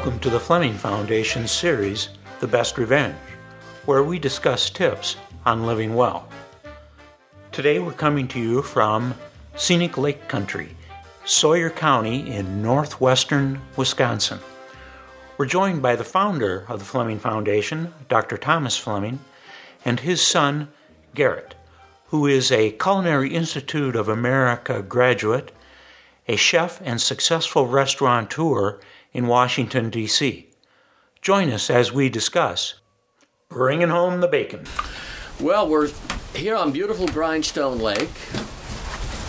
Welcome 0.00 0.20
to 0.20 0.30
the 0.30 0.40
Fleming 0.40 0.72
Foundation 0.72 1.46
series, 1.46 2.08
The 2.40 2.46
Best 2.46 2.78
Revenge, 2.78 3.18
where 3.84 4.02
we 4.02 4.18
discuss 4.18 4.70
tips 4.70 5.18
on 5.44 5.66
living 5.66 5.94
well. 5.94 6.26
Today 7.52 7.80
we're 7.80 7.92
coming 7.92 8.26
to 8.28 8.40
you 8.40 8.62
from 8.62 9.14
scenic 9.56 9.98
lake 9.98 10.26
country, 10.26 10.74
Sawyer 11.26 11.68
County 11.68 12.30
in 12.30 12.62
northwestern 12.62 13.60
Wisconsin. 13.76 14.38
We're 15.36 15.44
joined 15.44 15.82
by 15.82 15.96
the 15.96 16.02
founder 16.02 16.64
of 16.66 16.78
the 16.78 16.86
Fleming 16.86 17.18
Foundation, 17.18 17.92
Dr. 18.08 18.38
Thomas 18.38 18.78
Fleming, 18.78 19.18
and 19.84 20.00
his 20.00 20.26
son, 20.26 20.68
Garret, 21.14 21.56
who 22.06 22.26
is 22.26 22.50
a 22.50 22.70
Culinary 22.70 23.34
Institute 23.34 23.94
of 23.94 24.08
America 24.08 24.80
graduate, 24.80 25.52
a 26.26 26.36
chef 26.36 26.80
and 26.82 27.02
successful 27.02 27.66
restaurateur 27.66 28.80
in 29.12 29.26
Washington, 29.26 29.90
D.C. 29.90 30.48
Join 31.20 31.50
us 31.50 31.68
as 31.70 31.92
we 31.92 32.08
discuss 32.08 32.74
bringing 33.48 33.88
home 33.88 34.20
the 34.20 34.28
bacon. 34.28 34.64
Well, 35.40 35.68
we're 35.68 35.90
here 36.34 36.56
on 36.56 36.72
beautiful 36.72 37.08
Grindstone 37.08 37.78
Lake. 37.78 38.10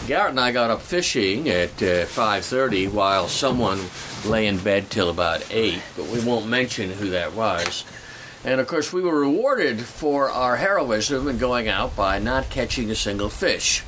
Garret 0.08 0.32
and 0.32 0.40
I 0.40 0.52
got 0.52 0.70
up 0.70 0.82
fishing 0.82 1.50
at 1.50 1.72
uh, 1.82 2.06
5:30 2.06 2.92
while 2.92 3.28
someone 3.28 3.80
lay 4.26 4.48
in 4.48 4.58
bed 4.58 4.90
till 4.90 5.10
about 5.10 5.46
8, 5.52 5.82
but 5.96 6.08
we 6.08 6.24
won't 6.24 6.48
mention 6.48 6.92
who 6.92 7.10
that 7.12 7.34
was. 7.34 7.86
And 8.44 8.60
of 8.60 8.68
course, 8.68 8.92
we 8.92 9.02
were 9.02 9.20
rewarded 9.20 9.82
for 9.82 10.30
our 10.30 10.58
heroism 10.58 11.28
in 11.28 11.38
going 11.38 11.68
out 11.68 11.96
by 11.96 12.20
not 12.20 12.50
catching 12.50 12.90
a 12.90 12.96
single 12.96 13.30
fish. 13.30 13.84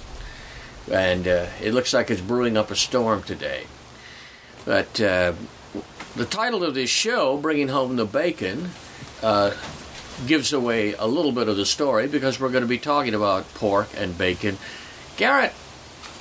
And 0.92 1.28
uh, 1.28 1.48
it 1.62 1.73
looks 1.73 1.94
like 1.94 2.12
it's 2.12 2.22
brewing 2.22 2.58
up 2.58 2.70
a 2.70 2.76
storm 2.76 3.23
today. 3.23 3.66
But 4.66 5.02
uh, 5.02 5.34
the 6.16 6.25
title 6.25 6.64
of 6.64 6.73
this 6.75 6.89
show, 6.89 7.38
Bringing 7.38 7.69
Home 7.69 7.95
the 7.95 8.06
Bacon, 8.06 8.69
uh, 9.22 9.52
gives 10.28 10.53
away 10.53 10.94
a 10.94 11.08
little 11.08 11.31
bit 11.31 11.47
of 11.47 11.58
the 11.58 11.66
story 11.66 12.08
because 12.08 12.39
we're 12.39 12.50
going 12.50 12.64
to 12.64 12.67
be 12.67 12.78
talking 12.78 13.16
about 13.16 13.52
pork 13.55 13.89
and 13.97 14.17
bacon. 14.17 14.58
Garret, 15.17 15.53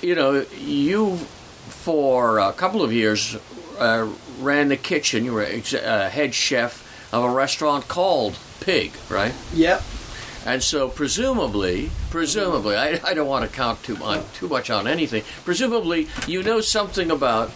you 0.01 0.15
know, 0.15 0.47
you 0.59 1.17
for 1.17 2.39
a 2.39 2.53
couple 2.53 2.83
of 2.83 2.93
years 2.93 3.37
uh, 3.79 4.09
ran 4.41 4.69
the 4.69 4.77
kitchen. 4.77 5.25
You 5.25 5.35
were 5.35 5.45
ex- 5.45 5.75
uh, 5.75 6.09
head 6.11 6.35
chef 6.35 7.13
of 7.13 7.25
a 7.25 7.31
restaurant 7.31 7.89
called 7.89 8.39
Pig, 8.61 8.93
right? 9.11 9.35
Yep. 9.53 9.83
And 10.45 10.63
so, 10.63 10.89
presumably, 10.89 11.91
presumably, 12.11 12.77
I, 12.77 12.99
I 13.05 13.15
don't 13.15 13.29
want 13.29 13.49
to 13.49 13.55
count 13.55 13.83
too 13.85 13.97
on 13.99 14.25
too 14.35 14.49
much 14.49 14.71
on 14.71 14.89
anything. 14.89 15.23
Presumably, 15.45 16.09
you 16.27 16.43
know 16.43 16.61
something 16.61 17.11
about 17.11 17.53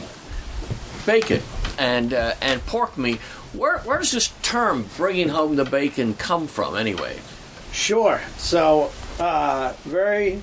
bacon 1.04 1.42
and 1.78 2.12
uh, 2.12 2.34
and 2.40 2.64
pork 2.66 2.96
meat. 2.96 3.18
Where 3.52 3.78
where 3.80 3.98
does 3.98 4.12
this 4.12 4.32
term 4.42 4.88
"bringing 4.96 5.28
home 5.28 5.56
the 5.56 5.64
bacon" 5.64 6.14
come 6.14 6.46
from, 6.46 6.76
anyway? 6.76 7.18
Sure. 7.72 8.20
So, 8.38 8.90
uh, 9.20 9.74
very 9.84 10.42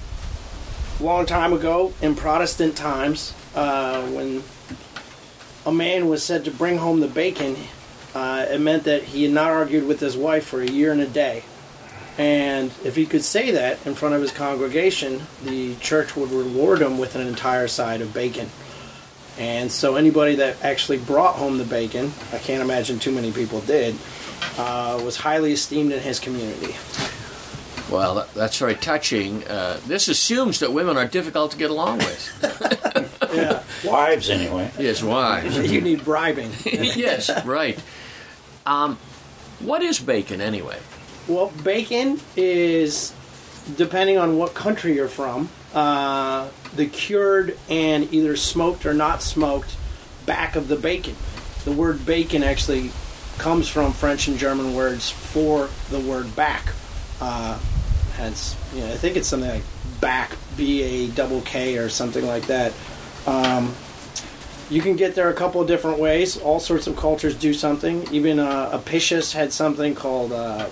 long 1.00 1.26
time 1.26 1.54
ago 1.54 1.94
in 2.02 2.16
Protestant 2.16 2.76
times, 2.76 3.34
uh, 3.56 4.06
when 4.08 4.44
a 5.66 5.72
man 5.72 6.08
was 6.08 6.24
said 6.24 6.46
to 6.46 6.52
bring 6.52 6.78
home 6.78 7.00
the 7.00 7.08
bacon, 7.08 7.56
uh, 8.14 8.46
it 8.50 8.60
meant 8.60 8.84
that 8.84 9.04
he 9.04 9.24
had 9.24 9.32
not 9.32 9.50
argued 9.50 9.88
with 9.88 10.00
his 10.00 10.16
wife 10.16 10.46
for 10.46 10.62
a 10.62 10.68
year 10.68 10.92
and 10.92 11.02
a 11.02 11.08
day. 11.08 11.44
And 12.18 12.72
if 12.84 12.96
he 12.96 13.06
could 13.06 13.24
say 13.24 13.52
that 13.52 13.84
in 13.88 13.96
front 13.96 14.14
of 14.14 14.22
his 14.22 14.32
congregation, 14.32 15.24
the 15.44 15.76
church 15.78 16.16
would 16.16 16.32
reward 16.32 16.82
him 16.82 17.00
with 17.00 17.16
an 17.16 17.28
entire 17.28 17.68
side 17.68 18.02
of 18.02 18.14
bacon. 18.14 18.50
And 19.38 19.72
so 19.72 19.96
anybody 19.96 20.36
that 20.36 20.64
actually 20.64 21.00
brought 21.00 21.36
home 21.36 21.58
the 21.58 21.64
bacon, 21.64 22.12
I 22.32 22.38
can't 22.38 22.62
imagine 22.62 23.00
too 23.00 23.12
many 23.12 23.32
people 23.32 23.62
did, 23.62 23.96
uh, 24.58 25.02
was 25.04 25.18
highly 25.18 25.54
esteemed 25.54 25.92
in 25.92 26.00
his 26.00 26.20
community. 26.20 26.76
Well, 27.92 28.28
that's 28.36 28.58
very 28.58 28.76
touching. 28.76 29.44
Uh, 29.48 29.80
this 29.88 30.08
assumes 30.08 30.60
that 30.60 30.72
women 30.72 30.98
are 30.98 31.06
difficult 31.08 31.52
to 31.52 31.58
get 31.58 31.70
along 31.72 32.00
with. 32.00 33.10
Yeah, 33.34 33.64
Wives, 33.84 34.30
anyway. 34.30 34.70
yes, 34.78 35.02
wives. 35.02 35.58
you 35.72 35.82
need 35.82 36.06
bribing. 36.06 36.52
yes, 36.66 37.32
right. 37.46 37.82
Um, 38.64 38.98
what 39.60 39.82
is 39.82 39.98
bacon, 40.00 40.40
anyway? 40.40 40.78
Well, 41.28 41.52
bacon 41.64 42.20
is, 42.38 43.12
depending 43.76 44.20
on 44.20 44.38
what 44.38 44.54
country 44.54 44.94
you're 44.94 45.08
from, 45.08 45.50
uh, 45.74 46.50
the 46.76 46.86
cured 46.86 47.58
and 47.70 48.14
either 48.14 48.36
smoked 48.36 48.86
or 48.86 48.94
not 48.94 49.22
smoked 49.22 49.76
back 50.26 50.56
of 50.56 50.68
the 50.68 50.76
bacon. 50.76 51.16
The 51.66 51.72
word 51.72 52.06
bacon 52.06 52.44
actually 52.44 52.92
comes 53.38 53.68
from 53.68 53.94
French 53.94 54.28
and 54.28 54.38
German 54.38 54.76
words 54.76 55.10
for 55.10 55.70
the 55.90 56.00
word 56.00 56.36
back. 56.36 56.74
Uh, 57.20 57.58
hence, 58.16 58.56
you 58.74 58.82
know, 58.82 58.88
I 58.88 58.98
think 58.98 59.18
it's 59.18 59.28
something 59.28 59.50
like 59.50 59.64
back, 60.00 60.36
B 60.56 60.84
A 60.84 61.08
double 61.08 61.42
K 61.42 61.78
or 61.78 61.90
something 61.90 62.26
like 62.26 62.48
that. 62.48 62.74
Um, 63.26 63.74
you 64.70 64.82
can 64.82 64.96
get 64.96 65.16
there 65.16 65.30
a 65.30 65.34
couple 65.34 65.62
of 65.62 65.68
different 65.68 66.00
ways. 66.00 66.38
All 66.38 66.60
sorts 66.60 66.88
of 66.88 66.96
cultures 66.96 67.36
do 67.36 67.54
something. 67.54 68.08
Even 68.12 68.40
uh, 68.40 68.70
Apicius 68.72 69.34
had 69.34 69.52
something 69.54 69.96
called 69.96 70.32
uh, 70.32 70.68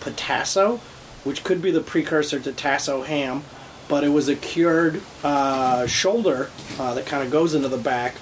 potasso, 0.00 0.78
which 1.24 1.44
could 1.44 1.62
be 1.62 1.70
the 1.70 1.80
precursor 1.80 2.40
to 2.40 2.52
tasso 2.52 3.02
ham, 3.02 3.44
but 3.92 4.04
it 4.04 4.08
was 4.08 4.30
a 4.30 4.36
cured 4.36 5.02
uh, 5.22 5.86
shoulder 5.86 6.48
uh, 6.78 6.94
that 6.94 7.04
kind 7.04 7.22
of 7.22 7.30
goes 7.30 7.52
into 7.52 7.68
the 7.68 7.76
back, 7.76 8.14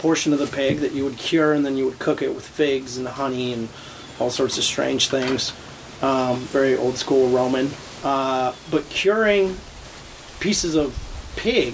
portion 0.00 0.34
of 0.34 0.38
the 0.38 0.46
pig 0.46 0.80
that 0.80 0.92
you 0.92 1.02
would 1.02 1.16
cure 1.16 1.54
and 1.54 1.64
then 1.64 1.78
you 1.78 1.86
would 1.86 1.98
cook 1.98 2.20
it 2.20 2.34
with 2.34 2.46
figs 2.46 2.98
and 2.98 3.08
honey 3.08 3.54
and 3.54 3.66
all 4.20 4.28
sorts 4.28 4.58
of 4.58 4.64
strange 4.64 5.08
things. 5.08 5.54
Um, 6.02 6.40
very 6.40 6.76
old 6.76 6.98
school 6.98 7.30
Roman. 7.30 7.70
Uh, 8.04 8.54
but 8.70 8.86
curing 8.90 9.56
pieces 10.40 10.74
of 10.74 10.94
pig, 11.36 11.72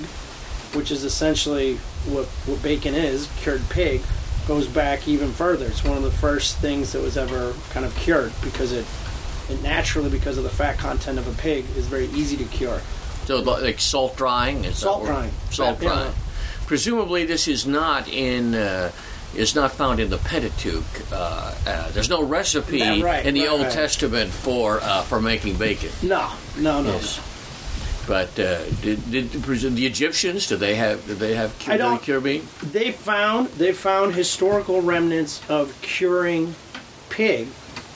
which 0.76 0.92
is 0.92 1.02
essentially 1.02 1.74
what, 2.06 2.26
what 2.46 2.62
bacon 2.62 2.94
is, 2.94 3.28
cured 3.38 3.68
pig, 3.68 4.00
goes 4.46 4.68
back 4.68 5.08
even 5.08 5.32
further. 5.32 5.66
It's 5.66 5.82
one 5.82 5.96
of 5.96 6.04
the 6.04 6.12
first 6.12 6.58
things 6.58 6.92
that 6.92 7.02
was 7.02 7.16
ever 7.16 7.52
kind 7.70 7.84
of 7.84 7.96
cured 7.96 8.32
because 8.44 8.70
it, 8.70 8.86
it 9.48 9.60
naturally, 9.60 10.08
because 10.08 10.38
of 10.38 10.44
the 10.44 10.50
fat 10.50 10.78
content 10.78 11.18
of 11.18 11.26
a 11.26 11.42
pig, 11.42 11.64
is 11.76 11.88
very 11.88 12.06
easy 12.10 12.36
to 12.36 12.44
cure. 12.44 12.80
So, 13.26 13.40
like 13.40 13.80
salt 13.80 14.16
drying? 14.16 14.64
Is 14.64 14.78
Salt 14.78 15.04
drying. 15.06 15.30
Salt 15.50 15.80
Yeah, 15.82 15.88
yeah. 15.88 15.94
drying. 15.94 16.14
Presumably, 16.66 17.24
this 17.24 17.48
is 17.48 17.66
not 17.66 18.08
in. 18.08 18.54
Uh, 18.54 18.90
is 19.34 19.54
not 19.54 19.70
found 19.72 20.00
in 20.00 20.10
the 20.10 20.18
Pentateuch. 20.18 20.84
Uh, 21.12 21.54
uh, 21.66 21.90
there's 21.92 22.08
no 22.10 22.22
recipe 22.24 22.78
Yeah, 22.78 23.00
right, 23.00 23.24
in 23.24 23.34
the 23.34 23.42
right, 23.42 23.50
Old 23.50 23.62
right. 23.62 23.72
Testament 23.72 24.30
for 24.30 24.80
uh, 24.82 25.02
for 25.02 25.20
making 25.20 25.56
bacon. 25.56 25.90
No, 26.02 26.32
no, 26.58 26.82
no. 26.82 26.90
Yes. 26.94 27.20
But 28.06 28.30
uh, 28.40 28.64
did, 28.82 29.08
did 29.10 29.30
the 29.30 29.86
Egyptians? 29.86 30.48
Did 30.48 30.58
they 30.58 30.74
have? 30.74 31.06
Did 31.06 31.18
they 31.18 31.34
have 31.36 31.56
cure, 31.60 31.74
I 31.74 31.76
don't- 31.76 32.02
cure 32.02 32.20
meat? 32.20 32.42
They 32.72 32.90
found 32.90 33.48
they 33.50 33.72
found 33.72 34.14
historical 34.14 34.80
remnants 34.82 35.48
of 35.48 35.80
curing 35.80 36.54
pig. 37.08 37.46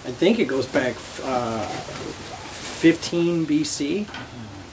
I 0.07 0.11
think 0.13 0.39
it 0.39 0.45
goes 0.45 0.67
back 0.67 0.95
uh, 1.25 1.67
15 1.67 3.47
BC 3.47 4.07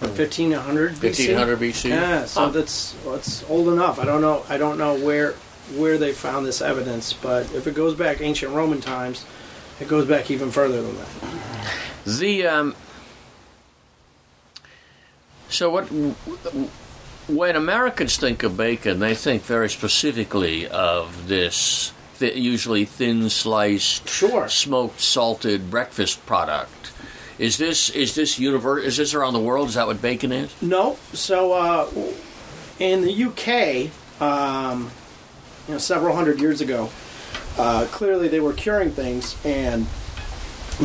1500 0.10 0.94
BC. 0.96 1.04
1500 1.04 1.60
BC. 1.60 1.90
Yeah, 1.90 2.26
so 2.26 2.42
Huh. 2.42 2.50
that's 2.50 2.96
that's 3.06 3.44
old 3.50 3.68
enough. 3.68 4.00
I 4.00 4.06
don't 4.06 4.22
know. 4.22 4.44
I 4.50 4.58
don't 4.58 4.78
know 4.78 4.96
where 4.96 5.34
where 5.76 5.98
they 5.98 6.12
found 6.12 6.46
this 6.46 6.62
evidence, 6.62 7.14
but 7.14 7.44
if 7.54 7.68
it 7.68 7.76
goes 7.76 7.94
back 7.94 8.20
ancient 8.20 8.52
Roman 8.54 8.82
times, 8.82 9.24
it 9.80 9.88
goes 9.88 10.06
back 10.06 10.30
even 10.32 10.52
further 10.52 10.82
than 10.82 10.98
that. 10.98 11.08
The 12.06 12.48
um, 12.48 12.76
so 15.50 15.70
what 15.70 15.84
when 17.28 17.56
Americans 17.56 18.18
think 18.18 18.42
of 18.44 18.58
bacon, 18.58 19.00
they 19.00 19.14
think 19.16 19.44
very 19.44 19.70
specifically 19.70 20.68
of 20.68 21.28
this 21.28 21.94
th- 22.20 22.36
usually 22.36 22.86
thin 22.86 23.30
sliced, 23.30 24.10
Sure. 24.10 24.50
smoked, 24.50 25.00
salted 25.00 25.70
breakfast 25.70 26.26
product. 26.26 26.92
Is 27.42 27.58
this 27.58 27.90
is 27.90 28.14
this 28.14 28.38
universe? 28.38 28.86
Is 28.86 28.98
this 28.98 29.16
around 29.16 29.34
the 29.34 29.40
world? 29.40 29.70
Is 29.70 29.74
that 29.74 29.88
what 29.88 30.00
bacon 30.00 30.32
is? 30.32 30.54
No. 30.62 31.00
So 31.14 31.54
uh, 31.54 31.90
in 32.78 33.02
the 33.02 33.24
UK, 33.24 34.22
um, 34.22 34.92
you 35.68 35.74
know, 35.74 35.80
several 35.80 36.16
hundred 36.16 36.40
years 36.40 36.62
ago, 36.62 36.92
uh, 37.58 37.88
clearly 37.90 38.28
they 38.28 38.40
were 38.40 38.54
curing 38.54 38.92
things, 38.92 39.36
and 39.44 39.88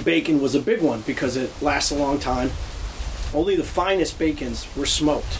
bacon 0.02 0.40
was 0.40 0.54
a 0.54 0.60
big 0.60 0.80
one 0.80 1.02
because 1.02 1.36
it 1.36 1.52
lasts 1.60 1.90
a 1.90 1.94
long 1.94 2.18
time. 2.18 2.50
Only 3.34 3.56
the 3.56 3.62
finest 3.62 4.18
bacons 4.18 4.66
were 4.74 4.86
smoked. 4.86 5.34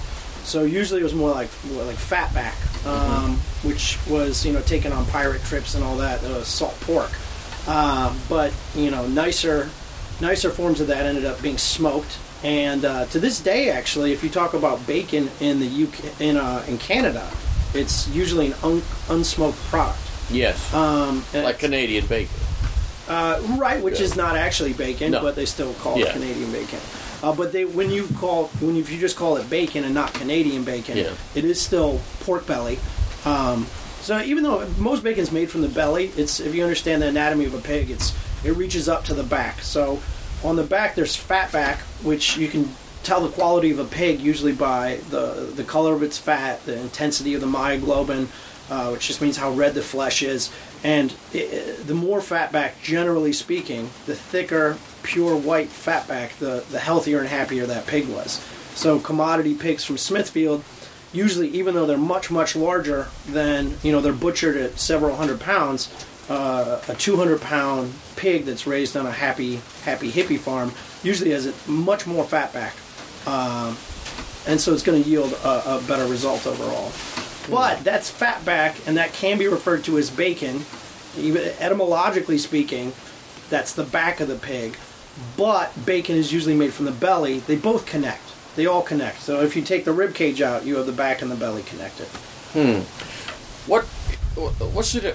So 0.45 0.65
usually 0.65 1.01
it 1.01 1.05
was 1.05 1.15
more 1.15 1.31
like 1.31 1.49
more 1.73 1.85
like 1.85 1.97
fatback, 1.97 2.87
um, 2.87 3.37
which 3.63 3.99
was 4.07 4.45
you 4.45 4.53
know 4.53 4.61
taken 4.61 4.93
on 4.93 5.07
pirate 5.07 5.43
trips 5.45 5.77
and 5.77 5.83
all 5.83 5.97
that, 5.97 6.23
uh, 6.25 6.45
salt 6.45 6.79
pork. 6.83 7.11
Uh, 7.67 8.15
but 8.29 8.53
you 8.75 8.91
know 8.91 9.07
nicer 9.07 9.71
nicer 10.21 10.51
forms 10.51 10.81
of 10.81 10.87
that 10.89 11.05
ended 11.07 11.25
up 11.25 11.41
being 11.43 11.59
smoked. 11.59 12.19
And 12.45 12.85
uh, 12.85 13.07
to 13.07 13.19
this 13.19 13.41
day, 13.41 13.71
actually, 13.71 14.13
if 14.13 14.23
you 14.23 14.31
talk 14.31 14.55
about 14.55 14.87
bacon 14.87 15.31
in 15.41 15.59
the 15.61 15.85
UK 15.85 16.21
in 16.21 16.37
uh, 16.37 16.65
in 16.69 16.79
Canada, 16.79 17.29
it's 17.75 18.09
usually 18.09 18.49
an 18.49 18.55
un- 18.63 18.83
unsmoked 19.09 19.57
product. 19.69 19.99
Yes. 20.31 20.73
Um, 20.75 21.25
like 21.33 21.59
Canadian 21.59 22.07
bacon. 22.07 22.35
uh, 23.09 23.41
right, 23.57 23.83
which 23.83 23.99
Yeah. 24.01 24.07
is 24.07 24.17
not 24.17 24.37
actually 24.37 24.73
bacon, 24.73 25.13
No. 25.13 25.23
but 25.23 25.35
they 25.37 25.45
still 25.47 25.73
call 25.75 25.99
Yeah. 25.99 26.07
it 26.07 26.13
Canadian 26.13 26.51
bacon. 26.53 26.81
Uh, 27.23 27.33
but 27.33 27.53
they, 27.53 27.65
when 27.65 27.91
you 27.91 28.07
call, 28.19 28.49
when 28.61 28.75
you, 28.77 28.83
if 28.83 28.91
you 28.91 28.99
just 28.99 29.17
call 29.17 29.37
it 29.37 29.49
bacon 29.49 29.85
and 29.85 29.95
not 29.95 30.13
Canadian 30.15 30.65
bacon, 30.65 30.97
Yeah. 30.99 31.11
it 31.35 31.45
is 31.45 31.61
still 31.61 32.01
pork 32.21 32.47
belly. 32.47 32.79
Um, 33.25 33.67
so 34.03 34.21
even 34.21 34.43
though 34.45 34.67
most 34.79 35.03
bacon 35.03 35.23
is 35.23 35.33
made 35.33 35.51
from 35.51 35.63
the 35.63 35.69
belly, 35.69 36.13
it's 36.17 36.41
if 36.41 36.55
you 36.55 36.63
understand 36.63 37.01
the 37.03 37.07
anatomy 37.07 37.45
of 37.47 37.55
a 37.55 37.59
pig, 37.61 37.91
it's 37.91 38.13
it 38.46 38.52
reaches 38.52 38.88
up 38.88 39.04
to 39.04 39.14
the 39.14 39.22
back. 39.22 39.60
So 39.60 40.00
on 40.44 40.56
the 40.56 40.62
back 40.64 40.94
there's 40.94 41.16
fat 41.16 41.52
back, 41.52 41.81
which 42.02 42.37
you 42.37 42.48
can 42.48 42.69
tell 43.02 43.20
the 43.20 43.28
quality 43.28 43.70
of 43.70 43.78
a 43.78 43.84
pig 43.84 44.20
usually 44.20 44.52
by 44.52 45.00
the 45.10 45.52
the 45.54 45.64
color 45.64 45.94
of 45.94 46.02
its 46.02 46.19
fat, 46.19 46.64
the 46.64 46.78
intensity 46.78 47.34
of 47.34 47.40
the 47.40 47.46
myoglobin, 47.46 48.28
uh, 48.70 48.90
which 48.90 49.06
just 49.06 49.20
means 49.20 49.37
how 49.37 49.50
red 49.50 49.75
the 49.75 49.82
flesh 49.82 50.22
is. 50.22 50.50
And 50.84 51.14
it, 51.32 51.87
the 51.87 51.94
more 51.94 52.20
fat 52.20 52.52
back, 52.52 52.81
generally 52.82 53.32
speaking, 53.32 53.90
the 54.06 54.14
thicker, 54.14 54.76
pure 55.02 55.37
white 55.37 55.69
fat 55.69 56.06
back, 56.06 56.37
the 56.38 56.64
the 56.70 56.78
healthier 56.78 57.20
and 57.20 57.28
happier 57.28 57.66
that 57.66 57.87
pig 57.87 58.08
was. 58.08 58.44
So 58.75 59.00
commodity 59.00 59.54
pigs 59.54 59.84
from 59.84 59.96
Smithfield 59.96 60.62
usually 61.12 61.48
even 61.48 61.75
though 61.75 61.87
they're 61.87 61.96
much 61.96 62.31
much 62.31 62.54
larger 62.54 63.08
than 63.28 63.75
you 63.82 63.93
know 63.93 64.00
they're 64.00 64.12
butchered 64.12 64.56
at 64.56 64.78
several 64.78 65.16
hundred 65.16 65.40
pounds 65.40 65.88
uh, 66.28 66.81
a 66.88 66.94
200 66.94 67.40
pound 67.40 67.93
pig 68.17 68.44
that's 68.44 68.67
raised 68.67 68.96
on 68.96 69.06
a 69.06 69.12
happy 69.12 69.61
happy 69.82 70.11
hippie 70.11 70.38
farm 70.38 70.73
usually 71.02 71.31
has 71.31 71.52
much 71.69 72.06
more 72.06 72.25
fat 72.25 72.52
back. 72.52 72.75
Um, 73.26 73.76
and 74.46 74.61
so 74.61 74.73
it's 74.73 74.82
going 74.82 75.02
to 75.02 75.08
yield 75.08 75.32
a, 75.32 75.76
a 75.76 75.82
better 75.87 76.06
result 76.06 76.46
overall. 76.46 76.93
But 77.50 77.84
that's 77.84 78.11
fat 78.11 78.44
back 78.44 78.76
and 78.87 78.96
that 78.96 79.12
can 79.12 79.38
be 79.38 79.46
referred 79.46 79.84
to 79.84 79.99
as 79.99 80.11
bacon. 80.11 80.64
Even 81.17 81.43
etymologically 81.61 82.38
speaking 82.38 82.93
that's 83.49 83.72
the 83.75 83.84
back 83.84 84.20
of 84.20 84.29
the 84.29 84.37
pig. 84.37 84.76
But 85.37 85.72
bacon 85.87 86.17
is 86.17 86.32
usually 86.32 86.56
made 86.56 86.72
from 86.75 86.87
the 86.87 86.93
belly. 86.93 87.38
They 87.40 87.56
both 87.56 87.87
connect. 87.87 88.22
They 88.56 88.67
all 88.67 88.82
connect. 88.82 89.20
So 89.20 89.43
if 89.43 89.55
you 89.55 89.62
take 89.62 89.84
the 89.84 89.93
rib 89.93 90.14
cage 90.14 90.43
out 90.43 90.64
you 90.64 90.76
have 90.76 90.87
the 90.87 90.93
back 90.93 91.22
and 91.22 91.31
the 91.31 91.37
belly 91.37 91.62
connected. 91.62 92.06
Hmm. 92.52 92.81
What 93.70 93.84
what's 94.75 94.93
the 94.93 95.00
di- 95.00 95.14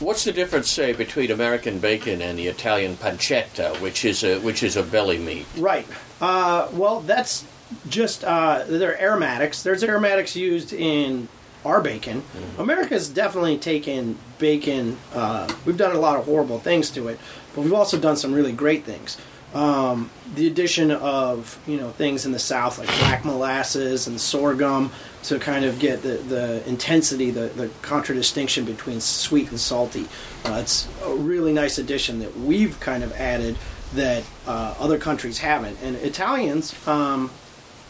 what's 0.00 0.24
the 0.24 0.32
difference, 0.32 0.70
say, 0.70 0.92
between 0.92 1.30
American 1.30 1.78
bacon 1.78 2.20
and 2.20 2.38
the 2.38 2.48
Italian 2.48 2.96
pancetta, 2.96 3.80
which 3.80 4.04
is 4.04 4.22
a 4.24 4.38
which 4.40 4.62
is 4.62 4.76
a 4.76 4.82
belly 4.82 5.18
meat? 5.18 5.46
Right. 5.56 5.86
Uh, 6.20 6.68
well, 6.72 7.00
that's 7.00 7.44
just 7.88 8.24
uh, 8.24 8.64
they're 8.66 9.00
aromatics. 9.00 9.62
There's 9.62 9.82
aromatics 9.82 10.36
used 10.36 10.72
in 10.72 11.28
our 11.64 11.80
bacon. 11.80 12.24
America's 12.58 13.08
definitely 13.08 13.56
taken 13.56 14.18
bacon. 14.38 14.98
Uh, 15.14 15.52
we've 15.64 15.76
done 15.76 15.94
a 15.94 16.00
lot 16.00 16.18
of 16.18 16.24
horrible 16.24 16.58
things 16.58 16.90
to 16.90 17.08
it, 17.08 17.18
but 17.54 17.62
we've 17.62 17.72
also 17.72 17.98
done 17.98 18.16
some 18.16 18.32
really 18.32 18.52
great 18.52 18.84
things. 18.84 19.16
Um, 19.54 20.10
the 20.34 20.46
addition 20.46 20.90
of 20.90 21.58
you 21.66 21.76
know 21.76 21.90
things 21.90 22.24
in 22.24 22.32
the 22.32 22.38
South 22.38 22.78
like 22.78 22.88
black 23.00 23.24
molasses 23.24 24.06
and 24.06 24.18
sorghum 24.18 24.90
to 25.24 25.38
kind 25.38 25.64
of 25.64 25.78
get 25.78 26.02
the, 26.02 26.14
the 26.14 26.68
intensity, 26.68 27.30
the, 27.30 27.48
the 27.48 27.68
contradistinction 27.82 28.64
between 28.64 29.00
sweet 29.00 29.50
and 29.50 29.60
salty. 29.60 30.08
Uh, 30.44 30.58
it's 30.62 30.88
a 31.04 31.14
really 31.14 31.52
nice 31.52 31.78
addition 31.78 32.18
that 32.20 32.36
we've 32.36 32.78
kind 32.80 33.04
of 33.04 33.12
added 33.12 33.56
that 33.94 34.24
uh, 34.46 34.74
other 34.78 34.98
countries 34.98 35.38
haven't. 35.38 35.78
And 35.82 35.96
Italians, 35.96 36.74
um, 36.88 37.30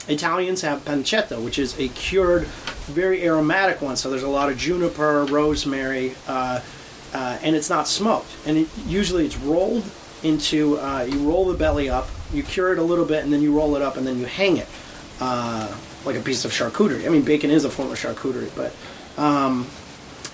Italians 0.09 0.63
have 0.63 0.85
pancetta, 0.85 1.43
which 1.43 1.59
is 1.59 1.79
a 1.79 1.89
cured, 1.89 2.45
very 2.87 3.25
aromatic 3.25 3.81
one. 3.81 3.97
So 3.97 4.11
there's 4.11 4.23
a 4.23 4.29
lot 4.29 4.51
of 4.51 4.59
juniper, 4.59 5.25
rosemary, 5.25 6.15
uh, 6.27 6.61
uh, 7.15 7.39
and 7.43 7.55
it's 7.57 7.71
not 7.71 7.87
smoked. 7.89 8.31
And 8.45 8.59
it, 8.59 8.69
usually 8.87 9.25
it's 9.25 9.39
rolled 9.39 9.85
into, 10.23 10.79
uh, 10.79 11.07
you 11.09 11.19
roll 11.29 11.47
the 11.47 11.55
belly 11.55 11.89
up, 11.89 12.09
you 12.33 12.43
cure 12.43 12.73
it 12.73 12.79
a 12.79 12.83
little 12.83 13.05
bit, 13.05 13.25
and 13.25 13.33
then 13.33 13.43
you 13.43 13.57
roll 13.57 13.77
it 13.77 13.83
up, 13.83 13.97
and 13.97 14.07
then 14.07 14.19
you 14.19 14.27
hang 14.27 14.57
it 14.57 14.69
uh, 15.21 15.75
like 16.05 16.17
a 16.17 16.21
piece 16.21 16.45
of 16.45 16.53
charcuterie. 16.53 17.07
I 17.07 17.09
mean, 17.09 17.23
bacon 17.23 17.51
is 17.51 17.65
a 17.65 17.71
form 17.71 17.91
of 17.91 17.99
charcuterie, 17.99 18.51
but 18.57 18.75
um, 19.23 19.67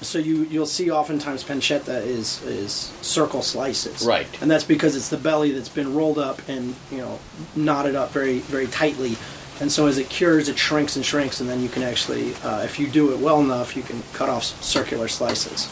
so 0.00 0.18
you 0.18 0.44
you'll 0.44 0.66
see 0.66 0.90
oftentimes 0.90 1.44
pancetta 1.44 2.04
is 2.04 2.42
is 2.44 2.72
circle 3.02 3.42
slices, 3.42 4.06
Right. 4.06 4.26
And 4.40 4.50
that's 4.50 4.64
because 4.64 4.96
it's 4.96 5.08
the 5.08 5.16
belly 5.16 5.52
that's 5.52 5.68
been 5.68 5.94
rolled 5.94 6.18
up 6.18 6.40
and 6.48 6.74
you 6.90 6.98
know 6.98 7.18
knotted 7.56 7.94
up 7.94 8.10
very 8.12 8.38
very 8.38 8.66
tightly. 8.66 9.16
And 9.60 9.72
so 9.72 9.86
as 9.88 9.98
it 9.98 10.08
cures, 10.08 10.48
it 10.48 10.56
shrinks 10.56 10.94
and 10.94 11.04
shrinks, 11.04 11.40
and 11.40 11.50
then 11.50 11.60
you 11.60 11.68
can 11.68 11.82
actually, 11.82 12.32
uh, 12.44 12.62
if 12.62 12.78
you 12.78 12.86
do 12.86 13.12
it 13.12 13.18
well 13.18 13.40
enough, 13.40 13.76
you 13.76 13.82
can 13.82 14.00
cut 14.12 14.28
off 14.28 14.44
circular 14.44 15.08
slices. 15.08 15.68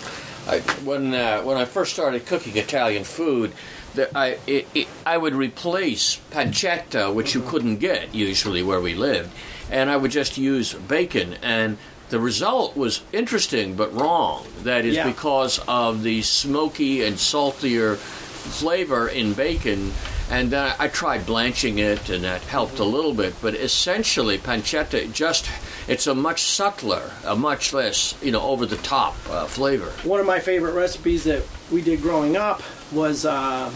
I, 0.49 0.59
when 0.85 1.15
uh, 1.15 1.43
when 1.43 1.57
I 1.57 1.65
first 1.65 1.93
started 1.93 2.27
cooking 2.27 2.57
Italian 2.57 3.05
food, 3.05 3.53
the, 3.97 4.17
I 4.17 4.39
it, 4.47 4.69
it, 4.75 4.87
I 5.05 5.17
would 5.19 5.35
replace 5.35 6.21
pancetta, 6.31 7.13
which 7.13 7.35
you 7.35 7.43
couldn't 7.43 7.77
get 7.79 8.15
usually 8.15 8.63
where 8.63 8.81
we 8.81 8.95
lived, 8.95 9.31
and 9.71 9.91
I 9.91 9.97
would 9.97 10.11
just 10.13 10.39
use 10.39 10.73
bacon, 10.75 11.35
and 11.43 11.77
the 12.09 12.21
result 12.21 12.77
was 12.77 13.03
interesting 13.13 13.75
but 13.75 13.93
wrong. 13.93 14.47
That 14.63 14.85
is 14.85 14.95
Yeah. 14.95 15.09
because 15.09 15.59
of 15.67 16.03
the 16.05 16.23
smoky 16.23 17.03
and 17.05 17.19
saltier 17.19 17.97
flavor 17.97 19.09
in 19.09 19.33
bacon. 19.33 19.93
And 20.31 20.51
then 20.51 20.75
I 20.79 20.89
tried 20.89 21.25
blanching 21.27 21.79
it, 21.79 22.09
and 22.09 22.25
that 22.25 22.43
helped 22.43 22.79
a 22.81 22.85
little 22.85 23.15
bit. 23.15 23.35
But 23.41 23.55
essentially, 23.55 24.39
pancetta 24.39 25.13
just 25.13 25.47
it's 25.89 26.07
a 26.07 26.15
much 26.15 26.43
subtler, 26.43 27.11
a 27.25 27.37
much 27.37 27.73
less 27.73 28.15
you 28.23 28.31
know 28.33 28.41
over 28.43 28.67
the 28.67 28.77
top 28.79 29.15
uh, 29.31 29.47
flavor. 29.47 29.91
One 30.09 30.21
of 30.21 30.27
my 30.27 30.41
favorite 30.41 30.73
recipes 30.75 31.25
that 31.25 31.43
we 31.71 31.83
did 31.83 32.03
growing 32.03 32.37
up 32.37 32.63
was 32.93 33.25
uh, 33.25 33.71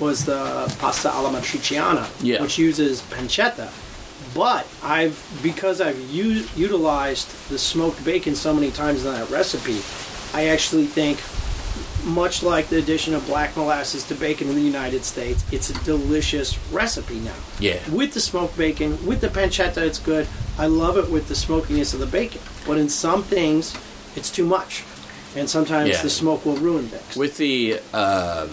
was 0.00 0.24
the 0.24 0.74
pasta 0.78 1.10
alla 1.10 1.30
matriciana, 1.30 2.08
Yeah. 2.22 2.42
which 2.42 2.58
uses 2.58 3.00
pancetta. 3.02 3.70
But 4.34 4.66
I've 4.82 5.16
because 5.42 5.80
I've 5.80 5.98
u- 6.10 6.46
utilized 6.56 7.28
the 7.48 7.58
smoked 7.58 8.04
bacon 8.04 8.34
so 8.34 8.52
many 8.52 8.70
times 8.72 9.04
in 9.04 9.12
that 9.12 9.30
recipe, 9.30 9.80
I 10.36 10.48
actually 10.48 10.86
think, 10.86 11.18
much 12.04 12.42
like 12.42 12.68
the 12.68 12.78
addition 12.78 13.14
of 13.14 13.26
black 13.26 13.56
molasses 13.56 14.04
to 14.04 14.14
bacon 14.14 14.48
in 14.48 14.54
the 14.54 14.60
United 14.60 15.04
States, 15.04 15.44
it's 15.52 15.70
a 15.70 15.84
delicious 15.84 16.58
recipe 16.70 17.18
now. 17.20 17.34
Yeah. 17.58 17.78
With 17.90 18.14
the 18.14 18.20
smoked 18.20 18.56
bacon, 18.56 19.04
with 19.06 19.20
the 19.20 19.28
pancetta, 19.28 19.78
it's 19.78 19.98
good. 19.98 20.26
I 20.58 20.66
love 20.66 20.96
it 20.98 21.10
with 21.10 21.28
the 21.28 21.34
smokiness 21.34 21.94
of 21.94 22.00
the 22.00 22.06
bacon. 22.06 22.40
But 22.66 22.78
in 22.78 22.88
some 22.88 23.22
things, 23.22 23.74
it's 24.16 24.30
too 24.30 24.46
much, 24.46 24.84
and 25.36 25.48
sometimes 25.50 25.90
Yeah. 25.90 26.02
the 26.02 26.10
smoke 26.10 26.44
will 26.46 26.56
ruin 26.56 26.88
things. 26.88 27.16
With 27.16 27.36
the 27.36 27.80
um, 27.92 28.50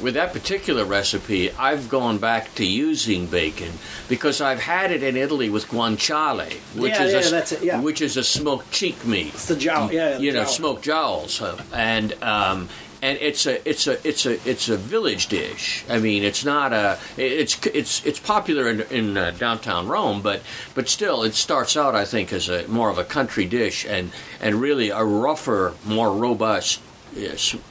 with 0.00 0.14
that 0.14 0.32
particular 0.32 0.84
recipe, 0.84 1.52
I've 1.52 1.88
gone 1.88 2.18
back 2.18 2.54
to 2.56 2.64
using 2.64 3.26
bacon 3.26 3.72
because 4.08 4.40
I've 4.40 4.58
had 4.60 4.90
it 4.90 5.02
in 5.02 5.16
Italy 5.16 5.48
with 5.48 5.68
guanciale, 5.68 6.50
which 6.74 6.92
Yeah, 6.92 7.04
is 7.04 7.30
yeah, 7.30 7.38
a, 7.38 7.42
it, 7.42 7.62
yeah. 7.62 7.80
which 7.80 8.00
is 8.00 8.16
a 8.16 8.24
smoked 8.24 8.72
cheek 8.72 9.04
meat. 9.04 9.28
It's 9.34 9.46
the 9.46 9.54
jowl, 9.54 9.92
yeah, 9.92 10.18
you 10.18 10.32
know, 10.32 10.42
jowl. 10.44 10.52
smoked 10.52 10.82
jowls, 10.84 11.42
and 11.72 12.14
um, 12.22 12.68
and 13.02 13.18
it's 13.20 13.46
a 13.46 13.68
it's 13.68 13.88
a 13.88 14.08
it's 14.08 14.24
a 14.24 14.48
it's 14.48 14.68
a 14.68 14.76
village 14.76 15.26
dish. 15.26 15.84
I 15.88 15.98
mean, 15.98 16.22
it's 16.22 16.44
not 16.44 16.72
a 16.72 16.98
it's 17.16 17.58
it's 17.66 18.06
it's 18.06 18.20
popular 18.20 18.70
in, 18.70 18.80
in 18.82 19.18
uh, 19.18 19.32
downtown 19.32 19.88
Rome, 19.88 20.22
but 20.22 20.40
but 20.74 20.88
still, 20.88 21.24
it 21.24 21.34
starts 21.34 21.76
out 21.76 21.96
I 21.96 22.04
think 22.04 22.32
as 22.32 22.48
a 22.48 22.66
more 22.68 22.88
of 22.90 22.98
a 22.98 23.04
country 23.04 23.44
dish, 23.44 23.84
and 23.84 24.12
and 24.40 24.54
really 24.54 24.90
a 24.90 25.02
rougher, 25.04 25.74
more 25.84 26.12
robust. 26.12 26.80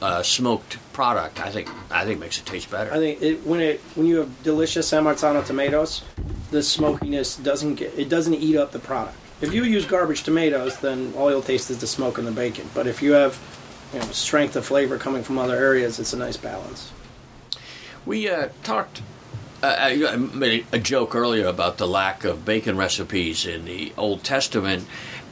uh, 0.00 0.22
smoked 0.22 0.78
product, 0.92 1.40
I 1.44 1.50
think. 1.50 1.68
I 1.90 2.04
think 2.04 2.20
makes 2.20 2.38
it 2.38 2.46
taste 2.46 2.70
better. 2.70 2.92
I 2.92 2.98
think 2.98 3.20
it, 3.22 3.44
when 3.44 3.60
it 3.60 3.80
when 3.96 4.06
you 4.06 4.18
have 4.18 4.42
delicious 4.44 4.86
San 4.86 5.02
Marzano 5.04 5.44
tomatoes, 5.44 6.04
the 6.50 6.62
smokiness 6.62 7.36
doesn't 7.36 7.76
get 7.76 7.98
it 7.98 8.08
doesn't 8.08 8.34
eat 8.34 8.56
up 8.56 8.70
the 8.70 8.78
product. 8.78 9.16
If 9.40 9.52
you 9.52 9.64
use 9.64 9.84
garbage 9.84 10.22
tomatoes, 10.22 10.78
then 10.78 11.12
all 11.16 11.28
you'll 11.28 11.42
taste 11.42 11.70
is 11.70 11.78
the 11.78 11.88
smoke 11.88 12.18
and 12.18 12.26
the 12.26 12.32
bacon. 12.32 12.70
But 12.74 12.86
if 12.86 13.02
you 13.02 13.14
have 13.14 13.34
you 13.92 13.98
know, 13.98 14.06
strength 14.06 14.56
of 14.56 14.64
flavor 14.64 14.98
coming 14.98 15.22
from 15.22 15.38
other 15.38 15.56
areas, 15.56 15.98
it's 15.98 16.12
a 16.12 16.18
nice 16.18 16.36
balance. 16.36 16.92
We 18.06 18.28
uh, 18.28 18.48
talked. 18.62 19.02
Uh, 19.62 19.76
I 19.78 20.16
made 20.16 20.66
a 20.72 20.78
joke 20.78 21.14
earlier 21.14 21.46
about 21.46 21.78
the 21.78 21.86
lack 21.86 22.24
of 22.24 22.44
bacon 22.44 22.76
recipes 22.76 23.46
in 23.46 23.64
the 23.64 23.92
Old 23.96 24.24
Testament, 24.24 24.86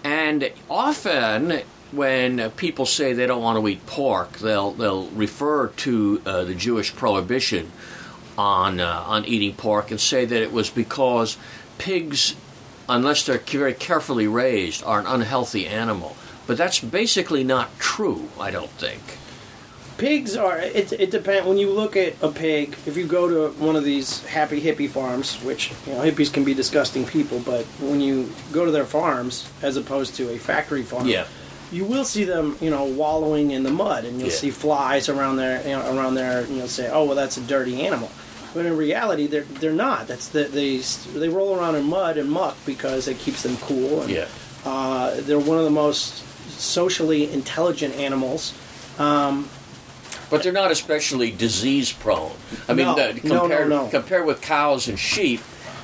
and 0.04 0.52
often 0.68 1.62
when 1.92 2.38
uh, 2.38 2.50
people 2.50 2.86
say 2.86 3.12
they 3.12 3.26
don't 3.26 3.42
want 3.42 3.58
to 3.58 3.68
eat 3.68 3.84
pork, 3.86 4.38
they'll 4.38 4.70
they'll 4.72 5.08
refer 5.08 5.68
to 5.68 6.22
uh, 6.24 6.44
the 6.44 6.54
Jewish 6.54 6.94
prohibition 6.94 7.72
on 8.38 8.78
uh, 8.78 9.04
on 9.06 9.24
eating 9.24 9.54
pork 9.54 9.90
and 9.90 10.00
say 10.00 10.24
that 10.24 10.42
it 10.42 10.52
was 10.52 10.70
because 10.70 11.36
pigs, 11.78 12.36
unless 12.88 13.26
they're 13.26 13.38
very 13.38 13.74
carefully 13.74 14.28
raised, 14.28 14.84
are 14.84 15.00
an 15.00 15.06
unhealthy 15.06 15.66
animal. 15.66 16.16
But 16.50 16.56
that's 16.58 16.80
basically 16.80 17.44
not 17.44 17.78
true. 17.78 18.28
I 18.40 18.50
don't 18.50 18.70
think. 18.72 19.00
Pigs 19.98 20.36
are 20.36 20.58
it. 20.58 20.92
It 20.92 21.12
depends 21.12 21.46
when 21.46 21.58
you 21.58 21.70
look 21.70 21.96
at 21.96 22.20
a 22.20 22.28
pig. 22.28 22.76
If 22.86 22.96
you 22.96 23.06
go 23.06 23.28
to 23.28 23.56
one 23.64 23.76
of 23.76 23.84
these 23.84 24.24
happy 24.26 24.60
hippie 24.60 24.90
farms, 24.90 25.36
which 25.44 25.70
you 25.86 25.92
know 25.92 26.00
hippies 26.00 26.32
can 26.32 26.42
be 26.42 26.52
disgusting 26.52 27.04
people, 27.06 27.38
but 27.38 27.64
when 27.78 28.00
you 28.00 28.32
go 28.50 28.64
to 28.64 28.72
their 28.72 28.84
farms 28.84 29.48
as 29.62 29.76
opposed 29.76 30.16
to 30.16 30.28
a 30.30 30.38
factory 30.38 30.82
farm, 30.82 31.06
Yeah. 31.06 31.26
you 31.70 31.84
will 31.84 32.04
see 32.04 32.24
them, 32.24 32.58
you 32.60 32.68
know, 32.70 32.82
wallowing 32.82 33.52
in 33.52 33.62
the 33.62 33.70
mud, 33.70 34.04
and 34.04 34.18
you'll 34.18 34.30
Yeah. 34.30 34.34
see 34.34 34.50
flies 34.50 35.08
around 35.08 35.36
there, 35.36 35.62
you 35.64 35.76
know, 35.76 35.96
around 35.96 36.16
there, 36.16 36.40
and 36.40 36.56
you'll 36.56 36.66
say, 36.66 36.90
"Oh, 36.92 37.04
well, 37.04 37.14
that's 37.14 37.36
a 37.36 37.40
dirty 37.42 37.80
animal." 37.86 38.10
But 38.54 38.66
in 38.66 38.76
reality, 38.76 39.28
they're 39.28 39.46
they're 39.60 39.70
not. 39.88 40.08
That's 40.08 40.26
the, 40.26 40.42
they 40.44 40.78
they 41.16 41.28
roll 41.28 41.54
around 41.56 41.76
in 41.76 41.84
mud 41.84 42.16
and 42.16 42.28
muck 42.28 42.56
because 42.66 43.06
it 43.06 43.20
keeps 43.20 43.44
them 43.44 43.56
cool. 43.58 44.00
And, 44.02 44.10
Yeah. 44.10 44.24
uh, 44.64 45.12
they're 45.20 45.38
one 45.38 45.58
of 45.58 45.64
the 45.64 45.70
most 45.70 46.24
socially 46.60 47.30
intelligent 47.32 47.94
animals. 47.96 48.54
But 50.30 50.44
they're 50.44 50.52
not 50.52 50.70
especially 50.70 51.32
disease 51.32 51.92
prone. 51.92 52.32
I 52.68 52.74
mean, 52.74 52.86
No, 52.86 52.94
the, 52.94 53.20
no, 53.26 53.34
no, 53.34 53.40
compared, 53.40 53.68
no. 53.68 53.88
compared 53.88 54.26
with 54.26 54.40
cows 54.40 54.86
and 54.86 54.96
sheep, 54.98 55.40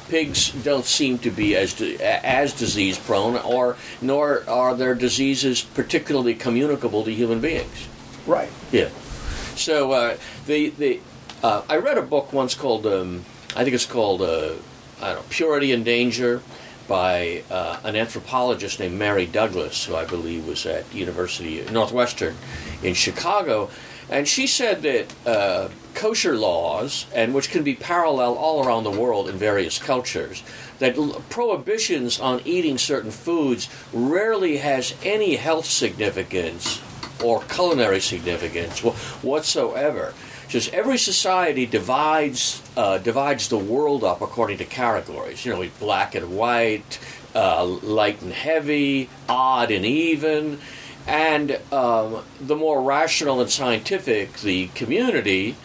pigs 0.08 0.50
don't 0.50 0.84
seem 0.84 1.18
to 1.18 1.30
be 1.32 1.56
as 1.56 1.80
as 2.00 2.52
disease 2.52 2.96
prone, 2.96 3.36
or 3.38 3.76
nor 4.00 4.48
are 4.48 4.74
their 4.76 4.94
diseases 4.94 5.62
particularly 5.62 6.34
communicable 6.34 7.02
to 7.04 7.12
human 7.12 7.40
beings. 7.40 7.88
Right. 8.24 8.48
Yeah. 8.70 8.90
So 9.56 9.90
uh, 9.92 10.16
the 10.46 10.70
the 10.70 11.00
uh, 11.42 11.62
I 11.68 11.76
read 11.78 11.98
a 11.98 12.02
book 12.02 12.32
once 12.32 12.54
called 12.54 12.86
um, 12.86 13.24
I 13.56 13.64
think 13.64 13.74
it's 13.74 13.86
called 13.86 14.22
uh, 14.22 14.52
I 15.00 15.06
don't 15.12 15.16
know 15.16 15.24
Purity 15.28 15.72
and 15.72 15.84
Danger 15.84 16.40
by 16.86 17.42
uh, 17.50 17.78
an 17.84 17.96
anthropologist 17.96 18.80
named 18.80 18.98
Mary 18.98 19.26
Douglas, 19.26 19.84
who 19.84 19.96
I 19.96 20.04
believe 20.04 20.46
was 20.46 20.66
at 20.66 20.92
University 20.94 21.64
Northwestern 21.70 22.36
in 22.82 22.94
Chicago, 22.94 23.70
and 24.08 24.28
she 24.28 24.46
said 24.46 24.82
that 24.82 25.12
uh, 25.26 25.68
kosher 25.94 26.36
laws, 26.36 27.06
and 27.14 27.34
which 27.34 27.50
can 27.50 27.64
be 27.64 27.74
parallel 27.74 28.34
all 28.34 28.64
around 28.64 28.84
the 28.84 28.90
world 28.90 29.28
in 29.28 29.36
various 29.36 29.78
cultures, 29.78 30.42
that 30.78 30.96
l- 30.96 31.22
prohibitions 31.28 32.20
on 32.20 32.40
eating 32.44 32.78
certain 32.78 33.10
foods 33.10 33.68
rarely 33.92 34.58
has 34.58 34.94
any 35.02 35.36
health 35.36 35.66
significance 35.66 36.80
or 37.24 37.42
culinary 37.44 38.00
significance 38.00 38.80
whatsoever. 39.24 40.14
Just 40.48 40.72
every 40.72 40.98
society 40.98 41.66
divides 41.66 42.62
uh, 42.76 42.98
divides 42.98 43.48
the 43.48 43.58
world 43.58 44.04
up 44.04 44.20
according 44.20 44.58
to 44.58 44.64
categories. 44.64 45.44
You 45.44 45.52
know, 45.52 45.68
black 45.80 46.14
and 46.14 46.36
white, 46.36 46.98
uh, 47.34 47.64
light 47.64 48.22
and 48.22 48.32
heavy, 48.32 49.08
odd 49.28 49.70
and 49.70 49.84
even, 49.84 50.58
and 51.06 51.58
um, 51.72 52.22
the 52.40 52.56
more 52.56 52.82
rational 52.82 53.40
and 53.40 53.50
scientific 53.50 54.34
the 54.40 54.68
community, 54.68 55.56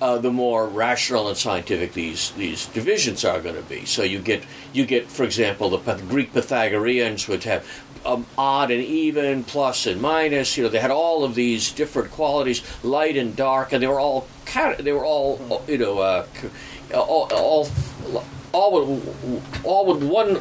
uh, 0.00 0.16
the 0.18 0.32
more 0.32 0.66
rational 0.66 1.28
and 1.28 1.36
scientific 1.36 1.92
these 1.92 2.30
these 2.32 2.66
divisions 2.66 3.24
are 3.24 3.40
going 3.40 3.56
to 3.56 3.62
be. 3.62 3.84
So 3.84 4.02
you 4.02 4.20
get 4.20 4.44
you 4.72 4.86
get, 4.86 5.08
for 5.08 5.24
example, 5.24 5.70
the 5.70 5.94
Greek 6.08 6.32
Pythagoreans 6.32 7.28
would 7.28 7.44
have 7.44 7.66
um, 8.04 8.26
odd 8.36 8.70
and 8.70 8.82
even, 8.82 9.44
plus 9.44 9.86
and 9.86 10.00
minus. 10.00 10.56
You 10.56 10.64
know, 10.64 10.68
they 10.68 10.80
had 10.80 10.90
all 10.90 11.24
of 11.24 11.34
these 11.34 11.72
different 11.72 12.10
qualities, 12.10 12.62
light 12.82 13.16
and 13.16 13.36
dark, 13.36 13.72
and 13.72 13.82
they 13.82 13.86
were 13.86 14.00
all 14.00 14.26
they 14.78 14.92
were 14.92 15.04
all 15.04 15.62
you 15.68 15.78
know 15.78 15.98
uh, 15.98 16.26
all, 16.94 17.28
all 17.32 17.68
all 18.52 18.86
with 18.86 19.64
all 19.64 19.86
with 19.86 20.02
one 20.02 20.40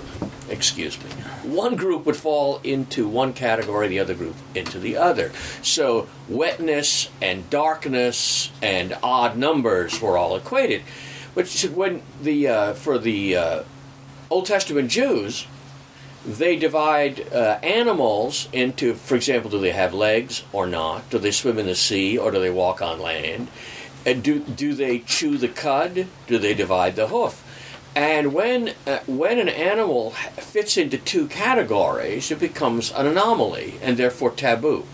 excuse 0.50 0.98
me 1.04 1.10
one 1.44 1.76
group 1.76 2.06
would 2.06 2.16
fall 2.16 2.60
into 2.64 3.08
one 3.08 3.34
category 3.34 3.88
the 3.88 4.00
other 4.00 4.16
group 4.16 4.36
into 4.56 4.80
the 4.80 4.98
other 4.98 5.32
so 5.62 6.08
wetness 6.28 7.10
and 7.22 7.50
darkness 7.50 8.52
and 8.62 8.98
odd 9.04 9.38
numbers 9.38 10.02
were 10.02 10.18
all 10.18 10.36
equated 10.36 10.82
but 11.36 11.48
when 11.74 12.02
the 12.22 12.48
uh, 12.48 12.74
for 12.74 12.98
the 12.98 13.36
uh, 13.36 13.64
old 14.30 14.46
testament 14.46 14.90
jews 14.90 15.46
they 16.38 16.56
divide 16.56 17.32
uh, 17.34 17.60
animals 17.64 18.48
into, 18.54 18.94
for 18.94 19.16
example, 19.16 19.50
do 19.50 19.60
they 19.60 19.72
have 19.72 19.94
legs 19.94 20.44
or 20.54 20.68
not? 20.68 21.10
Do 21.10 21.18
they 21.18 21.32
swim 21.32 21.58
in 21.58 21.66
the 21.66 21.76
sea 21.76 22.18
or 22.18 22.32
do 22.32 22.40
they 22.40 22.52
walk 22.52 22.82
on 22.82 23.00
land? 23.00 23.48
And 24.06 24.24
do 24.24 24.40
do 24.40 24.74
they 24.74 25.00
chew 25.00 25.38
the 25.38 25.50
cud? 25.50 26.08
Do 26.28 26.38
they 26.38 26.54
divide 26.54 26.96
the 26.96 27.08
hoof? 27.08 27.44
And 27.96 28.34
when 28.34 28.74
uh, 28.88 29.00
when 29.08 29.40
an 29.40 29.50
animal 29.50 30.12
fits 30.12 30.78
into 30.78 30.98
two 30.98 31.28
categories, 31.28 32.32
it 32.32 32.40
becomes 32.40 32.92
an 32.92 33.08
anomaly 33.08 33.74
and 33.82 33.98
therefore 33.98 34.32
taboo. 34.32 34.86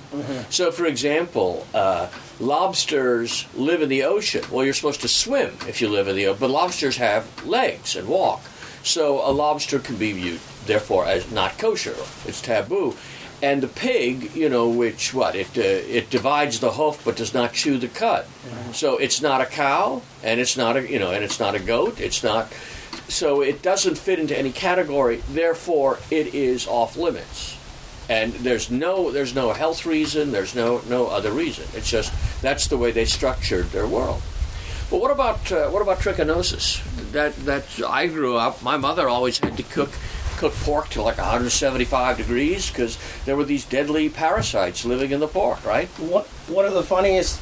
So, 0.50 0.72
for 0.72 0.86
example, 0.86 1.68
uh, 1.74 2.08
lobsters 2.40 3.46
live 3.54 3.82
in 3.82 3.90
the 3.90 4.04
ocean. 4.04 4.44
Well, 4.50 4.64
you're 4.64 4.74
supposed 4.74 5.02
to 5.02 5.10
swim 5.10 5.58
if 5.68 5.82
you 5.82 5.90
live 5.90 6.08
in 6.08 6.16
the 6.16 6.28
ocean, 6.28 6.40
but 6.40 6.50
lobsters 6.50 6.98
have 6.98 7.46
legs 7.46 7.96
and 7.96 8.08
walk. 8.08 8.42
So 8.84 9.28
a 9.28 9.32
lobster 9.32 9.80
can 9.80 9.98
be 9.98 10.14
viewed, 10.14 10.40
therefore, 10.66 11.06
as 11.06 11.32
not 11.32 11.58
kosher. 11.58 11.96
It's 12.26 12.42
taboo. 12.42 12.96
And 13.42 13.62
the 13.62 13.68
pig, 13.68 14.36
you 14.36 14.50
know, 14.50 14.70
which 14.70 15.14
what 15.14 15.36
it 15.36 15.58
uh, 15.58 15.62
it 15.62 16.10
divides 16.10 16.60
the 16.60 16.72
hoof 16.72 17.04
but 17.04 17.18
does 17.18 17.34
not 17.34 17.54
chew 17.54 17.78
the 17.78 17.90
cud. 17.90 18.26
So 18.74 18.98
it's 18.98 19.22
not 19.22 19.42
a 19.42 19.46
cow, 19.46 20.02
and 20.24 20.40
it's 20.40 20.56
not 20.56 20.78
a 20.78 20.90
you 20.90 21.00
know, 21.00 21.12
and 21.12 21.24
it's 21.24 21.40
not 21.40 21.54
a 21.54 21.60
goat. 21.60 22.00
It's 22.00 22.24
not. 22.24 22.52
So 23.10 23.42
it 23.42 23.62
doesn't 23.62 23.98
fit 23.98 24.20
into 24.20 24.38
any 24.38 24.52
category. 24.52 25.18
Therefore, 25.30 26.00
it 26.10 26.34
is 26.34 26.66
off 26.66 26.98
limits. 26.98 27.58
And 28.08 28.34
there's 28.34 28.72
no 28.72 29.12
there's 29.12 29.36
no 29.36 29.52
health 29.52 29.86
reason. 29.86 30.32
There's 30.32 30.56
no 30.56 30.82
no 30.88 31.08
other 31.08 31.32
reason. 31.32 31.66
It's 31.74 31.90
just 31.90 32.14
that's 32.42 32.68
the 32.68 32.78
way 32.78 32.92
they 32.92 33.06
structured 33.06 33.72
their 33.72 33.88
world. 33.88 34.22
But 34.90 35.02
what 35.02 35.12
about 35.12 35.52
uh, 35.52 35.70
what 35.70 35.82
about 35.82 36.00
trichinosis? 36.00 36.82
That 37.12 37.36
that 37.46 37.66
I 37.88 38.08
grew 38.08 38.38
up. 38.38 38.62
My 38.62 38.78
mother 38.78 39.10
always 39.10 39.40
had 39.40 39.58
to 39.58 39.64
cook 39.64 39.90
cook 40.38 40.54
pork 40.54 40.90
to 40.90 41.02
like 41.02 41.18
175 41.18 42.18
degrees 42.18 42.70
because 42.70 42.98
there 43.26 43.36
were 43.36 43.44
these 43.44 43.66
deadly 43.66 44.10
parasites 44.10 44.86
living 44.86 45.12
in 45.12 45.20
the 45.20 45.28
pork. 45.28 45.66
Right? 45.66 45.88
What 46.00 46.26
one 46.48 46.66
of 46.66 46.74
the 46.74 46.84
funniest 46.84 47.40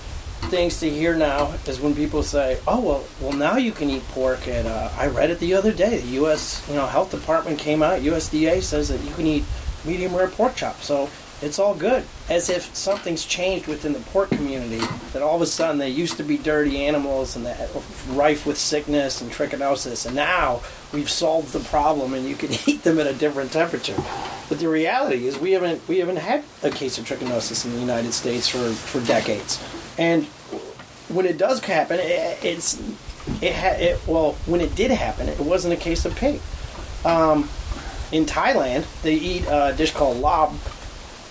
things 0.50 0.80
to 0.82 0.90
hear 0.90 1.16
now 1.16 1.54
is 1.66 1.80
when 1.80 1.96
people 1.96 2.24
say, 2.24 2.60
"Oh 2.68 2.80
well, 2.80 3.06
well 3.22 3.34
now 3.34 3.58
you 3.58 3.72
can 3.72 3.90
eat 3.90 4.08
pork." 4.10 4.48
And 4.48 4.68
uh, 4.68 4.90
I 4.98 5.08
read 5.08 5.30
it 5.30 5.40
the 5.40 5.54
other 5.54 5.72
day. 5.72 6.00
The 6.00 6.08
U.S. 6.24 6.66
you 6.70 6.76
know 6.76 6.86
Health 6.86 7.12
Department 7.12 7.60
came 7.60 7.84
out. 7.84 8.02
USDA 8.02 8.62
says 8.62 8.90
that 8.90 9.02
you 9.02 9.14
can 9.14 9.28
eat 9.28 9.44
medium 9.86 10.16
rare 10.16 10.28
pork 10.28 10.56
chop. 10.56 10.82
So 10.82 11.10
it's 11.44 11.60
all 11.60 11.76
good. 11.76 12.06
As 12.30 12.50
if 12.50 12.76
something's 12.76 13.26
changed 13.26 13.68
within 13.68 13.94
the 13.94 14.00
pork 14.00 14.30
community. 14.30 14.82
That 15.12 15.22
all 15.22 15.36
of 15.36 15.42
a 15.42 15.46
sudden 15.46 15.78
they 15.78 15.90
used 15.90 16.18
to 16.18 16.24
be 16.24 16.38
dirty 16.38 16.86
animals 16.86 17.36
and 17.36 17.46
rife 18.10 18.46
with 18.46 18.58
sickness 18.58 19.22
and 19.22 19.32
trichinosis, 19.32 20.06
and 20.06 20.16
now 20.16 20.62
we've 20.94 21.10
solved 21.10 21.52
the 21.52 21.60
problem 21.60 22.14
and 22.14 22.28
you 22.28 22.36
can 22.36 22.52
eat 22.66 22.84
them 22.84 23.00
at 23.00 23.08
a 23.08 23.14
different 23.14 23.52
temperature. 23.52 23.98
But 24.50 24.60
the 24.60 24.70
reality 24.70 25.28
is 25.28 25.38
we 25.38 25.52
haven't 25.52 25.86
we 25.88 26.00
haven't 26.00 26.18
had 26.18 26.44
a 26.62 26.70
case 26.70 26.98
of 26.98 27.06
trichinosis 27.06 27.66
in 27.66 27.74
the 27.74 27.80
United 27.80 28.14
States 28.14 28.48
for, 28.48 28.72
for 28.72 29.06
decades. 29.06 29.62
And 29.98 30.26
when 31.10 31.26
it 31.26 31.38
does 31.38 31.60
happen, 31.60 32.00
it, 32.00 32.44
it's 32.44 32.82
it, 33.42 33.56
ha, 33.56 33.70
it 33.78 34.00
well 34.08 34.34
when 34.46 34.62
it 34.62 34.76
did 34.76 34.92
happen, 34.92 35.28
it 35.28 35.40
wasn't 35.40 35.74
a 35.74 35.78
case 35.78 36.06
of 36.06 36.16
pig. 36.16 36.40
Um, 37.04 37.50
in 38.12 38.26
Thailand, 38.26 38.86
they 39.02 39.16
eat 39.16 39.46
a 39.50 39.74
dish 39.76 39.92
called 39.92 40.18
larb, 40.18 40.52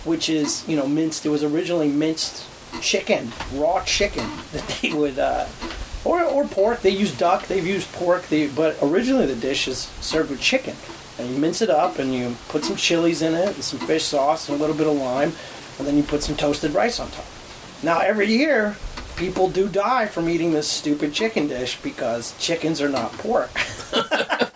which 0.05 0.29
is 0.29 0.67
you 0.69 0.77
know 0.77 0.87
minced. 0.87 1.27
It 1.27 1.31
was 1.31 1.43
originally 1.43 1.89
minced 1.89 2.47
chicken, 2.81 3.33
raw 3.55 3.83
chicken 3.85 4.29
that 4.53 4.79
they 4.81 4.93
would, 4.93 5.19
uh, 5.19 5.47
or 6.05 6.23
or 6.23 6.45
pork. 6.45 6.81
They 6.81 6.91
use 6.91 7.17
duck. 7.17 7.47
They've 7.47 7.67
used 7.67 7.91
pork. 7.93 8.27
They, 8.29 8.49
but 8.49 8.77
originally 8.83 9.27
the 9.27 9.37
dish 9.37 9.69
is 9.69 9.91
served 10.01 10.31
with 10.31 10.41
chicken, 10.41 10.77
and 11.19 11.31
you 11.31 11.39
mince 11.39 11.63
it 11.63 11.71
up 11.71 11.99
and 11.99 12.15
you 12.15 12.37
put 12.49 12.65
some 12.65 12.77
chilies 12.77 13.23
in 13.23 13.35
it 13.35 13.55
and 13.55 13.65
some 13.65 13.79
fish 13.81 14.05
sauce 14.05 14.49
and 14.49 14.57
a 14.57 14.61
little 14.61 14.77
bit 14.77 14.87
of 14.87 14.95
lime, 14.95 15.33
and 15.79 15.87
then 15.87 15.97
you 15.97 16.03
put 16.03 16.23
some 16.23 16.37
toasted 16.37 16.73
rice 16.73 17.01
on 17.01 17.11
top. 17.11 17.27
Now 17.83 18.01
every 18.01 18.27
year. 18.27 18.77
People 19.15 19.51
do 19.51 19.69
die 19.69 20.07
from 20.07 20.27
eating 20.29 20.53
this 20.53 20.67
stupid 20.67 21.13
chicken 21.13 21.47
dish 21.47 21.79
because 21.83 22.35
chickens 22.39 22.81
are 22.81 22.89
not 22.89 23.13
pork. 23.13 23.51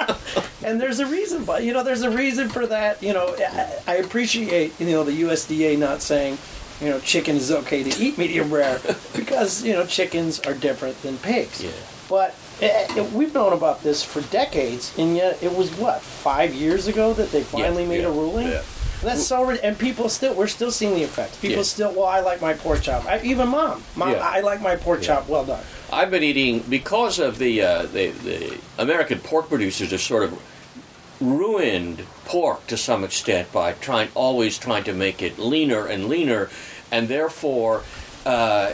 and 0.67 0.81
there's 0.81 0.99
a 0.99 1.07
reason 1.07 1.45
but 1.45 1.63
you 1.65 1.73
know 1.73 1.83
there's 1.83 2.03
a 2.03 2.11
reason 2.11 2.49
for 2.49 2.67
that 2.67 3.03
you 3.03 3.13
know 3.15 3.35
I, 3.39 3.77
I 3.87 3.95
appreciate 3.97 4.79
you 4.81 4.87
know 4.87 5.05
the 5.05 5.23
usda 5.23 5.79
not 5.79 6.03
saying 6.03 6.37
you 6.81 6.89
know 6.91 6.99
chicken 7.01 7.37
is 7.37 7.51
okay 7.51 7.83
to 7.83 8.03
eat 8.03 8.19
medium 8.19 8.53
rare 8.53 8.81
because 9.17 9.63
you 9.65 9.73
know 9.73 9.87
chickens 9.87 10.41
are 10.41 10.53
different 10.55 11.01
than 11.03 11.17
pigs. 11.19 11.63
Yeah. 11.65 11.71
but 12.11 12.35
eh, 12.61 12.87
eh, 12.97 13.09
we've 13.15 13.33
known 13.33 13.53
about 13.53 13.83
this 13.83 14.03
for 14.03 14.21
decades 14.23 14.93
and 14.99 15.17
yet 15.17 15.43
it 15.43 15.55
was 15.55 15.71
what 15.79 16.03
five 16.03 16.53
years 16.53 16.87
ago 16.89 17.15
that 17.15 17.31
they 17.31 17.43
finally 17.45 17.85
Yeah, 17.85 17.89
made 17.89 18.01
yeah, 18.03 18.09
a 18.09 18.11
ruling? 18.11 18.49
yeah. 18.49 18.63
that's 19.03 19.25
so 19.27 19.49
and 19.51 19.79
people 19.79 20.09
still 20.09 20.35
we're 20.35 20.47
still 20.49 20.71
seeing 20.73 20.95
the 20.95 21.03
effects 21.03 21.39
people 21.39 21.65
still 21.65 21.93
well 21.93 22.07
i 22.07 22.21
like 22.21 22.43
my 22.43 22.55
pork 22.55 22.83
chop. 22.83 23.05
I, 23.07 23.21
even 23.23 23.49
mom 23.49 23.83
mom 23.95 24.11
Yeah. 24.11 24.19
i 24.19 24.41
like 24.41 24.61
my 24.61 24.75
pork 24.77 25.01
chop 25.03 25.29
well 25.29 25.45
done. 25.45 25.63
I've 25.93 26.11
been 26.11 26.25
eating 26.25 26.65
because 26.69 27.21
of 27.21 27.39
the 27.39 27.63
uh, 27.63 27.83
the, 27.83 28.09
the 28.11 28.59
American 28.77 29.21
pork 29.21 29.49
producers 29.49 29.93
have 29.93 30.01
sort 30.01 30.25
of 30.25 30.33
ruined 31.21 32.05
pork 32.25 32.67
to 32.67 32.77
some 32.77 33.05
extent 33.05 33.53
by 33.53 33.73
trying 33.73 34.09
always 34.15 34.59
trying 34.59 34.85
to 34.85 34.93
make 34.93 35.23
it 35.23 35.39
leaner 35.39 35.87
and 35.87 36.09
leaner, 36.09 36.51
and 36.91 37.09
therefore. 37.09 37.83
Uh, 38.25 38.73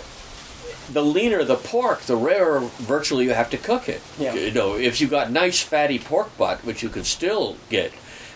the 0.90 1.02
leaner 1.02 1.44
the 1.44 1.56
pork, 1.56 2.00
the 2.02 2.16
rarer 2.16 2.60
virtually 2.60 3.24
you 3.24 3.32
have 3.32 3.50
to 3.50 3.56
cook 3.56 3.88
it. 3.88 4.00
Yeah. 4.18 4.34
You 4.34 4.50
know, 4.50 4.76
if 4.76 5.00
you 5.00 5.06
got 5.06 5.30
nice 5.30 5.62
fatty 5.62 5.98
pork 5.98 6.36
butt, 6.36 6.64
which 6.64 6.82
you 6.82 6.88
can 6.88 7.04
still 7.04 7.56
get, 7.70 7.92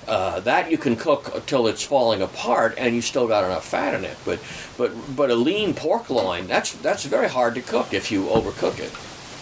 uh, 0.07 0.41
that 0.41 0.71
you 0.71 0.79
can 0.79 0.97
cook 0.97 1.35
until 1.35 1.67
it's 1.67 1.83
falling 1.83 2.23
apart, 2.23 2.75
and 2.79 2.95
you 2.95 3.03
still 3.03 3.27
got 3.27 3.45
enough 3.45 3.67
fat 3.67 3.95
in 3.95 4.05
it. 4.05 4.17
But 4.25 4.41
but 4.79 4.93
but 5.17 5.31
a 5.31 5.35
lean 5.35 5.75
pork 5.75 6.09
loin 6.09 6.47
that's 6.47 6.73
that's 6.73 7.05
very 7.05 7.29
hard 7.29 7.55
to 7.57 7.63
cook 7.63 7.93
if 7.93 8.13
you 8.13 8.27
overcook 8.27 8.79
it. 8.79 8.93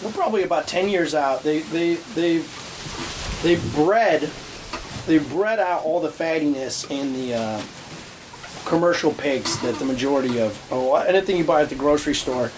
We're 0.03 0.11
probably 0.11 0.43
about 0.43 0.67
ten 0.67 0.89
years 0.89 1.13
out. 1.13 1.43
They 1.43 1.59
they 1.59 1.95
they 2.15 2.43
they 3.43 3.55
bred 3.75 4.29
they 5.05 5.19
bred 5.19 5.59
out 5.59 5.83
all 5.83 5.99
the 5.99 6.09
fattiness 6.09 6.89
in 6.89 7.13
the 7.13 7.33
uh, 7.33 7.61
commercial 8.65 9.13
pigs 9.13 9.59
that 9.61 9.75
the 9.75 9.85
majority 9.85 10.39
of 10.39 10.59
oh, 10.71 10.95
anything 10.95 11.37
you 11.37 11.43
buy 11.43 11.61
at 11.61 11.69
the 11.69 11.75
grocery 11.75 12.15
store, 12.15 12.49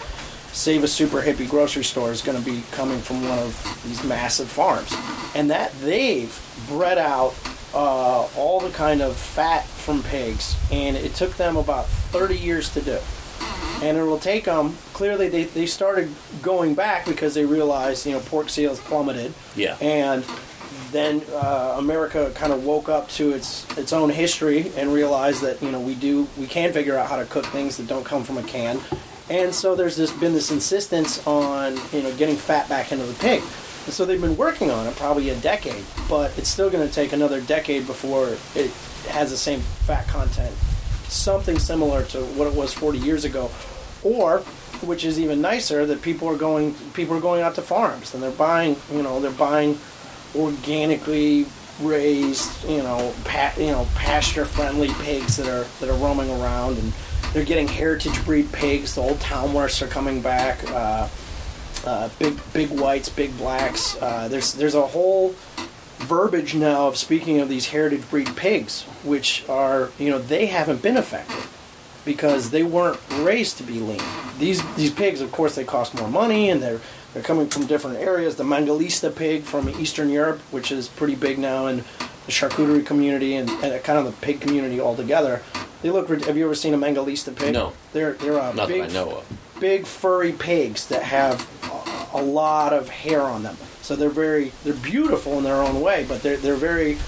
save 0.52 0.82
a 0.82 0.88
super 0.88 1.20
hippie 1.20 1.48
grocery 1.48 1.84
store 1.84 2.10
is 2.10 2.22
going 2.22 2.38
to 2.38 2.44
be 2.44 2.62
coming 2.72 2.98
from 2.98 3.22
one 3.22 3.38
of 3.38 3.82
these 3.84 4.02
massive 4.04 4.48
farms, 4.48 4.92
and 5.34 5.50
that 5.50 5.72
they've 5.80 6.34
bred 6.68 6.98
out 6.98 7.34
uh, 7.74 8.26
all 8.36 8.60
the 8.60 8.70
kind 8.70 9.02
of 9.02 9.16
fat 9.16 9.64
from 9.64 10.02
pigs, 10.04 10.56
and 10.72 10.96
it 10.96 11.14
took 11.14 11.36
them 11.36 11.56
about 11.56 11.86
30 11.86 12.36
years 12.36 12.70
to 12.70 12.80
do. 12.80 12.98
And 13.80 13.96
it 13.96 14.02
will 14.02 14.18
take 14.18 14.44
them. 14.44 14.74
Clearly, 14.92 15.28
they, 15.28 15.44
they 15.44 15.66
started 15.66 16.12
going 16.42 16.74
back 16.74 17.06
because 17.06 17.34
they 17.34 17.44
realized 17.44 18.06
you 18.06 18.12
know 18.12 18.20
pork 18.20 18.48
sales 18.48 18.80
plummeted. 18.80 19.32
Yeah. 19.54 19.76
And 19.80 20.24
then 20.90 21.22
uh, 21.32 21.76
America 21.78 22.32
kind 22.34 22.52
of 22.52 22.64
woke 22.64 22.88
up 22.88 23.08
to 23.10 23.32
its 23.32 23.66
its 23.76 23.92
own 23.92 24.10
history 24.10 24.72
and 24.76 24.92
realized 24.92 25.42
that 25.42 25.62
you 25.62 25.70
know 25.70 25.80
we 25.80 25.94
do 25.94 26.26
we 26.38 26.46
can 26.46 26.72
figure 26.72 26.96
out 26.96 27.08
how 27.08 27.16
to 27.16 27.24
cook 27.26 27.46
things 27.46 27.76
that 27.76 27.86
don't 27.86 28.04
come 28.04 28.24
from 28.24 28.38
a 28.38 28.42
can, 28.42 28.80
and 29.28 29.54
so 29.54 29.74
there's 29.74 29.96
this 29.96 30.12
been 30.12 30.32
this 30.32 30.50
insistence 30.50 31.26
on 31.26 31.78
you 31.92 32.02
know 32.02 32.14
getting 32.16 32.36
fat 32.36 32.68
back 32.68 32.92
into 32.92 33.04
the 33.04 33.14
pig, 33.14 33.42
and 33.84 33.92
so 33.92 34.04
they've 34.04 34.20
been 34.20 34.36
working 34.36 34.70
on 34.70 34.86
it 34.86 34.96
probably 34.96 35.30
a 35.30 35.36
decade, 35.36 35.84
but 36.08 36.36
it's 36.38 36.48
still 36.48 36.70
going 36.70 36.86
to 36.86 36.92
take 36.92 37.12
another 37.12 37.40
decade 37.40 37.86
before 37.86 38.36
it 38.54 38.70
has 39.08 39.30
the 39.30 39.36
same 39.36 39.60
fat 39.60 40.06
content, 40.08 40.54
something 41.08 41.58
similar 41.58 42.04
to 42.04 42.20
what 42.20 42.46
it 42.46 42.54
was 42.54 42.72
40 42.72 42.98
years 42.98 43.24
ago, 43.24 43.50
or 44.02 44.42
which 44.82 45.04
is 45.04 45.18
even 45.18 45.40
nicer 45.40 45.84
that 45.86 46.02
people 46.02 46.28
are 46.28 46.36
going 46.36 46.74
people 46.94 47.16
are 47.16 47.20
going 47.20 47.42
out 47.42 47.54
to 47.56 47.62
farms 47.62 48.14
and 48.14 48.22
they're 48.22 48.30
buying 48.30 48.76
you 48.92 49.02
know 49.02 49.20
they're 49.20 49.30
buying 49.32 49.78
organically 50.36 51.46
raised, 51.80 52.68
you 52.68 52.78
know, 52.78 53.14
pa- 53.24 53.54
you 53.56 53.66
know, 53.66 53.86
pasture-friendly 53.94 54.90
pigs 55.02 55.36
that 55.36 55.48
are 55.48 55.64
that 55.80 55.88
are 55.88 55.98
roaming 55.98 56.30
around, 56.30 56.78
and 56.78 56.92
they're 57.32 57.44
getting 57.44 57.68
heritage 57.68 58.24
breed 58.24 58.50
pigs. 58.52 58.94
The 58.94 59.02
old 59.02 59.18
Tamworths 59.18 59.82
are 59.82 59.86
coming 59.86 60.20
back. 60.20 60.68
Uh, 60.70 61.08
uh, 61.86 62.08
big 62.18 62.38
big 62.52 62.70
whites, 62.70 63.08
big 63.08 63.36
blacks. 63.38 63.96
Uh, 64.00 64.28
there's 64.28 64.52
there's 64.54 64.74
a 64.74 64.86
whole 64.86 65.34
verbiage 65.98 66.54
now 66.54 66.88
of 66.88 66.96
speaking 66.96 67.40
of 67.40 67.48
these 67.48 67.68
heritage 67.68 68.08
breed 68.10 68.34
pigs, 68.36 68.82
which 69.04 69.48
are 69.48 69.90
you 69.98 70.10
know 70.10 70.18
they 70.18 70.46
haven't 70.46 70.82
been 70.82 70.96
affected 70.96 71.44
because 72.04 72.50
they 72.50 72.62
weren't 72.62 72.98
raised 73.12 73.58
to 73.58 73.62
be 73.62 73.80
lean. 73.80 74.00
These 74.38 74.62
these 74.74 74.92
pigs, 74.92 75.20
of 75.20 75.30
course, 75.30 75.54
they 75.54 75.64
cost 75.64 75.94
more 75.94 76.08
money 76.08 76.50
and 76.50 76.62
they're 76.62 76.80
they're 77.14 77.22
coming 77.22 77.48
from 77.48 77.66
different 77.66 77.98
areas. 77.98 78.36
The 78.36 78.44
Mangalista 78.44 79.14
pig 79.14 79.42
from 79.42 79.68
Eastern 79.68 80.10
Europe, 80.10 80.40
which 80.50 80.70
is 80.70 80.88
pretty 80.88 81.14
big 81.14 81.38
now 81.38 81.66
in 81.66 81.78
the 82.26 82.32
charcuterie 82.32 82.84
community 82.84 83.34
and, 83.34 83.48
and 83.50 83.82
kind 83.82 83.98
of 83.98 84.04
the 84.04 84.12
pig 84.20 84.40
community 84.40 84.80
altogether. 84.80 85.42
They 85.82 85.90
look. 85.90 86.08
Have 86.08 86.36
you 86.36 86.44
ever 86.44 86.54
seen 86.54 86.74
a 86.74 86.78
Mangalista 86.78 87.34
pig? 87.34 87.54
No. 87.54 87.72
They're 87.92 88.14
they're 88.14 88.38
a 88.38 88.52
Not 88.54 88.68
big 88.68 88.82
that 88.82 88.90
I 88.90 88.92
know 88.94 89.18
of. 89.18 89.38
big 89.60 89.86
furry 89.86 90.32
pigs 90.32 90.86
that 90.88 91.02
have 91.02 91.46
a, 92.14 92.18
a 92.18 92.22
lot 92.22 92.72
of 92.72 92.88
hair 92.88 93.22
on 93.22 93.42
them. 93.44 93.56
So 93.82 93.96
they're 93.96 94.10
very 94.10 94.52
they're 94.64 94.74
beautiful 94.74 95.38
in 95.38 95.44
their 95.44 95.56
own 95.62 95.80
way, 95.80 96.04
but 96.08 96.22
they're 96.22 96.36
they're 96.36 96.56
very 96.56 96.98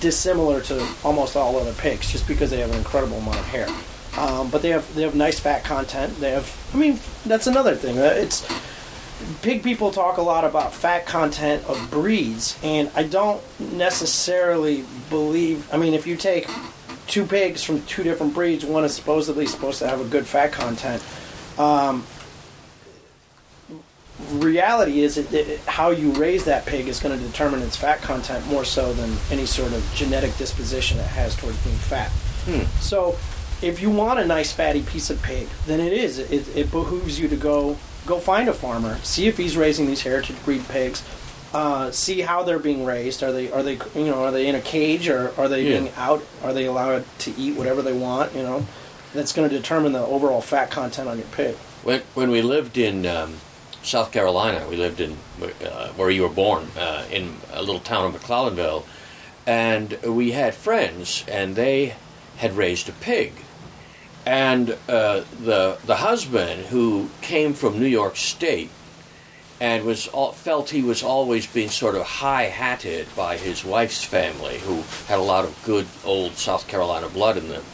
dissimilar 0.00 0.60
to 0.62 0.86
almost 1.04 1.36
all 1.36 1.56
other 1.58 1.72
pigs 1.74 2.10
just 2.10 2.26
because 2.26 2.50
they 2.50 2.60
have 2.60 2.70
an 2.70 2.78
incredible 2.78 3.18
amount 3.18 3.38
of 3.38 3.46
hair. 3.46 3.68
Um, 4.16 4.48
but 4.50 4.62
they 4.62 4.70
have 4.70 4.92
they 4.94 5.02
have 5.02 5.14
nice 5.14 5.38
fat 5.38 5.64
content. 5.64 6.16
They 6.20 6.30
have 6.30 6.50
I 6.72 6.76
mean 6.78 6.98
that's 7.26 7.46
another 7.46 7.74
thing. 7.74 7.98
Uh, 7.98 8.02
It's 8.16 8.46
pig 9.42 9.62
people 9.62 9.90
talk 9.90 10.18
a 10.18 10.22
lot 10.22 10.44
about 10.44 10.74
fat 10.74 11.06
content 11.06 11.64
of 11.66 11.90
breeds, 11.90 12.58
and 12.62 12.90
I 12.94 13.04
don't 13.04 13.42
necessarily 13.58 14.84
believe. 15.10 15.72
I 15.72 15.76
mean, 15.76 15.94
if 15.94 16.06
you 16.06 16.16
take 16.16 16.48
two 17.06 17.24
pigs 17.24 17.62
from 17.62 17.82
two 17.86 18.02
different 18.02 18.34
breeds, 18.34 18.64
one 18.64 18.84
is 18.84 18.94
supposedly 18.94 19.46
supposed 19.46 19.78
to 19.78 19.88
have 19.88 20.00
a 20.00 20.04
good 20.04 20.26
fat 20.26 20.52
content. 20.52 21.02
Um, 21.58 22.04
reality 24.32 25.00
is 25.00 25.18
it, 25.18 25.32
it, 25.32 25.60
how 25.60 25.90
you 25.90 26.10
raise 26.12 26.44
that 26.44 26.66
pig 26.66 26.88
is 26.88 27.00
going 27.00 27.18
to 27.18 27.24
determine 27.24 27.62
its 27.62 27.76
fat 27.76 28.00
content 28.02 28.46
more 28.48 28.64
so 28.64 28.92
than 28.94 29.14
any 29.30 29.46
sort 29.46 29.72
of 29.72 29.88
genetic 29.94 30.36
disposition 30.36 30.98
it 30.98 31.06
has 31.06 31.36
towards 31.36 31.62
being 31.64 31.76
fat. 31.76 32.10
So, 32.80 33.16
if 33.62 33.80
you 33.80 33.90
want 33.90 34.20
a 34.20 34.26
nice 34.26 34.52
fatty 34.52 34.82
piece 34.82 35.08
of 35.08 35.22
pig, 35.22 35.48
then 35.66 35.80
it 35.80 35.92
is. 35.92 36.18
It, 36.18 36.54
it 36.54 36.70
behooves 36.70 37.18
you 37.18 37.26
to 37.28 37.36
go 37.36 37.78
go 38.06 38.18
find 38.20 38.48
a 38.48 38.52
farmer, 38.54 38.98
see 39.02 39.26
if 39.26 39.36
he's 39.36 39.56
raising 39.56 39.86
these 39.86 40.02
heritage 40.02 40.42
breed 40.44 40.66
pigs, 40.68 41.02
uh, 41.52 41.90
see 41.90 42.20
how 42.20 42.42
they're 42.42 42.58
being 42.58 42.84
raised. 42.84 43.22
Are 43.22 43.32
they 43.32 43.50
are 43.52 43.62
they 43.62 43.74
you 43.94 44.06
know 44.06 44.24
are 44.24 44.30
they 44.30 44.46
in 44.46 44.54
a 44.54 44.60
cage 44.60 45.08
or 45.08 45.32
are 45.38 45.48
they 45.48 45.62
Yeah. 45.64 45.78
being 45.80 45.92
out? 45.96 46.22
Are 46.42 46.52
they 46.52 46.66
allowed 46.66 47.04
to 47.20 47.30
eat 47.38 47.56
whatever 47.56 47.82
they 47.82 47.92
want? 47.92 48.34
You 48.34 48.42
know, 48.42 48.66
that's 49.14 49.32
going 49.32 49.48
to 49.48 49.56
determine 49.56 49.92
the 49.92 50.04
overall 50.04 50.40
fat 50.40 50.70
content 50.70 51.08
on 51.08 51.18
your 51.18 51.26
pig. 51.28 51.54
When 51.82 52.02
when 52.14 52.30
we 52.30 52.42
lived 52.42 52.76
in 52.78 53.06
um, 53.06 53.34
South 53.82 54.10
Carolina, 54.12 54.66
we 54.68 54.76
lived 54.76 55.00
in 55.00 55.16
uh, 55.64 55.88
where 55.90 56.10
you 56.10 56.22
were 56.22 56.28
born 56.28 56.68
uh, 56.78 57.04
in 57.10 57.36
a 57.52 57.60
little 57.62 57.80
town 57.80 58.06
of 58.06 58.20
McClellanville, 58.20 58.84
and 59.46 59.98
we 60.04 60.32
had 60.32 60.54
friends, 60.54 61.24
and 61.28 61.54
they 61.56 61.94
had 62.38 62.56
raised 62.56 62.88
a 62.88 62.92
pig, 62.92 63.32
and 64.26 64.76
uh, 64.88 65.22
the 65.40 65.78
the 65.86 65.96
husband 65.96 66.66
who 66.66 67.08
came 67.22 67.54
from 67.54 67.78
New 67.78 67.86
York 67.86 68.16
State 68.16 68.70
and 69.60 69.84
was 69.84 70.08
all, 70.08 70.32
felt 70.32 70.68
he 70.68 70.82
was 70.82 71.02
always 71.02 71.46
being 71.46 71.70
sort 71.70 71.94
of 71.94 72.02
high 72.02 72.44
hatted 72.44 73.06
by 73.16 73.38
his 73.38 73.64
wife's 73.64 74.04
family, 74.04 74.58
who 74.58 74.82
had 75.06 75.18
a 75.18 75.22
lot 75.22 75.44
of 75.44 75.62
good 75.64 75.86
old 76.04 76.32
South 76.34 76.68
Carolina 76.68 77.08
blood 77.08 77.38
in 77.38 77.48
them 77.48 77.64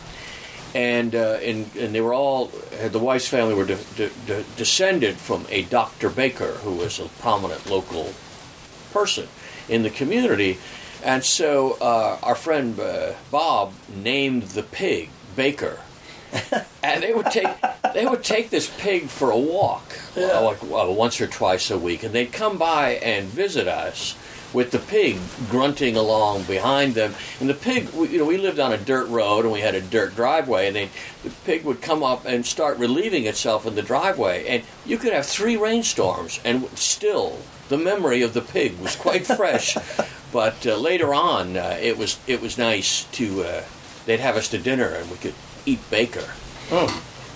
and 0.75 1.15
uh, 1.15 1.39
and 1.43 1.75
and 1.77 1.95
they 1.95 2.01
were 2.01 2.15
all 2.15 2.47
the 2.91 2.99
wife's 2.99 3.29
family 3.29 3.55
were 3.55 3.65
de- 3.65 3.85
de- 3.97 4.11
de- 4.27 4.45
descended 4.57 5.17
from 5.17 5.47
a 5.51 5.63
Dr. 5.63 6.09
Baker 6.09 6.53
who 6.65 6.73
was 6.73 6.99
a 6.99 7.09
prominent 7.21 7.69
local 7.69 8.13
person 8.93 9.29
in 9.69 9.83
the 9.83 9.91
community, 9.91 10.59
and 11.05 11.25
so 11.25 11.77
uh, 11.81 12.19
our 12.23 12.35
friend 12.35 12.79
uh, 12.79 13.13
Bob 13.31 13.73
named 13.95 14.43
the 14.43 14.63
pig 14.63 15.11
Baker. 15.37 15.79
and 16.83 17.03
they 17.03 17.13
would 17.13 17.27
take 17.27 17.49
they 17.95 18.07
would 18.07 18.25
take 18.25 18.51
this 18.51 18.71
pig 18.79 19.09
for 19.09 19.31
a 19.31 19.39
walk, 19.39 19.83
Yeah. 20.17 20.39
uh, 20.39 20.43
like 20.43 20.63
uh, 20.63 20.91
once 20.93 21.21
or 21.21 21.27
twice 21.27 21.71
a 21.71 21.79
week, 21.79 22.03
and 22.03 22.15
they'd 22.15 22.33
come 22.33 22.59
by 22.59 22.93
and 23.03 23.27
visit 23.27 23.69
us 23.69 24.17
with 24.53 24.71
the 24.71 24.79
pig 24.79 25.19
grunting 25.51 25.97
along 25.97 26.43
behind 26.45 26.95
them. 26.95 27.15
And 27.41 27.49
the 27.49 27.55
pig, 27.55 27.89
we, 27.91 28.09
you 28.09 28.19
know, 28.19 28.25
we 28.27 28.37
lived 28.37 28.61
on 28.61 28.73
a 28.73 28.77
dirt 28.77 29.09
road 29.09 29.45
and 29.45 29.53
we 29.53 29.61
had 29.61 29.75
a 29.75 29.81
dirt 29.81 30.15
driveway, 30.15 30.67
and 30.67 30.77
they, 30.77 30.91
the 31.23 31.31
pig 31.45 31.65
would 31.65 31.81
come 31.81 32.03
up 32.03 32.25
and 32.27 32.45
start 32.45 32.79
relieving 32.79 33.25
itself 33.27 33.67
in 33.67 33.75
the 33.75 33.83
driveway, 33.83 34.47
and 34.47 34.63
you 34.87 34.99
could 34.99 35.13
have 35.13 35.27
three 35.27 35.57
rainstorms, 35.57 36.41
and 36.45 36.67
still 36.79 37.39
the 37.69 37.79
memory 37.79 38.23
of 38.23 38.35
the 38.35 38.43
pig 38.43 38.79
was 38.81 38.97
quite 38.97 39.27
fresh. 39.27 39.77
But 40.33 40.67
uh, 40.67 40.77
later 40.79 41.13
on, 41.13 41.59
uh, 41.59 41.77
it 41.79 41.99
was 41.99 42.19
it 42.27 42.41
was 42.41 42.57
nice 42.57 43.05
to 43.13 43.43
uh, 43.45 43.63
they'd 44.07 44.19
have 44.21 44.35
us 44.35 44.49
to 44.49 44.59
dinner 44.59 44.87
and 44.89 45.11
we 45.11 45.19
could 45.19 45.35
eat 45.67 45.81
Baker. 45.91 46.29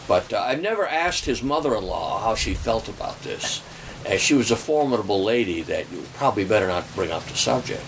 But 0.08 0.32
uh, 0.32 0.38
I've 0.38 0.62
never 0.62 0.86
asked 0.86 1.24
his 1.24 1.42
mother-in-law 1.42 2.20
how 2.20 2.34
she 2.34 2.54
felt 2.54 2.88
about 2.88 3.20
this. 3.22 3.62
As 4.04 4.20
she 4.20 4.34
was 4.34 4.52
a 4.52 4.56
formidable 4.56 5.24
lady 5.24 5.62
that 5.62 5.90
you 5.90 6.04
probably 6.14 6.44
better 6.44 6.68
not 6.68 6.84
bring 6.94 7.10
up 7.10 7.24
the 7.24 7.36
subject. 7.36 7.82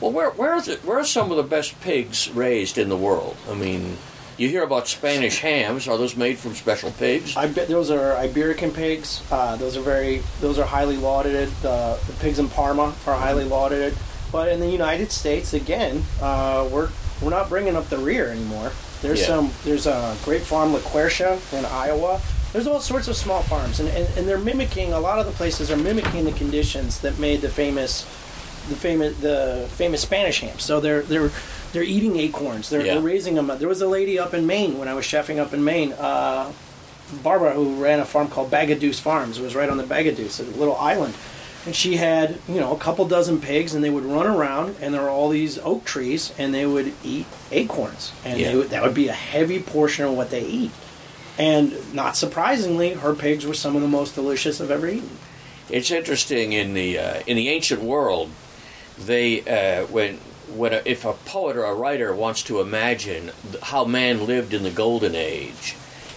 Well, 0.00 0.12
where 0.12 0.30
where 0.30 0.54
is 0.56 0.68
it? 0.68 0.84
Where 0.84 1.00
are 1.00 1.04
some 1.04 1.32
of 1.32 1.36
the 1.36 1.42
best 1.42 1.80
pigs 1.80 2.30
raised 2.30 2.78
in 2.78 2.88
the 2.88 2.96
world? 2.96 3.36
I 3.50 3.54
mean, 3.54 3.96
you 4.36 4.48
hear 4.48 4.62
about 4.62 4.86
Spanish 4.86 5.40
hams. 5.40 5.88
Are 5.88 5.98
those 5.98 6.16
made 6.16 6.38
from 6.38 6.54
special 6.54 6.92
pigs? 6.92 7.36
I 7.36 7.48
bet 7.48 7.66
those 7.66 7.90
are 7.90 8.14
Iberican 8.14 8.72
pigs. 8.72 9.22
Uh, 9.32 9.56
those 9.56 9.76
are 9.76 9.82
very, 9.82 10.22
those 10.40 10.60
are 10.60 10.66
highly 10.66 10.96
lauded. 10.96 11.48
The, 11.62 11.98
the 12.06 12.12
pigs 12.14 12.38
in 12.38 12.48
Parma 12.48 12.94
are 13.06 13.16
highly 13.16 13.44
lauded. 13.44 13.96
But 14.30 14.48
in 14.48 14.60
the 14.60 14.70
United 14.70 15.10
States, 15.10 15.54
again, 15.54 16.04
uh, 16.20 16.68
we're 16.70 16.90
we're 17.20 17.30
not 17.30 17.48
bringing 17.48 17.74
up 17.74 17.88
the 17.88 17.98
rear 17.98 18.28
anymore. 18.28 18.70
There's 19.04 19.20
Yeah. 19.20 19.26
some. 19.26 19.52
There's 19.64 19.86
a 19.86 20.16
great 20.24 20.42
farm, 20.42 20.72
La 20.72 20.78
LaQuercia, 20.80 21.38
in 21.58 21.64
Iowa. 21.66 22.20
There's 22.54 22.66
all 22.66 22.80
sorts 22.80 23.06
of 23.06 23.16
small 23.16 23.42
farms, 23.42 23.80
and, 23.80 23.88
and, 23.90 24.08
and 24.16 24.26
they're 24.26 24.38
mimicking. 24.38 24.92
A 24.94 24.98
lot 25.00 25.18
of 25.18 25.26
the 25.26 25.32
places 25.32 25.70
are 25.70 25.76
mimicking 25.76 26.24
the 26.24 26.32
conditions 26.32 27.00
that 27.00 27.18
made 27.18 27.40
the 27.42 27.48
famous, 27.50 28.02
the 28.70 28.76
famous, 28.76 29.14
the 29.18 29.68
famous 29.76 30.00
Spanish 30.00 30.40
ham. 30.40 30.58
So 30.58 30.80
they're 30.80 31.02
they're 31.02 31.30
they're 31.74 31.82
eating 31.82 32.16
acorns. 32.18 32.70
They're, 32.70 32.80
Yeah. 32.86 32.94
they're 32.94 33.02
raising 33.02 33.34
them. 33.34 33.50
There 33.58 33.68
was 33.68 33.82
a 33.82 33.88
lady 33.88 34.18
up 34.18 34.32
in 34.32 34.46
Maine 34.46 34.78
when 34.78 34.88
I 34.88 34.94
was 34.94 35.04
chefing 35.04 35.38
up 35.38 35.52
in 35.52 35.62
Maine. 35.64 35.92
Uh, 35.92 36.50
Barbara, 37.22 37.52
who 37.52 37.74
ran 37.82 38.00
a 38.00 38.04
farm 38.06 38.28
called 38.28 38.50
Bagaduce 38.50 38.98
Farms, 38.98 39.38
it 39.38 39.42
was 39.42 39.54
right 39.54 39.68
on 39.68 39.76
the 39.76 39.84
Bagaduce, 39.84 40.40
a 40.40 40.58
little 40.58 40.74
island, 40.76 41.14
and 41.66 41.74
she 41.74 41.96
had 41.96 42.38
you 42.48 42.60
know 42.60 42.74
a 42.74 42.78
couple 42.78 43.06
dozen 43.06 43.40
pigs, 43.40 43.74
and 43.74 43.82
they 43.82 43.90
would 43.90 44.04
run 44.04 44.26
around, 44.26 44.76
and 44.80 44.92
there 44.94 45.02
were 45.02 45.10
all 45.10 45.28
these 45.28 45.58
oak 45.58 45.84
trees, 45.84 46.32
and 46.38 46.52
they 46.54 46.66
would 46.66 46.92
eat 47.02 47.26
acorns, 47.50 48.12
and 48.24 48.38
Yeah. 48.38 48.50
they 48.50 48.56
would, 48.56 48.70
that 48.70 48.82
would 48.82 48.94
be 48.94 49.08
a 49.08 49.12
heavy 49.12 49.60
portion 49.60 50.04
of 50.04 50.12
what 50.12 50.30
they 50.30 50.44
eat. 50.44 50.70
And 51.38 51.92
not 51.94 52.16
surprisingly, 52.16 52.90
her 52.94 53.14
pigs 53.14 53.44
were 53.44 53.54
some 53.54 53.74
of 53.74 53.82
the 53.82 53.88
most 53.88 54.14
delicious 54.14 54.60
I've 54.60 54.70
ever 54.70 54.86
eaten. 54.86 55.18
It's 55.68 55.90
interesting 55.90 56.52
in 56.52 56.74
the 56.74 56.98
uh, 56.98 57.22
in 57.26 57.36
the 57.36 57.48
ancient 57.48 57.80
world, 57.82 58.30
they 58.98 59.40
uh, 59.42 59.86
when 59.86 60.18
when 60.54 60.74
a, 60.74 60.82
if 60.84 61.04
a 61.04 61.14
poet 61.14 61.56
or 61.56 61.64
a 61.64 61.74
writer 61.74 62.14
wants 62.14 62.42
to 62.44 62.60
imagine 62.60 63.32
how 63.62 63.84
man 63.84 64.26
lived 64.26 64.52
in 64.54 64.62
the 64.62 64.70
golden 64.70 65.14
age, 65.14 65.74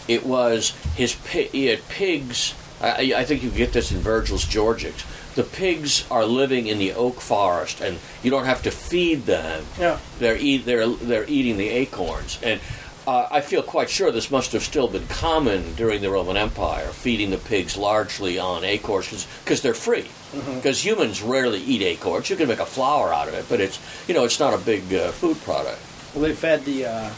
it 0.08 0.26
was 0.26 0.72
his 0.96 1.14
he 1.32 1.68
had 1.68 1.88
pigs. 1.88 2.54
I, 2.82 3.13
I 3.16 3.24
think 3.24 3.44
you 3.44 3.50
get 3.50 3.74
this 3.74 3.92
in 3.92 4.00
Virgil's 4.00 4.46
Georgics. 4.46 5.06
The 5.36 5.44
pigs 5.44 6.06
are 6.12 6.26
living 6.26 6.68
in 6.68 6.78
the 6.78 6.94
oak 6.94 7.22
forest, 7.22 7.82
and 7.82 7.98
you 8.24 8.32
don't 8.32 8.46
have 8.46 8.63
to 8.63 8.72
feed 8.72 9.26
them. 9.26 9.66
Yeah. 9.80 10.00
They're 10.20 10.38
eat 10.38 10.66
they're 10.66 10.88
they're 10.88 11.26
eating 11.28 11.58
the 11.58 11.70
acorns, 11.70 12.40
and 12.42 12.60
uh, 13.08 13.28
I 13.32 13.42
feel 13.42 13.63
quite 13.63 13.90
sure 13.90 14.12
this 14.12 14.30
must 14.30 14.52
have 14.52 14.63
still 14.63 14.88
been 14.88 15.08
common 15.08 15.76
during 15.76 16.02
the 16.02 16.10
Roman 16.10 16.38
Empire, 16.38 16.88
feeding 16.88 17.30
the 17.30 17.38
pigs 17.38 17.78
largely 17.78 18.38
on 18.38 18.63
acorns 18.63 19.26
because 19.44 19.62
they're 19.62 19.74
free. 19.74 20.08
Because 20.56 20.84
humans 20.84 21.22
rarely 21.22 21.62
eat 21.62 21.82
acorns. 21.82 22.30
You 22.30 22.36
can 22.36 22.50
make 22.50 22.60
a 22.60 22.66
flour 22.66 23.13
out 23.13 23.30
of 23.30 23.34
it, 23.34 23.46
but 23.48 23.62
it's 23.62 23.80
you 24.08 24.13
know 24.13 24.26
it's 24.26 24.40
not 24.40 24.54
a 24.54 24.58
big 24.58 24.94
uh, 24.94 25.12
food 25.12 25.42
product. 25.42 25.80
Well, 26.13 26.24
they 26.24 26.34
fed 26.34 26.66
the 26.66 26.86
uh, 26.86 27.10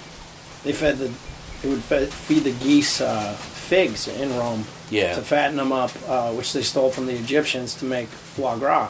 they 0.63 0.73
fed 0.73 0.99
the 0.99 1.11
they 1.61 1.69
would 1.69 1.83
fed, 1.83 2.09
feed 2.09 2.43
the 2.43 2.53
geese 2.63 3.01
uh, 3.01 3.33
figs 3.33 4.07
in 4.07 4.29
Rome 4.37 4.65
Yeah. 4.89 5.15
to 5.15 5.21
fatten 5.21 5.57
them 5.57 5.71
up, 5.71 5.91
uh, 6.07 6.31
which 6.31 6.53
they 6.53 6.61
stole 6.63 6.89
from 6.91 7.05
the 7.05 7.13
Egyptians 7.15 7.75
to 7.75 7.85
make 7.85 8.07
foie 8.07 8.57
gras. 8.57 8.89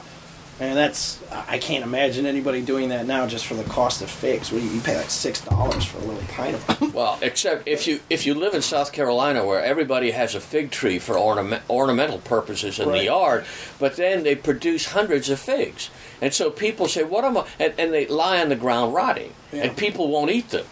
And 0.62 0.76
that's 0.76 1.20
I 1.48 1.58
can't 1.58 1.86
imagine 1.86 2.26
anybody 2.26 2.62
doing 2.62 2.90
that 2.90 3.06
now 3.08 3.26
just 3.28 3.46
for 3.46 3.54
the 3.54 3.64
cost 3.64 4.02
of 4.02 4.10
figs. 4.10 4.52
What 4.52 4.60
do 4.60 4.66
you, 4.68 4.74
you 4.74 4.82
pay 4.82 4.98
like 4.98 5.10
six 5.10 5.40
dollars 5.40 5.86
for 5.86 6.00
a 6.00 6.02
little 6.02 6.22
pint 6.34 6.56
of 6.56 6.80
them? 6.80 6.92
Well, 6.92 7.18
except 7.22 7.66
if 7.66 7.88
you 7.88 8.02
if 8.10 8.26
you 8.26 8.34
live 8.34 8.54
in 8.54 8.62
South 8.62 8.92
Carolina, 8.92 9.46
where 9.46 9.64
everybody 9.64 10.12
has 10.12 10.36
a 10.36 10.42
fig 10.42 10.70
tree 10.70 11.00
for 11.00 11.18
ornament, 11.18 11.64
ornamental 11.70 12.18
purposes 12.20 12.78
in 12.78 12.90
the 12.92 13.06
yard, 13.06 13.46
but 13.80 13.96
then 13.96 14.24
they 14.24 14.36
produce 14.36 14.88
hundreds 14.88 15.30
of 15.30 15.40
figs, 15.40 15.90
and 16.22 16.34
so 16.34 16.50
people 16.52 16.90
say, 16.90 17.04
"What 17.06 17.24
am 17.24 17.38
I?" 17.38 17.46
And, 17.58 17.74
and 17.78 17.94
they 17.94 18.06
lie 18.08 18.42
on 18.42 18.50
the 18.50 18.58
ground 18.58 18.94
rotting, 18.94 19.32
Yeah. 19.54 19.64
and 19.64 19.78
people 19.78 20.10
won't 20.10 20.30
eat 20.30 20.50
them. 20.50 20.66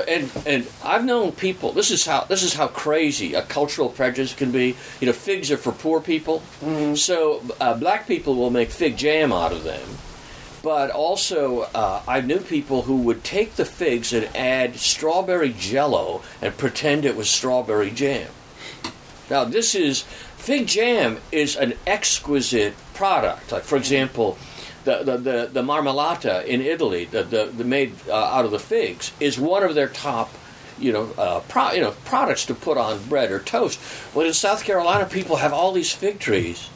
And 0.00 0.30
and 0.46 0.66
I've 0.84 1.04
known 1.04 1.32
people. 1.32 1.72
This 1.72 1.90
is 1.90 2.04
how 2.04 2.24
this 2.24 2.42
is 2.42 2.54
how 2.54 2.68
crazy 2.68 3.34
a 3.34 3.42
cultural 3.42 3.88
prejudice 3.88 4.34
can 4.34 4.52
be. 4.52 4.76
You 5.00 5.06
know, 5.06 5.12
figs 5.12 5.50
are 5.50 5.56
for 5.56 5.72
poor 5.72 6.00
people, 6.00 6.42
so 6.94 7.42
uh, 7.60 7.76
black 7.78 8.06
people 8.06 8.34
will 8.34 8.50
make 8.50 8.70
fig 8.70 8.96
jam 8.96 9.32
out 9.32 9.52
of 9.52 9.64
them 9.64 9.86
but 10.64 10.90
also 10.90 11.60
uh, 11.74 12.02
I 12.08 12.22
knew 12.22 12.38
people 12.38 12.82
who 12.82 12.96
would 13.02 13.22
take 13.22 13.56
the 13.56 13.66
figs 13.66 14.14
and 14.14 14.34
add 14.34 14.76
strawberry 14.76 15.52
jello 15.52 16.22
and 16.40 16.56
pretend 16.56 17.04
it 17.04 17.16
was 17.16 17.28
strawberry 17.28 17.90
jam. 17.90 18.30
Now, 19.28 19.44
this 19.44 19.74
is 19.74 20.02
fig 20.38 20.66
jam 20.66 21.18
is 21.30 21.54
an 21.54 21.74
exquisite 21.86 22.74
product. 22.94 23.52
Like, 23.52 23.62
for 23.62 23.76
example, 23.76 24.38
the 24.84 25.02
the, 25.02 25.16
the, 25.16 25.50
the 25.52 25.62
marmellata 25.62 26.44
in 26.44 26.60
Italy, 26.60 27.06
the, 27.06 27.22
the, 27.22 27.46
the 27.46 27.64
made 27.64 27.94
uh, 28.08 28.14
out 28.14 28.44
of 28.44 28.50
the 28.50 28.58
figs, 28.58 29.12
is 29.20 29.38
one 29.38 29.62
of 29.62 29.74
their 29.74 29.88
top. 29.88 30.30
You 30.76 30.92
know, 30.92 31.10
uh, 31.16 31.38
pro, 31.48 31.70
you 31.70 31.80
know, 31.80 31.92
products 32.04 32.46
to 32.46 32.54
put 32.54 32.76
on 32.76 33.00
bread 33.04 33.30
or 33.30 33.38
toast. 33.38 33.78
Well, 34.12 34.26
in 34.26 34.32
South 34.34 34.64
Carolina, 34.64 35.06
people 35.06 35.36
have 35.36 35.52
all 35.52 35.70
these 35.70 35.92
fig 35.92 36.18
trees. 36.18 36.68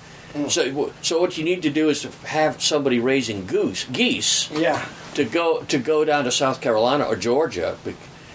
So, 0.49 0.93
so 1.03 1.21
what 1.21 1.37
you 1.37 1.43
need 1.43 1.63
to 1.63 1.71
do 1.71 1.89
is 1.89 2.03
to 2.03 2.11
have 2.27 2.63
somebody 2.63 3.01
raising 3.01 3.47
goose, 3.47 3.87
geese, 3.87 4.51
yeah, 4.53 4.87
to 5.15 5.25
go 5.25 5.63
to 5.65 5.79
go 5.79 6.05
down 6.05 6.25
to 6.25 6.31
South 6.31 6.61
Carolina 6.61 7.05
or 7.05 7.17
Georgia. 7.17 7.77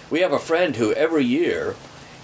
We 0.10 0.20
have 0.20 0.34
a 0.34 0.40
friend 0.40 0.76
who 0.76 0.92
every 0.92 1.24
year 1.24 1.76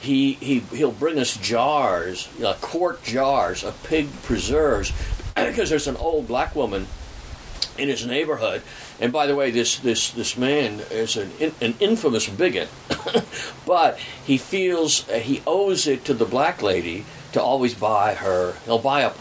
he 0.01 0.33
he 0.33 0.59
he'll 0.71 0.91
bring 0.91 1.19
us 1.19 1.37
jars, 1.37 2.27
you 2.35 2.43
know, 2.43 2.53
quart 2.61 3.03
jars 3.03 3.63
of 3.63 3.81
pig 3.83 4.09
preserves 4.23 4.91
because 5.35 5.69
there's 5.69 5.87
an 5.87 5.97
old 5.97 6.27
black 6.27 6.55
woman 6.55 6.87
in 7.79 7.89
his 7.89 8.05
neighborhood. 8.05 8.61
And 8.99 9.11
by 9.11 9.25
the 9.27 9.35
way, 9.35 9.51
this 9.51 9.77
this 9.79 10.11
this 10.11 10.37
man 10.37 10.81
is 10.91 11.17
an 11.17 11.53
an 11.61 11.75
infamous 11.79 12.27
bigot, 12.27 12.69
but 13.65 13.97
he 14.25 14.37
feels 14.37 15.07
uh, 15.09 15.13
he 15.13 15.41
owes 15.47 15.87
it 15.87 16.05
to 16.05 16.13
the 16.13 16.25
black 16.25 16.61
lady 16.61 17.05
to 17.31 17.41
always 17.41 17.73
buy 17.73 18.15
her. 18.15 18.55
He'll 18.65 18.79
buy 18.79 19.03
up 19.03 19.17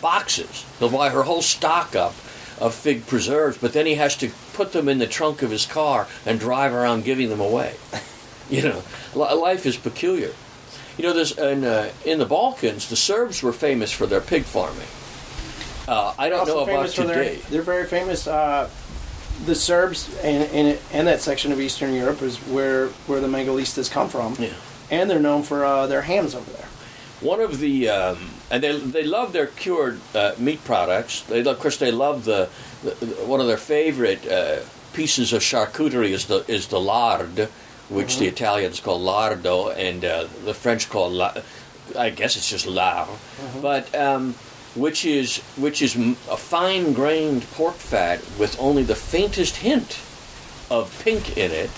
boxes. 0.00 0.64
He'll 0.78 0.90
buy 0.90 1.10
her 1.10 1.22
whole 1.24 1.42
stock 1.42 1.94
up 1.94 2.14
of 2.60 2.74
fig 2.74 3.06
preserves, 3.06 3.58
but 3.58 3.72
then 3.72 3.86
he 3.86 3.96
has 3.96 4.16
to 4.16 4.30
put 4.52 4.72
them 4.72 4.88
in 4.88 4.98
the 4.98 5.06
trunk 5.06 5.42
of 5.42 5.50
his 5.50 5.66
car 5.66 6.06
and 6.24 6.38
drive 6.38 6.72
around 6.72 7.04
giving 7.04 7.28
them 7.28 7.40
away. 7.40 7.74
you 8.50 8.62
know, 8.62 8.82
life 9.14 9.66
is 9.66 9.76
peculiar. 9.76 10.32
You 10.96 11.04
know, 11.04 11.12
there's 11.12 11.36
in 11.36 11.64
uh, 11.64 11.90
in 12.04 12.18
the 12.18 12.26
Balkans, 12.26 12.88
the 12.88 12.96
Serbs 12.96 13.42
were 13.42 13.52
famous 13.52 13.90
for 13.92 14.06
their 14.06 14.20
pig 14.20 14.44
farming. 14.44 14.86
Uh, 15.86 16.14
I 16.18 16.28
don't 16.28 16.40
also 16.40 16.64
know 16.64 16.72
about 16.72 16.90
for 16.90 17.04
their 17.04 17.34
they're 17.50 17.62
very 17.62 17.86
famous. 17.86 18.26
Uh, 18.26 18.68
the 19.44 19.54
Serbs 19.54 20.16
and, 20.22 20.44
and 20.52 20.78
and 20.92 21.06
that 21.06 21.20
section 21.20 21.52
of 21.52 21.60
Eastern 21.60 21.92
Europe 21.92 22.22
is 22.22 22.38
where 22.38 22.88
where 23.06 23.20
the 23.20 23.28
Mangalistas 23.28 23.90
come 23.90 24.08
from, 24.08 24.34
Yeah. 24.38 24.50
and 24.90 25.10
they're 25.10 25.20
known 25.20 25.42
for 25.42 25.64
uh, 25.64 25.86
their 25.86 26.02
hams 26.02 26.34
over 26.34 26.50
there. 26.50 26.68
One 27.20 27.40
of 27.40 27.58
the 27.58 27.88
um, 27.88 28.30
and 28.50 28.62
they 28.62 28.78
they 28.78 29.04
love 29.04 29.32
their 29.32 29.46
cured 29.48 30.00
uh, 30.14 30.32
meat 30.38 30.64
products. 30.64 31.22
They 31.22 31.40
of 31.44 31.58
course 31.58 31.76
they 31.76 31.90
love 31.90 32.24
the, 32.24 32.48
the 32.82 32.94
one 33.26 33.40
of 33.40 33.46
their 33.46 33.56
favorite 33.58 34.26
uh, 34.26 34.60
pieces 34.92 35.32
of 35.32 35.42
charcuterie 35.42 36.10
is 36.10 36.26
the 36.26 36.44
is 36.48 36.68
the 36.68 36.80
lard, 36.80 37.48
which 37.90 38.18
the 38.18 38.26
Italians 38.26 38.80
call 38.80 39.00
lardo 39.00 39.74
and 39.76 40.04
uh, 40.04 40.26
the 40.44 40.54
French 40.54 40.88
call 40.88 41.10
la, 41.10 41.34
I 41.98 42.10
guess 42.10 42.36
it's 42.36 42.48
just 42.48 42.66
lard, 42.66 43.08
but. 43.60 43.94
Um, 43.94 44.34
which 44.74 45.04
is 45.04 45.38
which 45.56 45.82
is 45.82 45.94
a 45.96 46.36
fine 46.36 46.92
grained 46.92 47.42
pork 47.52 47.74
fat 47.76 48.20
with 48.38 48.56
only 48.58 48.82
the 48.82 48.94
faintest 48.94 49.56
hint 49.56 49.98
of 50.70 50.98
pink 51.04 51.36
in 51.36 51.50
it, 51.50 51.70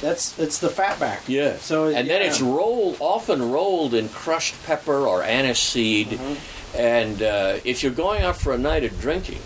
That's 0.00 0.38
it's 0.38 0.58
the 0.58 0.68
fatback. 0.68 1.20
yeah. 1.28 1.56
So 1.58 1.88
and 1.88 2.08
then 2.08 2.22
it's 2.22 2.40
rolled, 2.40 2.96
often 3.00 3.50
rolled 3.50 3.94
in 3.94 4.08
crushed 4.08 4.54
pepper 4.64 5.06
or 5.06 5.22
anise 5.22 5.58
seed. 5.58 6.08
Mm-hmm. 6.08 6.76
And 6.76 7.22
uh, 7.22 7.58
if 7.64 7.82
you're 7.82 7.92
going 7.92 8.22
out 8.22 8.36
for 8.36 8.52
a 8.52 8.58
night 8.58 8.84
of 8.84 9.00
drinking, 9.00 9.40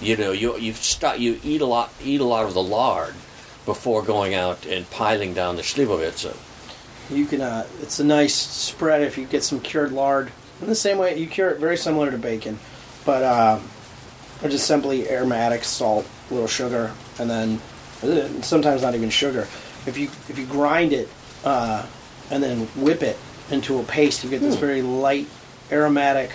you 0.00 0.16
know 0.16 0.32
you 0.32 0.56
you 0.58 0.72
start 0.74 1.18
you 1.18 1.40
eat 1.42 1.60
a 1.60 1.66
lot 1.66 1.92
eat 2.02 2.20
a 2.20 2.24
lot 2.24 2.44
of 2.44 2.54
the 2.54 2.62
lard 2.62 3.14
before 3.64 4.02
going 4.02 4.34
out 4.34 4.64
and 4.66 4.88
piling 4.90 5.34
down 5.34 5.56
the 5.56 5.62
slivovica. 5.62 6.36
You 7.10 7.26
can. 7.26 7.40
Uh, 7.40 7.66
it's 7.82 7.98
a 8.00 8.04
nice 8.04 8.34
spread 8.34 9.02
if 9.02 9.16
you 9.18 9.26
get 9.26 9.42
some 9.42 9.60
cured 9.60 9.92
lard. 9.92 10.30
In 10.60 10.68
the 10.68 10.74
same 10.74 10.98
way, 10.98 11.18
you 11.18 11.26
cure 11.26 11.50
it 11.50 11.58
very 11.58 11.76
similar 11.76 12.10
to 12.10 12.18
bacon, 12.18 12.58
but 13.04 13.22
uh, 13.22 13.58
or 14.42 14.48
just 14.48 14.66
simply 14.66 15.08
aromatic 15.08 15.64
salt, 15.64 16.06
a 16.30 16.34
little 16.34 16.48
sugar, 16.48 16.92
and 17.18 17.28
then 17.28 17.60
uh, 18.02 18.28
sometimes 18.42 18.82
not 18.82 18.94
even 18.94 19.10
sugar. 19.10 19.42
If 19.86 19.96
you 19.98 20.04
if 20.28 20.38
you 20.38 20.46
grind 20.46 20.92
it 20.92 21.08
uh, 21.44 21.84
and 22.30 22.42
then 22.42 22.66
whip 22.76 23.02
it 23.02 23.18
into 23.50 23.78
a 23.78 23.82
paste, 23.84 24.24
you 24.24 24.30
get 24.30 24.40
this 24.40 24.56
very 24.56 24.82
light 24.82 25.28
aromatic 25.70 26.30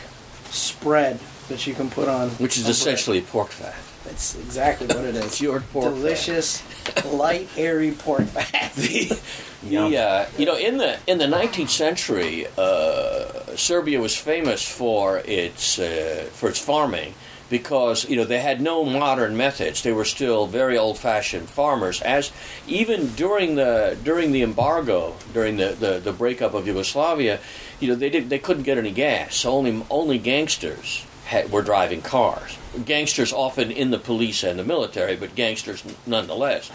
spread 0.50 1.20
that 1.50 1.66
you 1.68 1.74
can 1.74 1.90
put 1.90 2.08
on, 2.08 2.30
Which 2.32 2.58
is 2.58 2.64
on 2.64 2.68
bread. 2.68 2.72
essentially 2.76 3.22
pork 3.22 3.50
fat. 3.50 3.76
It's 4.12 4.36
exactly 4.36 4.88
what 4.88 5.06
it 5.06 5.16
is. 5.16 5.36
Cured 5.36 5.64
pork 5.72 5.86
fat. 5.86 5.96
Delicious, 5.96 6.64
light, 7.06 7.48
airy 7.58 7.92
pork 7.92 8.24
fat. 8.24 8.74
the, 8.76 9.18
Yum. 9.64 9.92
the 9.92 9.98
uh, 9.98 10.26
you 10.38 10.46
know 10.46 10.58
in 10.58 10.78
the 10.78 11.00
in 11.08 11.18
the 11.18 11.26
19th 11.26 11.70
century, 11.70 12.46
uh, 12.58 13.56
Serbia 13.56 14.00
was 14.00 14.16
famous 14.16 14.68
for 14.70 15.20
its 15.26 15.80
uh, 15.80 16.28
for 16.34 16.50
its 16.50 16.60
farming 16.60 17.14
because 17.50 18.10
you 18.10 18.18
know 18.18 18.26
they 18.26 18.40
had 18.40 18.60
no 18.60 18.84
modern 18.84 19.38
methods. 19.38 19.82
They 19.82 19.94
were 19.94 20.06
still 20.06 20.46
very 20.46 20.78
old-fashioned 20.78 21.50
farmers. 21.50 22.02
As 22.02 22.32
even 22.68 23.14
during 23.16 23.56
the 23.56 23.98
during 24.04 24.34
the 24.34 24.42
embargo, 24.42 25.16
during 25.34 25.56
the, 25.56 25.70
the, 25.80 26.00
the 26.00 26.14
breakup 26.14 26.54
of 26.54 26.68
Yugoslavia, 26.68 27.40
you 27.80 27.88
know 27.88 27.96
they 27.96 28.10
did 28.10 28.30
they 28.30 28.40
couldn't 28.40 28.64
get 28.64 28.78
any 28.78 28.92
gas. 28.92 29.36
So 29.36 29.52
only 29.52 29.84
only 29.90 30.18
gangsters 30.18 31.06
were 31.50 31.62
driving 31.62 32.02
cars. 32.02 32.58
Gangsters 32.86 33.34
often 33.34 33.72
in 33.72 33.92
the 33.92 34.00
police 34.00 34.44
and 34.44 34.60
the 34.60 34.64
military, 34.64 35.16
but 35.16 35.36
gangsters 35.36 35.84
nonetheless. 36.06 36.72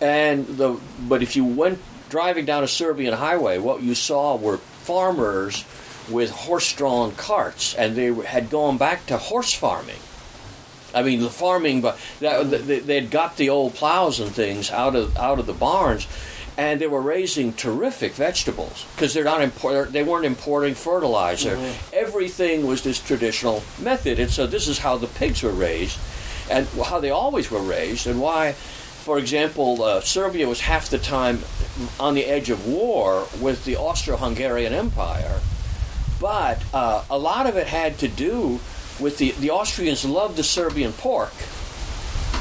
And 0.00 0.46
the 0.46 0.78
but 1.00 1.22
if 1.22 1.36
you 1.36 1.44
went 1.44 1.80
driving 2.08 2.44
down 2.44 2.64
a 2.64 2.68
Serbian 2.68 3.14
highway, 3.14 3.58
what 3.58 3.82
you 3.82 3.94
saw 3.94 4.36
were 4.36 4.58
farmers 4.58 5.64
with 6.08 6.30
horse-drawn 6.30 7.12
carts, 7.16 7.74
and 7.74 7.94
they 7.94 8.12
had 8.12 8.48
gone 8.48 8.78
back 8.78 9.06
to 9.06 9.18
horse 9.18 9.52
farming. 9.52 9.98
I 10.94 11.02
mean, 11.02 11.20
the 11.20 11.28
farming, 11.28 11.82
but 11.82 11.98
they, 12.20 12.80
they'd 12.80 13.10
got 13.10 13.36
the 13.36 13.50
old 13.50 13.74
plows 13.74 14.20
and 14.20 14.30
things 14.30 14.70
out 14.70 14.96
of 14.96 15.16
out 15.18 15.38
of 15.38 15.46
the 15.46 15.52
barns, 15.52 16.06
and 16.58 16.80
they 16.80 16.88
were 16.88 17.00
raising 17.00 17.52
terrific 17.52 18.12
vegetables 18.14 18.84
because 18.96 19.14
they're 19.14 19.24
not 19.24 19.40
import- 19.40 19.92
they 19.92 20.02
weren't 20.02 20.26
importing 20.26 20.74
fertilizer. 20.74 21.56
Everything 21.92 22.66
was 22.66 22.82
this 22.82 22.98
traditional 22.98 23.62
method, 23.78 24.18
and 24.18 24.28
so 24.30 24.44
this 24.46 24.66
is 24.66 24.80
how 24.80 24.98
the 24.98 25.06
pigs 25.06 25.42
were 25.42 25.52
raised, 25.52 25.96
and 26.50 26.66
how 26.84 26.98
they 27.00 27.10
always 27.10 27.50
were 27.50 27.62
raised, 27.62 28.06
and 28.06 28.20
why. 28.20 28.52
For 29.04 29.16
example, 29.18 29.82
uh, 29.82 30.00
Serbia 30.02 30.46
was 30.46 30.60
half 30.60 30.90
the 30.90 30.98
time 30.98 31.38
on 31.98 32.14
the 32.14 32.26
edge 32.26 32.50
of 32.50 32.66
war 32.66 33.26
with 33.40 33.64
the 33.64 33.76
Austro-Hungarian 33.76 34.74
Empire, 34.74 35.40
but 36.20 36.60
uh, 36.74 37.04
a 37.08 37.16
lot 37.16 37.46
of 37.46 37.56
it 37.56 37.68
had 37.68 37.96
to 38.00 38.08
do 38.08 38.60
with 39.00 39.16
the 39.18 39.30
the 39.38 39.50
Austrians 39.50 40.04
loved 40.04 40.36
the 40.36 40.42
Serbian 40.42 40.92
pork, 40.92 41.32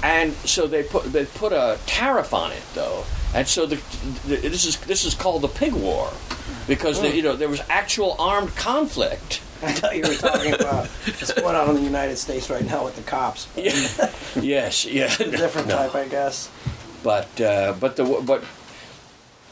and 0.04 0.34
so 0.44 0.68
they 0.68 0.84
put 0.84 1.14
they 1.14 1.26
put 1.26 1.54
a 1.54 1.78
tariff 1.86 2.34
on 2.34 2.52
it 2.52 2.64
though, 2.74 3.06
and 3.38 3.48
so 3.48 3.66
the, 3.66 3.76
the 4.28 4.36
this 4.38 4.66
is 4.66 4.78
this 4.82 5.06
is 5.06 5.14
called 5.14 5.42
the 5.44 5.48
pig 5.48 5.74
war, 5.74 6.12
because 6.68 7.02
the, 7.02 7.16
you 7.16 7.22
know 7.22 7.36
there 7.36 7.50
was 7.50 7.62
actual 7.70 8.16
armed 8.20 8.56
conflict. 8.56 9.42
I 9.64 9.72
thought 9.72 9.96
you 9.96 10.04
were 10.04 10.14
talking 10.14 10.54
about 10.54 10.86
what's 10.88 11.34
going 11.34 11.56
on 11.56 11.70
in 11.70 11.76
the 11.78 11.82
United 11.82 12.18
States 12.18 12.50
right 12.50 12.64
now 12.64 12.86
with 12.86 12.96
the 12.96 13.02
cops. 13.02 13.48
Yeah. 13.56 13.72
yes, 14.40 14.86
yeah, 14.86 15.08
Different 15.18 15.68
No. 15.68 15.78
type, 15.78 15.96
I 15.96 16.08
guess. 16.08 16.50
but 17.04 17.42
uh, 17.42 17.74
but 17.80 17.96
the 17.96 18.04
but 18.26 18.44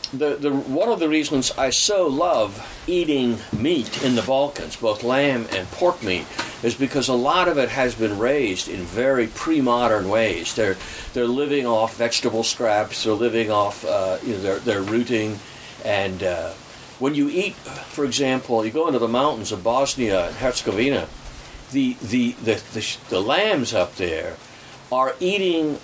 the 0.08 0.36
the 0.36 0.52
one 0.52 0.89
of 0.89 1.00
the 1.00 1.10
reasons 1.10 1.52
I 1.58 1.70
so 1.70 2.08
love 2.08 2.84
eating 2.88 3.38
meat 3.58 4.04
in 4.04 4.15
the 4.15 4.22
Balkans, 4.22 4.76
both 4.76 5.04
lamb 5.04 5.48
and 5.52 5.70
pork 5.72 6.04
meat, 6.04 6.26
is 6.63 6.76
because 6.76 7.08
a 7.08 7.13
lot 7.13 7.48
of 7.48 7.58
it 7.58 7.70
has 7.70 7.96
been 7.96 8.18
raised 8.18 8.68
in 8.68 8.82
very 8.82 9.28
pre-modern 9.28 10.10
ways. 10.10 10.56
They're 10.56 10.78
they're 11.13 11.28
living 11.28 11.65
off 11.65 11.98
vegetable 11.98 12.44
scraps. 12.44 13.04
They're 13.04 13.13
living 13.13 13.52
off 13.52 13.86
uh, 13.86 14.18
you 14.24 14.34
know 14.34 14.39
they're 14.39 14.60
they're 14.60 14.82
rooting, 14.82 15.39
and 15.84 16.24
uh, 16.24 16.54
when 17.00 17.15
you 17.15 17.30
eat, 17.30 17.56
for 17.56 18.06
example, 18.06 18.65
you 18.65 18.72
go 18.72 18.88
into 18.88 19.00
the 19.00 19.08
mountains 19.08 19.52
of 19.52 19.63
Bosnia 19.63 20.28
and 20.28 20.36
Herzegovina, 20.36 21.08
the 21.72 21.98
the 22.02 22.32
the 22.44 22.56
the, 22.74 22.98
the 23.10 23.20
lambs 23.20 23.74
up 23.74 23.96
there 23.96 24.38
are 24.91 25.15
eating 25.20 25.80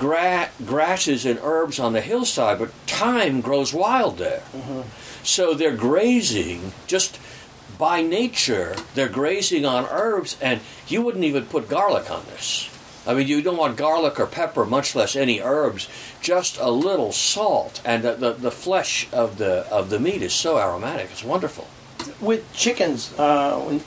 gra- 0.00 0.50
grasses 0.66 1.24
and 1.24 1.38
herbs 1.42 1.78
on 1.78 1.92
the 1.92 2.00
hillside, 2.00 2.58
but 2.58 2.72
thyme 2.88 3.40
grows 3.40 3.72
wild 3.72 4.18
there. 4.18 4.42
So 5.22 5.54
they're 5.54 5.76
grazing 5.76 6.72
just 6.88 7.20
by 7.78 8.02
nature. 8.02 8.74
They're 8.94 9.08
grazing 9.08 9.64
on 9.64 9.86
herbs, 9.90 10.36
and 10.40 10.60
you 10.88 11.02
wouldn't 11.02 11.24
even 11.24 11.44
put 11.44 11.68
garlic 11.68 12.10
on 12.10 12.24
this. 12.26 12.68
I 13.06 13.14
mean, 13.14 13.28
you 13.28 13.40
don't 13.42 13.56
want 13.56 13.76
garlic 13.76 14.18
or 14.20 14.26
pepper, 14.26 14.66
much 14.66 14.94
less 14.94 15.16
any 15.16 15.40
herbs. 15.40 15.88
Just 16.20 16.58
a 16.58 16.70
little 16.70 17.12
salt, 17.12 17.80
and 17.84 18.02
the, 18.02 18.14
the, 18.14 18.32
the 18.32 18.50
flesh 18.50 19.08
of 19.12 19.38
the 19.38 19.66
of 19.70 19.88
the 19.90 19.98
meat 19.98 20.22
is 20.22 20.34
so 20.34 20.58
aromatic. 20.58 21.08
It's 21.10 21.24
wonderful. 21.24 21.66
With 22.20 22.50
chickens, 22.52 23.18
uh, 23.18 23.58
when 23.60 23.80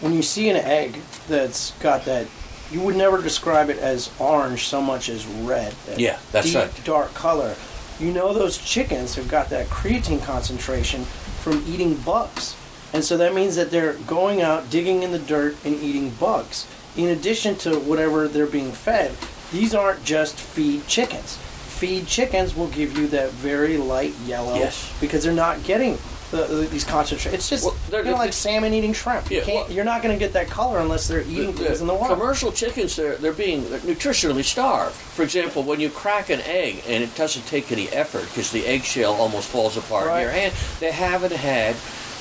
when 0.00 0.12
you 0.12 0.22
see 0.22 0.50
an 0.50 0.56
egg 0.56 0.98
that's 1.28 1.70
got 1.80 2.04
that, 2.04 2.26
you 2.72 2.80
would 2.80 2.96
never 2.96 3.20
describe 3.20 3.68
it 3.70 3.78
as 3.78 4.10
orange 4.18 4.64
so 4.66 4.80
much 4.80 5.08
as 5.08 5.26
red. 5.26 5.72
That 5.86 5.98
Yeah, 6.00 6.18
that's 6.32 6.46
deep, 6.48 6.56
right. 6.56 6.84
Dark 6.84 7.12
color. 7.14 7.54
You 8.00 8.12
know 8.12 8.32
those 8.32 8.58
chickens 8.58 9.14
have 9.16 9.28
got 9.28 9.50
that 9.50 9.66
creatine 9.68 10.22
concentration 10.22 11.04
from 11.04 11.62
eating 11.66 11.94
bugs, 11.96 12.56
and 12.92 13.04
so 13.04 13.16
that 13.18 13.34
means 13.34 13.54
that 13.56 13.70
they're 13.70 13.94
going 14.06 14.40
out 14.42 14.70
digging 14.70 15.02
in 15.02 15.12
the 15.12 15.18
dirt 15.18 15.56
and 15.64 15.74
eating 15.82 16.10
bugs. 16.10 16.66
In 16.96 17.08
addition 17.08 17.56
to 17.58 17.78
whatever 17.78 18.28
they're 18.28 18.46
being 18.46 18.72
fed, 18.72 19.12
these 19.52 19.74
aren't 19.74 20.04
just 20.04 20.36
feed 20.38 20.86
chickens. 20.86 21.36
Feed 21.36 22.06
chickens 22.06 22.54
will 22.54 22.68
give 22.68 22.96
you 22.96 23.06
that 23.08 23.30
very 23.30 23.76
light 23.76 24.14
yellow 24.24 24.54
Yes. 24.54 24.92
because 25.00 25.24
they're 25.24 25.32
not 25.32 25.62
getting 25.64 25.98
the, 26.32 26.44
the, 26.46 26.54
these 26.66 26.82
concentrates. 26.82 27.34
It's 27.36 27.48
just 27.48 27.64
Well, 27.64 27.76
they're- 27.90 28.04
you 28.04 28.12
like 28.12 28.32
salmon 28.32 28.72
eating 28.74 28.92
shrimp. 28.92 29.30
You 29.30 29.36
Yeah, 29.38 29.44
can't, 29.44 29.68
well- 29.68 29.72
you're 29.76 29.84
not 29.84 30.02
going 30.02 30.12
to 30.14 30.18
get 30.18 30.32
that 30.32 30.48
color 30.48 30.80
unless 30.80 31.06
they're 31.06 31.20
eating 31.22 31.52
things 31.52 31.80
in 31.80 31.86
the 31.86 31.94
water. 31.94 32.14
Commercial 32.14 32.50
chickens, 32.50 32.96
they're, 32.96 33.16
they're 33.16 33.32
being 33.32 33.68
they're 33.70 33.78
nutritionally 33.80 34.42
starved. 34.42 34.96
For 34.96 35.22
example, 35.22 35.62
when 35.62 35.78
you 35.78 35.90
crack 35.90 36.30
an 36.30 36.40
egg 36.40 36.82
and 36.88 37.04
it 37.04 37.14
doesn't 37.14 37.46
take 37.46 37.70
any 37.70 37.88
effort 37.90 38.24
because 38.24 38.50
the 38.50 38.66
eggshell 38.66 39.12
almost 39.14 39.48
falls 39.48 39.76
apart 39.76 40.06
Right. 40.08 40.16
in 40.18 40.22
your 40.22 40.32
hand, 40.32 40.54
they 40.80 40.90
haven't 40.90 41.32
had 41.32 41.76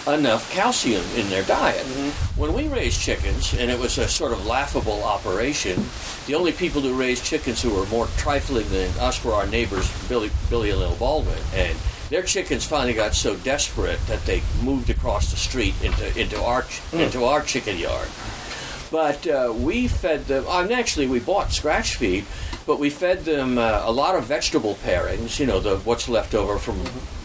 enough 0.08 0.52
calcium 0.52 1.04
in 1.16 1.30
their 1.30 1.44
diet. 1.44 1.86
Mm-hmm. 1.86 2.42
When 2.42 2.54
we 2.54 2.68
raised 2.68 3.00
chickens, 3.00 3.54
and 3.54 3.70
it 3.70 3.78
was 3.80 3.98
a 4.00 4.08
sort 4.08 4.32
of 4.32 4.46
laughable 4.48 5.04
operation, 5.04 5.84
the 6.26 6.34
only 6.34 6.52
people 6.52 6.82
who 6.82 6.96
raised 6.96 7.24
chickens 7.24 7.62
who 7.62 7.70
were 7.74 7.86
more 7.86 8.08
trifling 8.18 8.68
than 8.70 8.90
us 9.00 9.24
were 9.24 9.34
our 9.34 9.46
neighbors, 9.46 9.90
Billy, 10.10 10.32
Billy 10.50 10.72
and 10.72 10.80
Lil 10.80 10.96
Baldwin. 10.96 11.38
And 11.54 11.78
their 12.12 12.22
chickens 12.24 12.66
finally 12.66 12.94
got 12.94 13.16
so 13.16 13.36
desperate 13.38 14.00
that 14.08 14.24
they 14.26 14.44
moved 14.62 14.90
across 14.90 15.32
the 15.32 15.38
street 15.38 15.74
into, 15.82 16.20
into, 16.20 16.40
our, 16.44 16.64
Mm. 16.92 17.00
into 17.06 17.24
our 17.24 17.42
chicken 17.42 17.78
yard. 17.78 18.08
But 18.92 19.26
uh, 19.26 19.54
we 19.56 19.88
fed 19.88 20.26
them, 20.26 20.44
and 20.50 20.72
actually 20.74 21.08
we 21.08 21.20
bought 21.20 21.54
scratch 21.54 21.96
feed, 21.96 22.26
but 22.68 22.78
we 22.80 22.90
fed 22.90 23.24
them 23.24 23.58
uh, 23.58 23.82
a 23.86 23.92
lot 23.92 24.16
of 24.16 24.26
vegetable 24.26 24.76
pairings, 24.86 25.40
you 25.40 25.46
know, 25.46 25.62
the 25.62 25.78
what's 25.78 26.10
left 26.10 26.36
over 26.36 26.58
from 26.60 26.76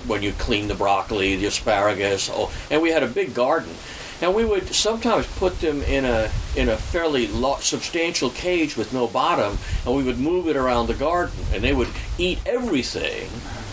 when 0.07 0.22
you 0.22 0.33
clean 0.38 0.68
the 0.68 0.77
broccoli, 0.77 1.35
the 1.35 1.46
asparagus, 1.46 2.31
and 2.70 2.81
we 2.81 2.90
had 2.92 3.03
a 3.03 3.09
big 3.09 3.35
garden. 3.35 3.75
And 4.22 4.35
we 4.35 4.44
would 4.46 4.72
sometimes 4.75 5.27
put 5.27 5.61
them 5.61 5.83
in 5.83 6.05
a 6.07 6.31
in 6.55 6.68
a 6.70 6.77
fairly 6.77 7.27
lo- 7.27 7.59
substantial 7.61 8.31
cage 8.31 8.77
with 8.77 8.92
no 8.94 9.09
bottom, 9.09 9.59
and 9.85 9.94
we 9.96 10.05
would 10.05 10.18
move 10.18 10.46
it 10.49 10.57
around 10.57 10.87
the 10.87 10.94
garden, 10.94 11.37
and 11.53 11.62
they 11.64 11.75
would 11.75 11.90
eat 12.16 12.38
everything, 12.46 13.29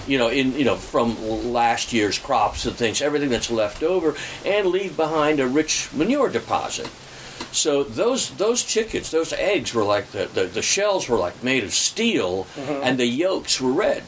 you 0.08 0.18
know, 0.18 0.30
in 0.30 0.54
you 0.54 0.66
know 0.66 0.76
from 0.76 1.52
last 1.54 1.94
year's 1.94 2.20
crops 2.20 2.66
and 2.66 2.76
things, 2.76 3.02
everything 3.02 3.30
that's 3.30 3.52
left 3.52 3.84
over, 3.84 4.16
and 4.46 4.68
leave 4.68 4.96
behind 4.98 5.40
a 5.40 5.48
rich 5.48 5.90
manure 5.94 6.30
deposit. 6.30 6.90
So 7.52 7.84
those 7.84 8.32
those 8.32 8.64
chickens, 8.64 9.12
those 9.12 9.34
eggs 9.34 9.74
were 9.74 9.84
like 9.84 10.12
the, 10.12 10.26
the, 10.26 10.46
the 10.46 10.62
shells 10.62 11.08
were 11.08 11.18
like 11.18 11.44
made 11.44 11.64
of 11.64 11.74
steel, 11.74 12.48
and 12.58 12.98
the 12.98 13.06
yolks 13.06 13.62
were 13.62 13.72
red. 13.72 14.04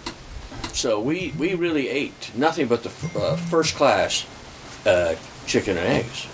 So 0.76 1.00
we, 1.00 1.34
we 1.38 1.54
really 1.54 1.88
ate 1.88 2.32
nothing 2.36 2.68
but 2.68 2.84
the 2.84 2.90
uh, 3.18 3.38
first 3.38 3.76
class 3.76 4.26
uh, 4.86 5.16
chicken 5.48 5.78
and 5.78 5.88
eggs. 5.88 6.28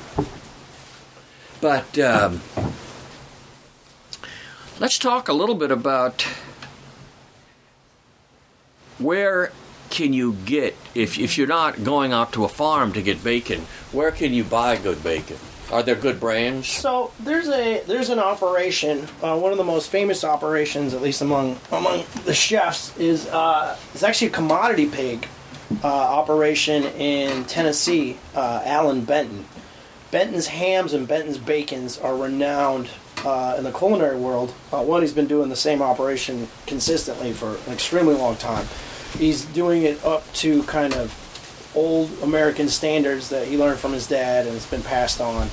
But 1.61 1.99
um, 1.99 2.41
let's 4.79 4.97
talk 4.97 5.27
a 5.27 5.33
little 5.33 5.53
bit 5.53 5.69
about 5.69 6.25
where 9.01 9.51
can 9.91 10.13
you 10.13 10.33
get 10.45 10.75
if 10.95 11.19
if 11.19 11.37
you're 11.37 11.47
not 11.47 11.83
going 11.83 12.13
out 12.13 12.33
to 12.33 12.45
a 12.45 12.49
farm 12.49 12.93
to 12.93 13.01
get 13.01 13.23
bacon. 13.23 13.61
Where 13.91 14.11
can 14.11 14.33
you 14.33 14.43
buy 14.43 14.77
good 14.77 15.03
bacon? 15.03 15.37
Are 15.71 15.83
there 15.83 15.95
good 15.95 16.19
brands? 16.19 16.67
So 16.67 17.11
there's 17.19 17.47
a 17.47 17.83
there's 17.85 18.09
an 18.09 18.19
operation. 18.19 19.07
Uh, 19.21 19.37
one 19.37 19.51
of 19.51 19.57
the 19.57 19.63
most 19.63 19.89
famous 19.89 20.23
operations, 20.23 20.93
at 20.93 21.01
least 21.01 21.21
among 21.21 21.59
among 21.71 22.05
the 22.25 22.33
chefs, 22.33 22.97
is 22.97 23.27
uh, 23.27 23.77
it's 23.93 24.03
actually 24.03 24.27
a 24.27 24.31
commodity 24.31 24.87
pig 24.89 25.27
uh, 25.83 25.87
operation 25.87 26.83
in 26.83 27.45
Tennessee. 27.45 28.17
Uh, 28.33 28.61
Allan 28.65 29.05
Benton. 29.05 29.45
Benton's 30.09 30.47
hams 30.47 30.93
and 30.93 31.07
Benton's 31.07 31.37
bacons 31.37 31.97
are 31.97 32.17
renowned 32.17 32.89
uh, 33.23 33.55
in 33.57 33.63
the 33.63 33.71
culinary 33.71 34.17
world. 34.17 34.53
Uh, 34.73 34.81
one, 34.81 35.01
he's 35.01 35.13
been 35.13 35.27
doing 35.27 35.47
the 35.47 35.55
same 35.55 35.81
operation 35.81 36.49
consistently 36.67 37.31
for 37.31 37.55
an 37.67 37.71
extremely 37.71 38.15
long 38.15 38.35
time. 38.35 38.67
He's 39.17 39.45
doing 39.45 39.83
it 39.83 40.03
up 40.05 40.31
to 40.35 40.63
kind 40.63 40.93
of 40.93 41.17
old 41.75 42.09
American 42.23 42.67
standards 42.69 43.29
that 43.29 43.47
he 43.47 43.57
learned 43.57 43.79
from 43.79 43.93
his 43.93 44.07
dad 44.07 44.45
and 44.47 44.55
it's 44.55 44.65
been 44.69 44.81
passed 44.83 45.21
on. 45.21 45.47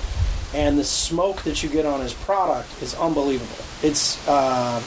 And 0.54 0.78
the 0.78 0.84
smoke 0.84 1.42
that 1.42 1.62
you 1.62 1.68
get 1.68 1.84
on 1.86 2.00
his 2.00 2.14
product 2.14 2.82
is 2.82 2.94
unbelievable. 2.94 3.64
It's 3.82 4.26
uh, 4.26 4.82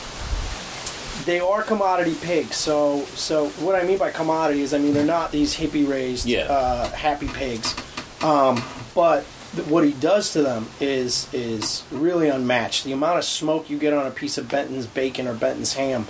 they 1.26 1.40
are 1.40 1.62
commodity 1.62 2.16
pigs. 2.22 2.56
So 2.56 3.02
so 3.16 3.50
what 3.64 3.76
I 3.76 3.84
mean 3.86 3.98
by 4.00 4.12
commodity 4.12 4.62
is 4.62 4.74
I 4.74 4.80
mean 4.80 4.94
they're 4.94 5.06
not 5.06 5.32
these 5.32 5.56
hippie 5.56 5.88
raised 5.88 6.26
Yeah. 6.26 6.42
uh, 6.50 6.90
happy 6.90 7.28
pigs. 7.28 7.76
Um, 8.24 8.64
but 8.96 9.24
th- 9.56 9.68
what 9.68 9.84
he 9.84 9.92
does 9.94 10.34
to 10.34 10.42
them 10.42 10.68
is 10.80 11.32
is 11.34 11.84
really 11.92 12.30
unmatched. 12.30 12.84
The 12.86 12.92
amount 12.94 13.20
of 13.20 13.24
smoke 13.26 13.70
you 13.70 13.78
get 13.78 13.94
on 13.94 14.08
a 14.08 14.12
piece 14.12 14.38
of 14.40 14.50
Benton's 14.50 14.88
bacon 14.88 15.28
or 15.28 15.34
Benton's 15.36 15.74
ham 15.74 16.08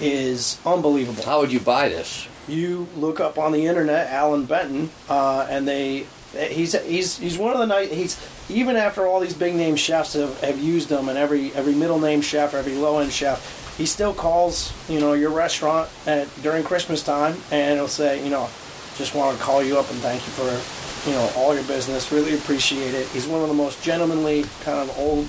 is 0.00 0.58
unbelievable. 0.64 1.22
How 1.24 1.40
would 1.40 1.52
you 1.52 1.60
buy 1.60 1.88
this? 1.88 2.26
you 2.50 2.88
look 2.96 3.20
up 3.20 3.38
on 3.38 3.52
the 3.52 3.66
internet 3.66 4.10
Allan 4.10 4.44
Benton, 4.44 4.90
uh, 5.08 5.46
and 5.48 5.66
they 5.66 6.06
he's 6.32 6.80
he's 6.84 7.18
he's 7.18 7.38
one 7.38 7.52
of 7.52 7.58
the 7.58 7.66
night 7.66 7.90
he's 7.90 8.20
even 8.48 8.76
after 8.76 9.06
all 9.06 9.18
these 9.18 9.34
big 9.34 9.54
name 9.54 9.74
chefs 9.74 10.12
have, 10.12 10.40
have 10.42 10.60
used 10.60 10.88
them 10.88 11.08
and 11.08 11.18
every 11.18 11.52
every 11.54 11.74
middle 11.74 11.98
name 11.98 12.20
chef 12.20 12.54
every 12.54 12.74
low 12.74 13.00
end 13.00 13.12
chef 13.12 13.76
he 13.76 13.84
still 13.84 14.14
calls 14.14 14.72
you 14.88 15.00
know 15.00 15.12
your 15.12 15.30
restaurant 15.30 15.90
at 16.06 16.28
during 16.42 16.62
Christmas 16.62 17.02
time 17.02 17.34
and 17.50 17.74
he'll 17.74 17.88
say 17.88 18.22
you 18.22 18.30
know 18.30 18.48
just 18.96 19.12
want 19.16 19.36
to 19.36 19.42
call 19.42 19.60
you 19.60 19.76
up 19.76 19.90
and 19.90 19.98
thank 19.98 20.24
you 20.24 20.32
for 20.32 21.10
you 21.10 21.16
know 21.16 21.30
all 21.34 21.52
your 21.52 21.64
business 21.64 22.12
really 22.12 22.34
appreciate 22.34 22.94
it. 22.94 23.08
He's 23.08 23.26
one 23.26 23.42
of 23.42 23.48
the 23.48 23.54
most 23.54 23.82
gentlemanly 23.82 24.44
kind 24.62 24.88
of 24.88 24.96
old 24.98 25.26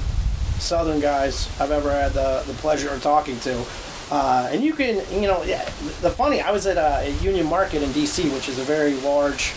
southern 0.60 1.00
guys 1.00 1.50
I've 1.60 1.72
ever 1.72 1.90
had 1.90 2.14
the, 2.14 2.44
the 2.46 2.54
pleasure 2.54 2.90
of 2.90 3.02
talking 3.02 3.40
to 3.40 3.66
Uh, 4.12 4.50
and 4.52 4.62
you 4.62 4.74
can, 4.74 5.02
you 5.14 5.28
know, 5.28 5.42
yeah, 5.44 5.64
the 6.02 6.10
funny, 6.10 6.42
I 6.42 6.52
was 6.52 6.68
at 6.68 6.78
uh, 6.78 7.00
a 7.02 7.12
Union 7.24 7.48
Market 7.48 7.82
in 7.82 7.92
D.C., 7.94 8.30
which 8.32 8.50
is 8.50 8.60
a 8.60 8.64
very 8.64 8.96
large, 8.96 9.54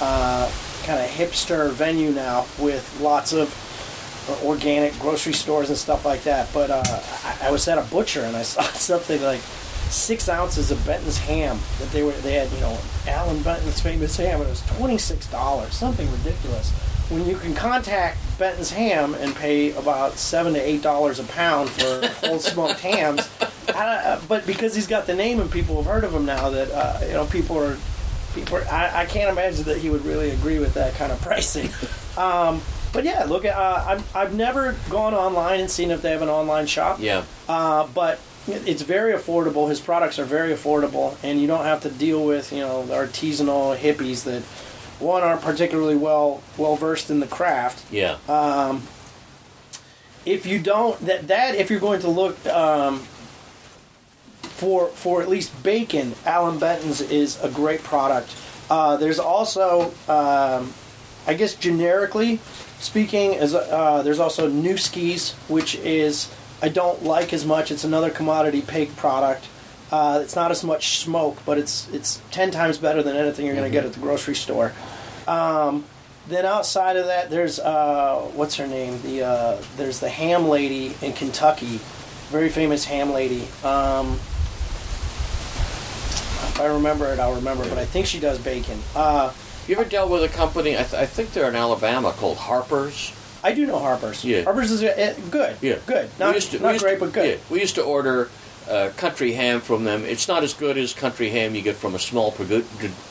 uh, 0.00 0.50
kind 0.84 0.98
of 0.98 1.06
hipster 1.10 1.70
venue 1.72 2.10
now 2.10 2.46
with 2.58 2.98
lots 3.02 3.34
of 3.34 3.52
uh, 4.30 4.46
organic 4.46 4.98
grocery 4.98 5.34
stores 5.34 5.68
and 5.68 5.76
stuff 5.76 6.06
like 6.06 6.22
that. 6.22 6.48
But 6.54 6.70
uh, 6.70 6.82
I, 6.86 7.48
I 7.48 7.50
was 7.50 7.68
at 7.68 7.76
a 7.76 7.82
butcher 7.90 8.22
and 8.22 8.34
I 8.34 8.42
saw 8.54 8.62
something 8.62 9.20
like 9.22 9.40
six 9.90 10.28
ounces 10.28 10.70
of 10.70 10.84
Benton's 10.86 11.18
ham 11.18 11.58
that 11.78 11.90
they 11.90 12.02
were 12.02 12.12
they 12.12 12.34
had, 12.34 12.50
you 12.52 12.60
know, 12.60 12.78
Allan 13.06 13.42
Benton's 13.42 13.80
famous 13.80 14.16
ham, 14.16 14.40
and 14.40 14.48
it 14.48 14.50
was 14.50 14.66
twenty 14.76 14.98
six 14.98 15.26
dollars, 15.30 15.74
something 15.74 16.10
ridiculous. 16.12 16.72
When 17.08 17.26
you 17.26 17.36
can 17.36 17.54
contact 17.54 18.18
Benton's 18.38 18.70
Ham 18.70 19.14
and 19.14 19.34
pay 19.34 19.72
about 19.72 20.18
seven 20.18 20.52
to 20.54 20.60
eight 20.60 20.82
dollars 20.82 21.18
a 21.18 21.24
pound 21.24 21.70
for 21.70 22.06
whole 22.26 22.38
smoked 22.38 22.80
hams, 22.80 23.28
I, 23.68 24.20
but 24.28 24.46
because 24.46 24.74
he's 24.74 24.86
got 24.86 25.06
the 25.06 25.14
name 25.14 25.40
and 25.40 25.50
people 25.50 25.76
have 25.76 25.86
heard 25.86 26.04
of 26.04 26.14
him 26.14 26.26
now, 26.26 26.50
that 26.50 26.70
uh, 26.70 27.00
you 27.06 27.12
know 27.12 27.26
people 27.26 27.58
are 27.58 27.78
people. 28.34 28.58
Are, 28.58 28.64
I, 28.68 29.02
I 29.02 29.06
can't 29.06 29.30
imagine 29.30 29.64
that 29.64 29.78
he 29.78 29.88
would 29.90 30.04
really 30.04 30.30
agree 30.30 30.58
with 30.58 30.74
that 30.74 30.94
kind 30.94 31.12
of 31.12 31.20
pricing. 31.20 31.70
Um, 32.18 32.60
but 32.92 33.04
yeah, 33.04 33.22
look 33.24 33.44
at 33.44 33.54
uh, 33.54 33.84
I've, 33.86 34.16
I've 34.16 34.34
never 34.34 34.74
gone 34.90 35.14
online 35.14 35.60
and 35.60 35.70
seen 35.70 35.92
if 35.92 36.02
they 36.02 36.10
have 36.10 36.20
an 36.20 36.28
online 36.28 36.66
shop. 36.66 36.98
Yeah. 37.00 37.24
Uh, 37.48 37.86
but 37.94 38.18
it's 38.48 38.82
very 38.82 39.12
affordable. 39.12 39.68
His 39.68 39.80
products 39.80 40.18
are 40.18 40.24
very 40.24 40.52
affordable, 40.52 41.16
and 41.22 41.40
you 41.40 41.46
don't 41.46 41.64
have 41.64 41.82
to 41.82 41.90
deal 41.90 42.24
with 42.24 42.52
you 42.52 42.60
know 42.60 42.84
the 42.84 42.94
artisanal 42.94 43.76
hippies 43.76 44.24
that 44.24 44.42
one 45.00 45.22
aren't 45.22 45.42
particularly 45.42 45.96
well 45.96 46.42
well 46.56 46.76
versed 46.76 47.10
in 47.10 47.20
the 47.20 47.26
craft. 47.26 47.90
Yeah. 47.92 48.18
If 50.26 50.44
you 50.44 50.58
don't 50.58 50.98
that 51.06 51.28
that 51.28 51.54
if 51.54 51.70
you're 51.70 51.80
going 51.80 52.00
to 52.00 52.08
look 52.08 52.44
um, 52.46 53.00
for 54.42 54.88
for 54.88 55.22
at 55.22 55.28
least 55.28 55.62
bacon, 55.62 56.14
Allan 56.26 56.58
Benton's 56.58 57.00
is 57.00 57.42
a 57.42 57.48
great 57.48 57.82
product. 57.82 58.36
Uh, 58.68 58.96
there's 58.96 59.18
also 59.18 59.92
um, 60.08 60.74
I 61.26 61.34
guess 61.34 61.54
generically 61.54 62.40
speaking, 62.78 63.34
is 63.34 63.54
uh, 63.54 64.02
there's 64.02 64.20
also 64.20 64.48
Nueske's, 64.48 65.32
which 65.48 65.74
is 65.76 66.30
I 66.62 66.68
don't 66.68 67.04
like 67.04 67.32
as 67.32 67.44
much. 67.44 67.70
It's 67.70 67.84
another 67.84 68.10
commodity 68.10 68.62
pig 68.62 68.94
product. 68.96 69.46
Uh, 69.90 70.20
it's 70.22 70.36
not 70.36 70.50
as 70.50 70.62
much 70.64 70.98
smoke, 70.98 71.38
but 71.46 71.56
it's 71.58 71.88
it's 71.92 72.20
ten 72.30 72.50
times 72.50 72.78
better 72.78 73.02
than 73.02 73.16
anything 73.16 73.46
you're 73.46 73.54
going 73.54 73.70
to 73.70 73.72
get 73.72 73.84
at 73.86 73.92
the 73.92 74.00
grocery 74.00 74.34
store. 74.34 74.72
Um, 75.26 75.84
then 76.28 76.44
outside 76.44 76.96
of 76.96 77.06
that, 77.06 77.30
there's 77.30 77.58
uh, 77.58 78.20
what's 78.34 78.56
her 78.56 78.66
name? 78.66 79.00
The 79.02 79.24
uh, 79.24 79.62
there's 79.76 79.98
the 80.00 80.10
ham 80.10 80.46
lady 80.48 80.94
in 81.00 81.14
Kentucky, 81.14 81.80
very 82.30 82.50
famous 82.50 82.84
ham 82.84 83.12
lady. 83.12 83.42
Um, 83.64 84.18
if 86.50 86.60
I 86.60 86.66
remember 86.66 87.06
it, 87.12 87.18
I'll 87.18 87.34
remember. 87.34 87.66
But 87.68 87.78
I 87.78 87.84
think 87.84 88.06
she 88.06 88.20
does 88.20 88.38
bacon. 88.38 88.78
Uh, 88.94 89.32
You 89.66 89.76
ever 89.78 89.88
dealt 89.88 90.10
with 90.10 90.22
a 90.24 90.28
company? 90.28 90.74
I, 90.74 90.82
th- 90.82 90.94
I 90.94 91.06
think 91.06 91.32
they're 91.32 91.48
in 91.48 91.56
Alabama 91.56 92.12
called 92.12 92.36
Harper's. 92.36 93.12
I 93.44 93.52
do 93.54 93.64
know 93.66 93.78
Harper's. 93.78 94.24
Yeah. 94.24 94.42
Harper's 94.44 94.70
is 94.72 94.82
uh, 94.82 95.14
good. 95.30 95.56
Yeah, 95.62 95.78
good. 95.86 96.10
Not, 96.18 96.34
to- 96.40 96.58
not 96.58 96.78
great, 96.80 96.94
to- 96.94 97.00
but 97.00 97.12
good. 97.12 97.26
yeah, 97.38 97.44
we 97.48 97.60
used 97.60 97.76
to 97.76 97.82
order 97.82 98.28
uh, 98.68 98.90
country 98.96 99.32
ham 99.32 99.60
from 99.60 99.84
them. 99.84 100.04
It's 100.04 100.28
not 100.28 100.42
as 100.42 100.54
good 100.54 100.76
as 100.78 100.92
country 100.92 101.30
ham 101.30 101.54
you 101.54 101.62
get 101.62 101.76
from 101.76 101.94
a 101.94 101.98
small 101.98 102.32
produ- 102.32 102.64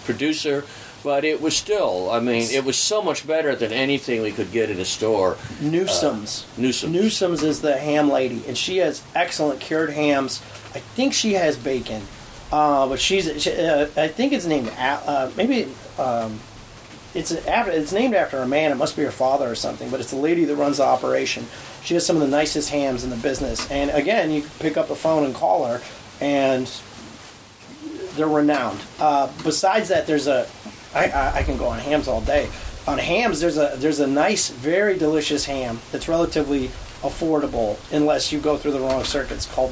producer, 0.06 0.64
but 1.04 1.24
it 1.26 1.42
was 1.42 1.56
still. 1.56 2.10
I 2.10 2.20
mean, 2.20 2.50
it 2.52 2.64
was 2.64 2.78
so 2.78 3.02
much 3.02 3.26
better 3.26 3.56
than 3.56 3.72
anything 3.72 4.22
we 4.22 4.32
could 4.32 4.52
get 4.52 4.70
in 4.70 4.80
a 4.80 4.86
store. 4.86 5.38
Newsom's. 5.62 6.46
Newsom's. 6.58 6.94
Newsom's 6.94 7.44
is 7.44 7.62
the 7.62 7.78
ham 7.78 8.10
lady, 8.10 8.44
and 8.48 8.58
she 8.58 8.78
has 8.78 9.02
excellent 9.16 9.60
cured 9.60 9.92
hams. 9.92 10.42
I 10.76 10.80
think 10.80 11.14
she 11.14 11.34
has 11.34 11.58
bacon, 11.58 12.04
uh, 12.52 12.88
but 12.88 13.00
she's. 13.00 13.42
She, 13.42 13.52
uh, 13.52 13.88
I 13.98 14.08
think 14.08 14.34
it's 14.34 14.46
named. 14.46 14.72
Uh, 14.78 15.32
maybe 15.36 15.72
um, 15.98 16.40
it's 17.14 17.32
after, 17.48 17.72
it's 17.72 17.92
named 17.94 18.14
after 18.14 18.38
a 18.38 18.48
man. 18.48 18.72
It 18.72 18.76
must 18.76 18.96
be 18.96 19.04
her 19.04 19.12
father 19.12 19.50
or 19.50 19.56
something. 19.56 19.90
But 19.90 20.00
it's 20.02 20.12
the 20.12 20.18
lady 20.18 20.46
that 20.46 20.56
runs 20.56 20.78
the 20.78 20.84
operation. 20.84 21.46
She 21.88 21.94
has 21.94 22.06
some 22.06 22.18
of 22.18 22.22
the 22.22 22.28
nicest 22.28 22.70
hams 22.70 23.06
in 23.06 23.10
the 23.10 23.16
business. 23.16 23.72
And 23.72 23.92
again, 23.92 24.30
you 24.30 24.42
can 24.42 24.52
pick 24.60 24.76
up 24.76 24.90
the 24.90 24.96
phone 24.96 25.24
and 25.24 25.34
call 25.34 25.66
her, 25.68 25.82
and 26.20 26.70
they're 28.16 28.28
renowned. 28.28 28.82
Uh, 29.00 29.32
besides 29.42 29.88
that, 29.88 30.06
there's 30.06 30.28
a. 30.28 30.50
I, 30.94 31.06
I, 31.08 31.36
I 31.38 31.44
can 31.44 31.56
go 31.56 31.68
on 31.68 31.80
hams 31.80 32.10
all 32.10 32.20
day. 32.20 32.50
On 32.90 32.98
hams, 32.98 33.40
there's 33.40 33.58
a 33.58 33.76
there's 33.78 34.02
a 34.02 34.08
nice, 34.08 34.50
very 34.50 34.98
delicious 34.98 35.46
ham 35.46 35.80
that's 35.94 36.10
relatively 36.10 36.68
affordable, 37.04 37.78
unless 37.94 38.34
you 38.34 38.42
go 38.42 38.58
through 38.58 38.74
the 38.74 38.82
wrong 38.82 39.06
circuits. 39.06 39.46
Called 39.46 39.72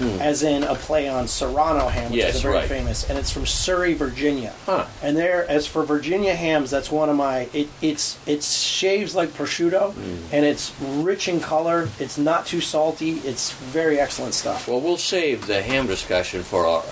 Surryano, 0.00 0.20
as 0.20 0.42
in 0.42 0.62
a 0.64 0.74
play 0.74 1.08
on 1.08 1.28
Serrano 1.28 1.88
ham, 1.88 2.04
which 2.10 2.20
Hmm. 2.20 2.26
Yes, 2.26 2.34
is 2.36 2.40
a 2.40 2.42
very 2.44 2.54
right. 2.54 2.68
famous, 2.68 3.08
and 3.08 3.18
it's 3.18 3.30
from 3.30 3.46
Surry, 3.46 3.94
Virginia. 3.94 4.52
Huh. 4.66 4.86
And 5.02 5.16
there, 5.16 5.48
as 5.48 5.66
for 5.66 5.84
Virginia 5.84 6.34
hams, 6.34 6.70
that's 6.70 6.90
one 6.90 7.08
of 7.08 7.16
my. 7.16 7.48
It, 7.52 7.68
it's 7.82 8.18
it 8.26 8.42
shaves 8.42 9.14
like 9.14 9.30
prosciutto, 9.30 9.92
Hmm. 9.92 10.16
and 10.34 10.44
it's 10.44 10.72
rich 10.80 11.28
in 11.28 11.40
color. 11.40 11.88
It's 11.98 12.18
not 12.18 12.46
too 12.46 12.60
salty. 12.60 13.18
It's 13.24 13.52
very 13.52 13.98
excellent 14.00 14.34
stuff. 14.34 14.66
Well, 14.68 14.80
we'll 14.80 14.96
save 14.96 15.46
the 15.46 15.62
ham 15.62 15.86
discussion 15.86 16.42
for 16.42 16.66
our 16.66 16.82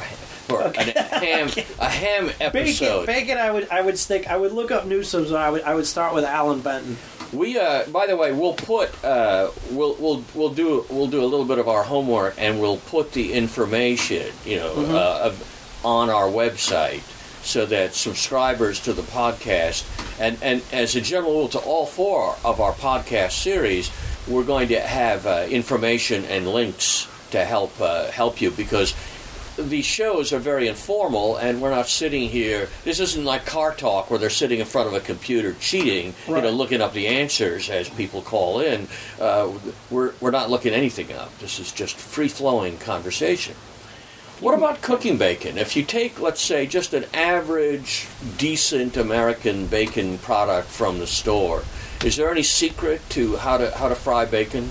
for 0.49 0.63
a 0.63 0.71
ham 1.21 1.49
a 1.79 1.89
ham 1.89 2.31
episode. 2.41 3.07
bacon. 3.07 3.27
bacon, 3.27 3.39
I 3.39 3.51
would, 3.51 3.69
I 3.71 3.81
would 3.83 3.99
stick. 3.99 4.27
I 4.29 4.37
would 4.37 4.53
look 4.53 4.71
up 4.71 4.87
Newsom's. 4.87 5.29
And 5.31 5.39
I 5.39 5.51
would, 5.51 5.63
I 5.63 5.75
would 5.75 5.87
start 5.87 6.15
with 6.15 6.25
Allan 6.25 6.61
Benton. 6.61 6.97
We, 7.33 7.59
uh, 7.59 7.85
by 7.91 8.07
the 8.07 8.17
way, 8.17 8.33
we'll 8.33 8.55
put 8.55 8.89
uh, 9.05 9.51
we'll 9.71 9.95
we'll 9.97 10.25
we'll 10.35 10.55
do 10.55 10.87
we'll 10.89 11.09
do 11.09 11.21
a 11.23 11.27
little 11.27 11.45
bit 11.47 11.59
of 11.59 11.69
our 11.69 11.83
homework 11.83 12.35
and 12.39 12.61
we'll 12.61 12.79
put 12.79 13.13
the 13.13 13.33
information 13.33 14.33
you 14.47 14.57
know 14.57 14.73
Mm-hmm. 14.75 14.95
uh, 14.95 15.27
of, 15.29 15.81
on 15.85 16.11
our 16.11 16.27
website 16.27 17.03
so 17.45 17.65
that 17.67 17.95
subscribers 17.95 18.81
to 18.81 18.93
the 18.93 19.03
podcast 19.03 19.85
and 20.21 20.37
and 20.43 20.63
as 20.73 20.97
a 20.97 21.01
general 21.01 21.33
rule 21.33 21.49
to 21.49 21.59
all 21.59 21.87
four 21.87 22.37
of 22.45 22.61
our 22.61 22.73
podcast 22.73 23.33
series, 23.33 23.91
we're 24.27 24.45
going 24.45 24.69
to 24.69 24.81
have 24.81 25.27
uh, 25.27 25.47
information 25.51 26.25
and 26.27 26.49
links 26.49 27.07
to 27.31 27.45
help 27.45 27.79
uh, 27.81 28.11
help 28.11 28.41
you 28.41 28.51
because 28.51 28.95
these 29.63 29.85
shows 29.85 30.33
are 30.33 30.39
very 30.39 30.69
informal 30.69 31.37
and 31.37 31.61
we're 31.61 31.71
not 31.71 31.89
sitting 31.89 32.29
here 32.29 32.69
this 32.85 33.01
isn't 33.01 33.25
like 33.25 33.45
car 33.45 33.75
talk 33.75 34.11
where 34.11 34.19
they're 34.19 34.31
sitting 34.31 34.61
in 34.61 34.67
front 34.67 34.89
of 34.89 34.95
a 34.95 35.01
computer 35.01 35.55
cheating 35.61 36.15
you 36.29 36.41
know 36.41 36.51
looking 36.51 36.81
up 36.81 36.93
the 36.93 37.07
answers 37.07 37.71
as 37.71 37.89
people 37.91 38.23
call 38.23 38.61
in. 38.61 38.89
Uh, 39.21 39.53
we're, 39.91 40.13
we're 40.21 40.31
not 40.31 40.51
looking 40.51 40.73
anything 40.73 41.13
up. 41.13 41.37
This 41.39 41.59
is 41.59 41.73
just 41.73 41.97
free-flowing 41.97 42.79
conversation. 42.79 43.55
What 44.41 44.55
about 44.55 44.83
cooking 44.83 45.19
bacon? 45.19 45.59
If 45.59 45.77
you 45.77 45.83
take 45.83 46.21
let's 46.21 46.41
say 46.41 46.67
just 46.67 46.95
an 46.95 47.07
average 47.13 48.07
decent 48.37 48.97
american 48.97 49.67
bacon 49.67 50.19
product 50.19 50.69
from 50.69 50.99
the 50.99 51.07
store 51.07 51.65
is 52.05 52.17
there 52.17 52.31
any 52.31 52.45
secret 52.45 53.01
to 53.11 53.37
how 53.37 53.57
to 53.57 53.71
how 53.73 53.89
to 53.89 53.95
fry 53.95 54.25
bacon 54.25 54.71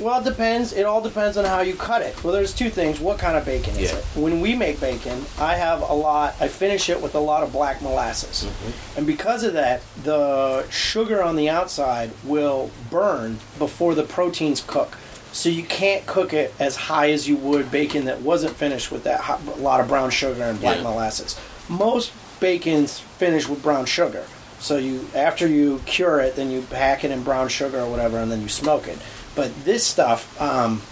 Well, 0.00 0.20
it 0.20 0.24
depends. 0.24 0.72
It 0.72 0.84
all 0.86 1.02
depends 1.02 1.36
on 1.36 1.44
how 1.44 1.60
you 1.60 1.74
cut 1.74 2.00
it. 2.00 2.22
Well, 2.24 2.32
there's 2.32 2.54
two 2.54 2.70
things. 2.70 3.00
What 3.00 3.18
kind 3.18 3.36
of 3.36 3.44
bacon 3.44 3.76
is 3.76 3.92
Yeah. 3.92 3.98
it? 3.98 4.04
When 4.14 4.40
we 4.40 4.54
make 4.54 4.80
bacon, 4.80 5.26
I 5.38 5.56
have 5.56 5.82
a 5.82 5.92
lot. 5.92 6.34
I 6.40 6.48
finish 6.48 6.88
it 6.88 7.00
with 7.02 7.14
a 7.14 7.20
lot 7.20 7.42
of 7.42 7.52
black 7.52 7.82
molasses, 7.82 8.44
mm-hmm. 8.46 8.98
and 8.98 9.06
because 9.06 9.44
of 9.44 9.52
that, 9.52 9.82
the 10.02 10.64
sugar 10.70 11.22
on 11.22 11.36
the 11.36 11.50
outside 11.50 12.10
will 12.24 12.70
burn 12.90 13.38
before 13.58 13.94
the 13.94 14.02
proteins 14.02 14.62
cook. 14.66 14.96
So 15.32 15.48
you 15.48 15.62
can't 15.62 16.06
cook 16.06 16.32
it 16.32 16.54
as 16.58 16.74
high 16.76 17.10
as 17.12 17.28
you 17.28 17.36
would 17.36 17.70
bacon 17.70 18.06
that 18.06 18.22
wasn't 18.22 18.56
finished 18.56 18.90
with 18.90 19.04
that 19.04 19.20
hot, 19.20 19.40
a 19.46 19.60
lot 19.60 19.80
of 19.80 19.86
brown 19.88 20.10
sugar 20.10 20.42
and 20.42 20.58
black 20.60 20.78
Yeah. 20.78 20.82
molasses. 20.84 21.36
Most 21.68 22.10
bacon's 22.40 22.98
finished 23.18 23.48
with 23.48 23.62
brown 23.62 23.84
sugar. 23.84 24.24
So 24.58 24.76
you 24.76 25.08
after 25.14 25.46
you 25.46 25.80
cure 25.86 26.20
it, 26.20 26.36
then 26.36 26.50
you 26.50 26.62
pack 26.62 27.04
it 27.04 27.10
in 27.10 27.22
brown 27.22 27.48
sugar 27.48 27.80
or 27.80 27.86
whatever, 27.86 28.18
and 28.18 28.30
then 28.32 28.42
you 28.42 28.48
smoke 28.48 28.88
it. 28.88 28.98
But 29.34 29.64
this 29.64 29.86
stuff, 29.86 30.40
um, 30.40 30.82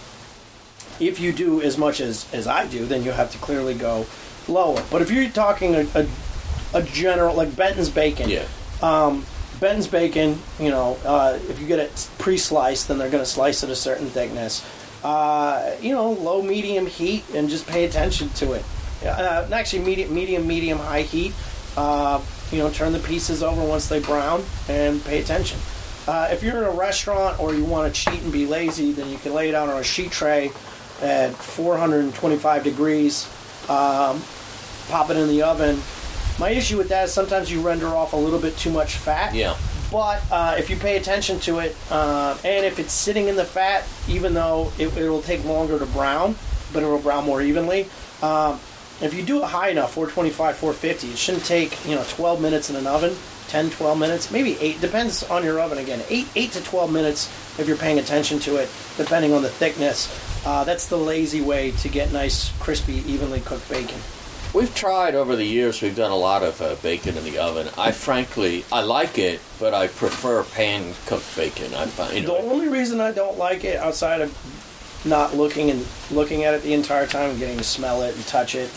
if 0.99 1.19
you 1.19 1.31
do 1.31 1.61
as 1.61 1.77
much 1.77 1.99
as, 1.99 2.31
as 2.33 2.47
I 2.47 2.67
do, 2.67 2.85
then 2.85 3.03
you 3.03 3.11
have 3.11 3.31
to 3.31 3.37
clearly 3.37 3.73
go 3.73 4.05
lower. 4.47 4.83
But 4.89 5.01
if 5.01 5.11
you're 5.11 5.29
talking 5.29 5.75
a, 5.75 5.85
a, 5.95 6.07
a 6.73 6.83
general 6.83 7.35
like 7.35 7.55
Benton's 7.55 7.89
bacon, 7.89 8.29
yeah 8.29 8.45
Benton's 9.59 9.87
bacon, 9.87 10.39
you 10.59 10.69
know, 10.69 10.97
uh, 11.03 11.37
if 11.49 11.59
you 11.59 11.67
get 11.67 11.79
it 11.79 12.09
pre-sliced, 12.17 12.87
then 12.87 12.97
they're 12.97 13.09
going 13.09 13.23
to 13.23 13.29
slice 13.29 13.61
it 13.63 13.69
a 13.69 13.75
certain 13.75 14.07
thickness. 14.07 14.65
Uh, 15.03 15.75
you 15.81 15.93
know, 15.93 16.11
low, 16.11 16.41
medium 16.41 16.85
heat, 16.85 17.23
and 17.33 17.49
just 17.49 17.67
pay 17.67 17.85
attention 17.85 18.29
to 18.29 18.53
it. 18.53 18.63
Uh, 19.03 19.47
actually, 19.51 19.83
medium, 19.83 20.13
medium, 20.13 20.47
medium, 20.47 20.77
high 20.77 21.01
heat. 21.01 21.33
Uh, 21.75 22.21
you 22.51 22.57
know, 22.57 22.69
turn 22.69 22.93
the 22.93 22.99
pieces 22.99 23.43
over 23.43 23.63
once 23.63 23.87
they 23.87 23.99
brown, 23.99 24.43
and 24.67 25.03
pay 25.05 25.19
attention. 25.19 25.59
Uh, 26.09 26.27
if 26.31 26.41
you're 26.41 26.57
in 26.57 26.63
a 26.63 26.71
restaurant 26.71 27.39
or 27.39 27.53
you 27.53 27.63
want 27.63 27.93
to 27.93 28.01
cheat 28.01 28.19
and 28.23 28.33
be 28.33 28.47
lazy, 28.47 28.91
then 28.91 29.07
you 29.11 29.17
can 29.19 29.31
lay 29.31 29.47
it 29.47 29.53
out 29.53 29.69
on 29.69 29.79
a 29.79 29.83
sheet 29.83 30.09
tray 30.09 30.47
at 31.03 31.35
425 31.35 32.63
degrees. 32.63 33.27
Um, 33.69 34.19
pop 34.87 35.11
it 35.11 35.17
in 35.17 35.27
the 35.27 35.43
oven. 35.43 35.79
My 36.39 36.49
issue 36.49 36.79
with 36.79 36.89
that 36.89 37.05
is 37.05 37.13
sometimes 37.13 37.51
you 37.51 37.61
render 37.61 37.89
off 37.89 38.13
a 38.13 38.15
little 38.15 38.39
bit 38.39 38.57
too 38.57 38.71
much 38.71 38.95
fat. 38.95 39.35
Yeah. 39.35 39.55
But 39.91 40.23
uh, 40.31 40.55
if 40.57 40.71
you 40.71 40.77
pay 40.77 40.97
attention 40.97 41.39
to 41.41 41.59
it, 41.59 41.77
uh, 41.91 42.35
and 42.43 42.65
if 42.65 42.79
it's 42.79 42.91
sitting 42.91 43.27
in 43.27 43.35
the 43.35 43.45
fat, 43.45 43.83
even 44.07 44.33
though 44.33 44.73
it, 44.79 44.91
will 44.95 45.21
take 45.21 45.45
longer 45.45 45.77
to 45.77 45.85
brown, 45.85 46.35
but 46.73 46.81
it 46.81 46.87
will 46.87 46.97
brown 46.97 47.23
more 47.23 47.43
evenly. 47.43 47.87
Um, 48.23 48.59
if 48.99 49.13
you 49.13 49.21
do 49.21 49.43
it 49.43 49.45
high 49.45 49.69
enough, 49.69 49.93
425, 49.93 50.57
450, 50.57 51.11
it 51.11 51.17
shouldn't 51.19 51.45
take 51.45 51.85
you 51.85 51.93
know 51.93 52.03
12 52.09 52.41
minutes 52.41 52.71
in 52.71 52.77
an 52.77 52.87
oven, 52.87 53.15
10, 53.49 53.71
12 53.71 53.99
minutes, 53.99 54.31
maybe 54.31 54.57
eight. 54.59 54.79
Depends 54.79 55.23
on 55.23 55.43
your 55.43 55.59
oven 55.59 55.79
again. 55.79 56.01
Eight, 56.09 56.27
eight 56.35 56.51
to 56.51 56.63
12 56.63 56.91
minutes 56.93 57.27
if 57.59 57.67
you're 57.67 57.77
paying 57.77 57.99
attention 57.99 58.39
to 58.39 58.57
it, 58.57 58.69
depending 58.95 59.33
on 59.33 59.41
the 59.41 59.49
thickness. 59.49 60.07
Uh, 60.45 60.63
that's 60.63 60.87
the 60.87 60.97
lazy 60.97 61.41
way 61.41 61.71
to 61.71 61.89
get 61.89 62.13
nice, 62.13 62.51
crispy, 62.59 62.97
evenly 63.11 63.41
cooked 63.41 63.67
bacon. 63.69 63.99
We've 64.53 64.73
tried 64.73 65.13
over 65.13 65.35
the 65.35 65.45
years. 65.45 65.81
We've 65.81 65.95
done 65.95 66.11
a 66.11 66.15
lot 66.15 66.41
of 66.41 66.59
uh, 66.61 66.75
bacon 66.81 67.17
in 67.17 67.23
the 67.23 67.37
oven. 67.37 67.69
I 67.77 67.91
frankly, 67.91 68.65
I 68.71 68.81
like 68.81 69.19
it, 69.19 69.41
but 69.59 69.73
I 69.73 69.87
prefer 69.87 70.43
pan 70.43 70.93
cooked 71.05 71.35
bacon. 71.35 71.73
I 71.75 71.85
find 71.85 72.15
you 72.15 72.25
The 72.27 72.37
only 72.37 72.67
reason 72.67 72.99
I 72.99 73.11
don't 73.11 73.37
like 73.37 73.63
it, 73.63 73.77
outside 73.77 74.21
of 74.21 74.31
not 75.05 75.35
looking 75.35 75.69
and 75.71 75.85
looking 76.11 76.43
at 76.43 76.53
it 76.53 76.61
the 76.63 76.73
entire 76.73 77.07
time 77.07 77.29
and 77.31 77.39
getting 77.39 77.57
to 77.57 77.63
smell 77.63 78.01
it 78.03 78.15
and 78.15 78.25
touch 78.27 78.55
it, 78.55 78.69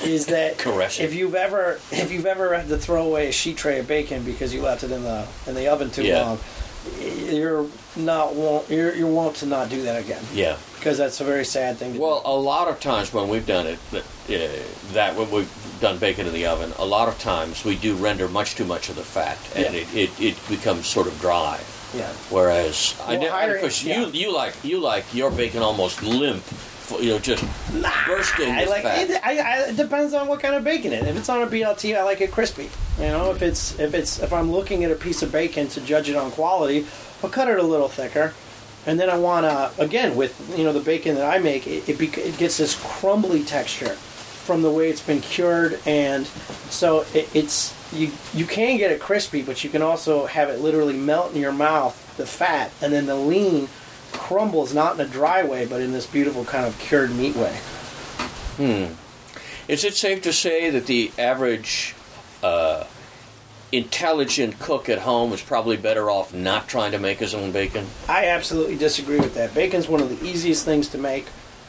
is 0.04 0.26
that 0.26 0.58
Correction. 0.58 1.04
if 1.04 1.14
you've 1.14 1.34
ever 1.34 1.80
if 1.90 2.12
you've 2.12 2.26
ever 2.26 2.54
had 2.54 2.68
to 2.68 2.76
throw 2.76 3.04
away 3.06 3.28
a 3.28 3.32
sheet 3.32 3.56
tray 3.56 3.78
of 3.78 3.86
bacon 3.88 4.22
because 4.24 4.52
you 4.52 4.60
left 4.62 4.82
it 4.84 4.90
in 4.90 5.02
the 5.02 5.26
in 5.46 5.54
the 5.54 5.68
oven 5.68 5.90
too 5.90 6.04
Yeah. 6.04 6.22
long, 6.22 6.38
you're 7.00 7.66
not 7.96 8.34
wont 8.34 8.68
you're 8.70 8.94
you're 8.94 9.06
wont 9.10 9.36
to 9.36 9.46
not 9.46 9.68
do 9.68 9.82
that 9.82 10.00
again 10.02 10.22
yeah. 10.34 10.56
because 10.76 10.96
that's 10.98 11.20
a 11.20 11.24
very 11.24 11.44
sad 11.44 11.76
thing. 11.78 11.94
To 11.94 12.00
Well, 12.00 12.22
a 12.24 12.34
lot 12.34 12.68
of 12.68 12.78
times 12.80 13.12
when 13.12 13.28
we've 13.28 13.46
done 13.46 13.66
it, 13.66 13.78
that, 13.90 14.02
uh, 14.28 14.92
that 14.92 15.16
when 15.16 15.30
we've 15.30 15.50
done 15.80 15.98
bacon 15.98 16.26
in 16.26 16.32
the 16.34 16.46
oven, 16.46 16.72
a 16.78 16.84
lot 16.84 17.08
of 17.08 17.18
times 17.18 17.64
we 17.64 17.74
do 17.76 17.94
render 17.96 18.28
much 18.28 18.54
too 18.54 18.64
much 18.66 18.88
of 18.90 18.96
the 18.96 19.02
fat, 19.02 19.38
and 19.54 19.74
Yeah. 19.74 19.80
it, 19.80 19.94
it, 19.94 20.20
it 20.20 20.48
becomes 20.48 20.86
sort 20.86 21.06
of 21.06 21.18
dry. 21.20 21.58
Yeah. 21.94 22.08
Whereas 22.30 22.94
I 23.04 23.12
Well, 23.12 23.20
never, 23.20 23.32
higher- 23.32 23.54
because 23.54 23.84
yeah. 23.84 24.00
you 24.06 24.10
you 24.12 24.32
like 24.34 24.54
you 24.62 24.78
like 24.80 25.12
your 25.14 25.30
bacon 25.30 25.62
almost 25.62 26.02
limp, 26.02 26.42
you 27.00 27.10
know, 27.10 27.18
just 27.18 27.44
bursting 28.06 28.50
I 28.50 28.64
like 28.64 28.82
fat. 28.82 29.10
it, 29.10 29.20
I, 29.24 29.38
I, 29.38 29.56
it 29.68 29.76
depends 29.76 30.12
on 30.14 30.28
what 30.28 30.40
kind 30.40 30.54
of 30.54 30.64
bacon 30.64 30.92
it 30.92 31.02
is. 31.02 31.08
If 31.08 31.16
it's 31.16 31.28
on 31.28 31.42
a 31.42 31.46
BLT, 31.46 31.96
I 31.96 32.02
like 32.04 32.20
it 32.20 32.30
crispy. 32.30 32.70
You 32.98 33.06
know, 33.08 33.30
if 33.30 33.42
it's 33.42 33.78
if 33.78 33.94
it's 33.94 34.18
if 34.20 34.32
I'm 34.32 34.50
looking 34.52 34.84
at 34.84 34.90
a 34.90 34.94
piece 34.96 35.22
of 35.22 35.30
bacon 35.32 35.68
to 35.68 35.80
judge 35.80 36.08
it 36.08 36.16
on 36.16 36.30
quality, 36.30 36.86
I'll 37.22 37.30
cut 37.30 37.48
it 37.48 37.58
a 37.58 37.62
little 37.62 37.88
thicker. 37.88 38.34
And 38.86 38.98
then 38.98 39.10
I 39.10 39.18
want 39.18 39.44
to 39.46 39.70
again 39.82 40.16
with 40.16 40.32
you 40.56 40.64
know 40.64 40.72
the 40.72 40.80
bacon 40.80 41.14
that 41.16 41.30
I 41.32 41.38
make, 41.38 41.66
it 41.66 41.88
it, 41.88 41.98
bec- 41.98 42.18
it 42.18 42.36
gets 42.38 42.56
this 42.56 42.74
crumbly 42.82 43.44
texture 43.44 43.96
from 44.50 44.62
the 44.62 44.70
way 44.70 44.90
it's 44.90 45.00
been 45.00 45.20
cured, 45.20 45.78
and 45.86 46.26
so 46.26 47.02
it, 47.14 47.28
it's 47.36 47.72
you 47.92 48.10
you 48.34 48.44
can 48.44 48.78
get 48.78 48.90
it 48.90 48.98
crispy, 48.98 49.42
but 49.42 49.62
you 49.62 49.70
can 49.70 49.80
also 49.80 50.26
have 50.26 50.48
it 50.48 50.58
literally 50.58 50.96
melt 50.96 51.32
in 51.36 51.40
your 51.40 51.52
mouth 51.52 52.16
the 52.16 52.26
fat, 52.26 52.72
and 52.82 52.92
then 52.92 53.06
the 53.06 53.14
lean 53.14 53.68
crumbles 54.10 54.74
not 54.74 54.94
in 54.94 55.06
a 55.06 55.08
dry 55.08 55.44
way, 55.44 55.66
but 55.66 55.80
in 55.80 55.92
this 55.92 56.04
beautiful 56.04 56.44
kind 56.44 56.66
of 56.66 56.76
cured 56.80 57.14
meat 57.14 57.36
way. 57.36 57.54
Hmm. 58.56 58.94
Is 59.68 59.84
it 59.84 59.94
safe 59.94 60.20
to 60.22 60.32
say 60.32 60.68
that 60.68 60.86
the 60.86 61.12
average 61.16 61.94
uh, 62.42 62.86
intelligent 63.70 64.58
cook 64.58 64.88
at 64.88 64.98
home 64.98 65.32
is 65.32 65.40
probably 65.40 65.76
better 65.76 66.10
off 66.10 66.34
not 66.34 66.66
trying 66.66 66.90
to 66.90 66.98
make 66.98 67.20
his 67.20 67.36
own 67.36 67.52
bacon? 67.52 67.86
I 68.08 68.26
absolutely 68.26 68.74
disagree 68.74 69.20
with 69.20 69.34
that. 69.34 69.54
Bacon's 69.54 69.86
one 69.88 70.02
of 70.02 70.08
the 70.08 70.28
easiest 70.28 70.64
things 70.64 70.88
to 70.88 70.98
make. 70.98 71.26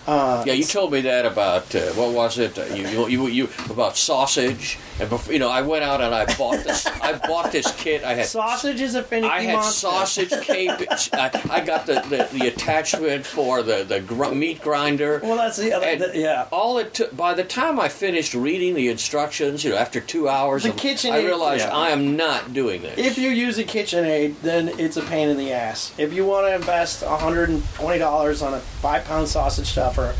Uh, 0.08 0.44
Yeah, 0.48 0.54
you 0.54 0.64
told 0.64 0.92
me 0.92 1.02
that 1.02 1.26
about 1.26 1.74
uh, 1.76 1.82
what 1.94 2.12
was 2.12 2.38
it? 2.40 2.58
Uh, 2.58 2.64
you, 2.74 2.88
you, 2.88 3.08
you, 3.08 3.28
you 3.28 3.50
about 3.70 3.96
sausage, 3.98 4.78
and 5.00 5.10
before, 5.10 5.34
you 5.34 5.40
know, 5.40 5.50
I 5.50 5.62
went 5.62 5.84
out 5.84 6.02
and 6.02 6.14
I 6.14 6.26
bought 6.36 6.64
this. 6.64 6.86
I 6.88 7.14
bought 7.18 7.52
this 7.52 7.72
kit. 7.78 8.04
I 8.04 8.16
had 8.16 8.26
sausage 8.26 8.82
is 8.82 8.96
a 8.96 9.04
finicky 9.04 9.32
I 9.32 9.42
had 9.42 9.54
monster. 9.56 9.88
sausage 9.88 10.32
cape. 10.42 10.72
I, 11.14 11.30
I 11.50 11.62
got 11.62 11.86
the, 11.86 12.02
the, 12.10 12.28
the 12.38 12.48
attachment 12.48 13.26
for 13.26 13.62
the 13.64 13.84
the 13.84 14.00
gr- 14.00 14.32
meat 14.34 14.62
grinder. 14.62 15.20
Well, 15.24 15.38
that's 15.38 15.58
the 15.58 15.74
other. 15.74 15.96
The- 15.96 16.18
yeah. 16.18 16.48
All 16.52 16.78
it 16.80 16.94
took. 16.94 17.16
By 17.16 17.34
the 17.34 17.44
time 17.44 17.80
I 17.80 17.88
finished 17.90 18.34
reading 18.34 18.74
the 18.74 18.90
instructions, 18.90 19.64
you 19.64 19.72
know, 19.72 19.78
after 19.78 20.00
two 20.02 20.28
hours, 20.28 20.64
The 20.64 20.70
of- 20.70 20.76
KitchenAid- 20.78 21.12
I 21.12 21.24
realized 21.26 21.66
yeah. 21.66 21.76
I 21.78 21.90
am 21.90 22.16
not 22.18 22.54
doing 22.54 22.82
this. 22.82 22.98
If 22.98 23.18
you 23.18 23.30
use 23.30 23.58
a 23.60 23.64
KitchenAid, 23.64 24.42
then 24.42 24.70
it's 24.80 24.98
a 24.98 25.02
pain 25.04 25.30
in 25.30 25.38
the 25.38 25.52
ass. 25.54 25.94
If 25.98 26.14
you 26.14 26.26
want 26.26 26.48
to 26.48 26.56
invest 26.56 27.04
$120 27.04 28.46
on 28.46 28.54
a 28.54 28.60
five 28.60 29.06
pound 29.06 29.28
sausage 29.28 29.68
stuffer 29.92 30.16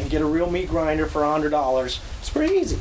and 0.00 0.10
get 0.10 0.22
a 0.22 0.24
real 0.26 0.50
meat 0.50 0.68
grinder 0.68 1.06
for 1.06 1.22
$100, 1.22 1.98
it's 2.20 2.30
pretty 2.30 2.54
easy. 2.56 2.78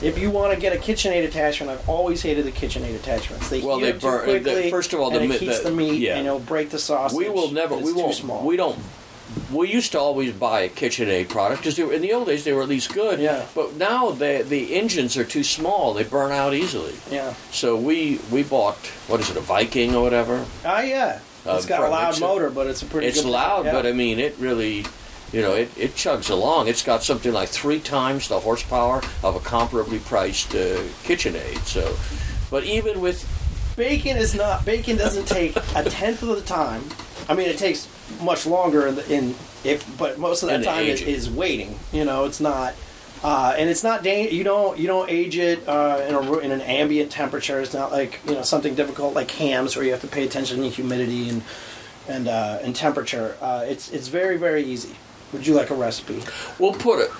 If 0.00 0.18
you 0.18 0.30
want 0.30 0.52
to 0.52 0.58
get 0.60 0.74
a 0.74 0.78
KitchenAid 0.80 1.24
attachment, 1.24 1.70
I've 1.70 1.88
always 1.88 2.22
hated 2.22 2.44
the 2.44 2.50
KitchenAid 2.52 2.94
attachments. 2.96 3.48
They 3.50 3.60
Well, 3.60 3.76
heat 3.78 3.84
they 3.84 3.90
up 3.92 4.00
too 4.00 4.06
burn- 4.06 4.24
quickly. 4.24 4.62
the- 4.64 4.70
first 4.70 4.92
of 4.92 5.00
all, 5.00 5.08
and 5.08 5.16
the 5.16 5.22
it 5.22 5.28
mi- 5.28 5.38
heats 5.38 5.58
the- 5.60 5.70
the, 5.70 5.76
meat, 5.76 6.00
yeah. 6.00 6.16
and 6.16 6.26
it'll 6.26 6.40
break 6.40 6.70
the 6.70 6.78
sausage. 6.78 7.16
we 7.16 7.28
will 7.28 7.52
never. 7.52 7.76
It's 7.76 7.84
We 7.84 7.92
won't. 7.92 8.14
small. 8.14 8.42
We 8.44 8.56
don't. 8.56 8.78
We 9.52 9.68
used 9.72 9.92
to 9.92 10.00
always 10.00 10.32
buy 10.32 10.62
a 10.62 10.68
KitchenAid 10.68 11.28
product 11.28 11.62
because 11.62 11.78
in 11.78 12.02
the 12.02 12.12
old 12.12 12.26
days 12.26 12.42
they 12.44 12.52
were 12.52 12.62
at 12.62 12.68
least 12.68 12.92
good. 12.92 13.20
Yeah. 13.20 13.42
But 13.54 13.76
now 13.76 14.10
the 14.10 14.44
the 14.46 14.74
engines 14.74 15.16
are 15.16 15.24
too 15.24 15.44
small; 15.44 15.94
they 15.94 16.02
burn 16.02 16.32
out 16.32 16.52
easily. 16.52 16.94
Yeah. 17.10 17.34
So 17.52 17.76
we 17.76 18.18
we 18.30 18.42
bought 18.42 18.76
what 19.06 19.20
is 19.20 19.30
it 19.30 19.36
a 19.36 19.40
Viking 19.40 19.94
or 19.94 20.02
whatever? 20.02 20.44
Oh 20.66 20.80
yeah. 20.80 21.20
Uh, 21.46 21.54
It's 21.56 21.66
got 21.66 21.82
a 21.82 21.88
loud 21.88 22.20
motor, 22.20 22.50
but 22.50 22.66
it's 22.66 22.82
a 22.82 22.86
pretty. 22.86 23.06
It's 23.06 23.24
loud, 23.24 23.66
yeah. 23.66 23.72
but 23.72 23.86
I 23.86 23.92
mean 23.92 24.18
it 24.18 24.34
really, 24.38 24.84
you 25.32 25.40
know, 25.40 25.54
it, 25.54 25.70
it 25.78 25.94
chugs 25.94 26.30
along. 26.30 26.68
It's 26.68 26.82
got 26.82 27.02
something 27.02 27.32
like 27.32 27.48
three 27.48 27.80
times 27.80 28.28
the 28.28 28.40
horsepower 28.40 29.02
of 29.22 29.34
a 29.34 29.40
comparably 29.40 30.04
priced 30.04 30.54
uh, 30.54 30.82
KitchenAid. 31.04 31.58
So, 31.64 31.96
but 32.50 32.64
even 32.64 33.00
with 33.00 33.26
bacon 33.76 34.18
is 34.18 34.34
not 34.34 34.64
bacon 34.66 34.96
doesn't 34.96 35.26
take 35.26 35.56
a 35.74 35.84
tenth 35.88 36.22
of 36.22 36.28
the 36.28 36.42
time. 36.42 36.84
I 37.28 37.34
mean, 37.34 37.48
it 37.48 37.56
takes 37.56 37.88
much 38.20 38.46
longer 38.46 38.86
in, 38.86 38.96
the, 38.96 39.10
in 39.10 39.34
if, 39.64 39.86
but 39.96 40.18
most 40.18 40.42
of 40.42 40.50
that 40.50 40.58
the 40.58 40.64
time 40.64 40.84
is, 40.84 41.00
aging. 41.00 41.14
is 41.14 41.30
waiting. 41.30 41.78
You 41.92 42.04
know, 42.04 42.24
it's 42.24 42.40
not, 42.40 42.74
uh, 43.22 43.54
and 43.56 43.70
it's 43.70 43.84
not. 43.84 44.02
Dan- 44.02 44.28
you 44.30 44.44
don't 44.44 44.78
you 44.78 44.86
don't 44.86 45.08
age 45.08 45.38
it 45.38 45.66
uh, 45.66 46.04
in 46.06 46.14
a 46.14 46.38
in 46.38 46.50
an 46.50 46.60
ambient 46.60 47.10
temperature. 47.10 47.60
It's 47.60 47.72
not 47.72 47.90
like 47.90 48.20
you 48.26 48.34
know 48.34 48.42
something 48.42 48.74
difficult 48.74 49.14
like 49.14 49.30
hams 49.30 49.76
where 49.76 49.84
you 49.84 49.92
have 49.92 50.02
to 50.02 50.08
pay 50.08 50.24
attention 50.24 50.60
to 50.60 50.68
humidity 50.68 51.30
and 51.30 51.42
and 52.08 52.28
uh, 52.28 52.58
and 52.62 52.76
temperature. 52.76 53.36
Uh, 53.40 53.64
it's 53.66 53.90
it's 53.92 54.08
very 54.08 54.36
very 54.36 54.64
easy. 54.64 54.96
Would 55.32 55.46
you 55.46 55.54
like 55.54 55.70
a 55.70 55.74
recipe? 55.74 56.22
we'll 56.58 56.74
put 56.74 56.98
it, 57.00 57.10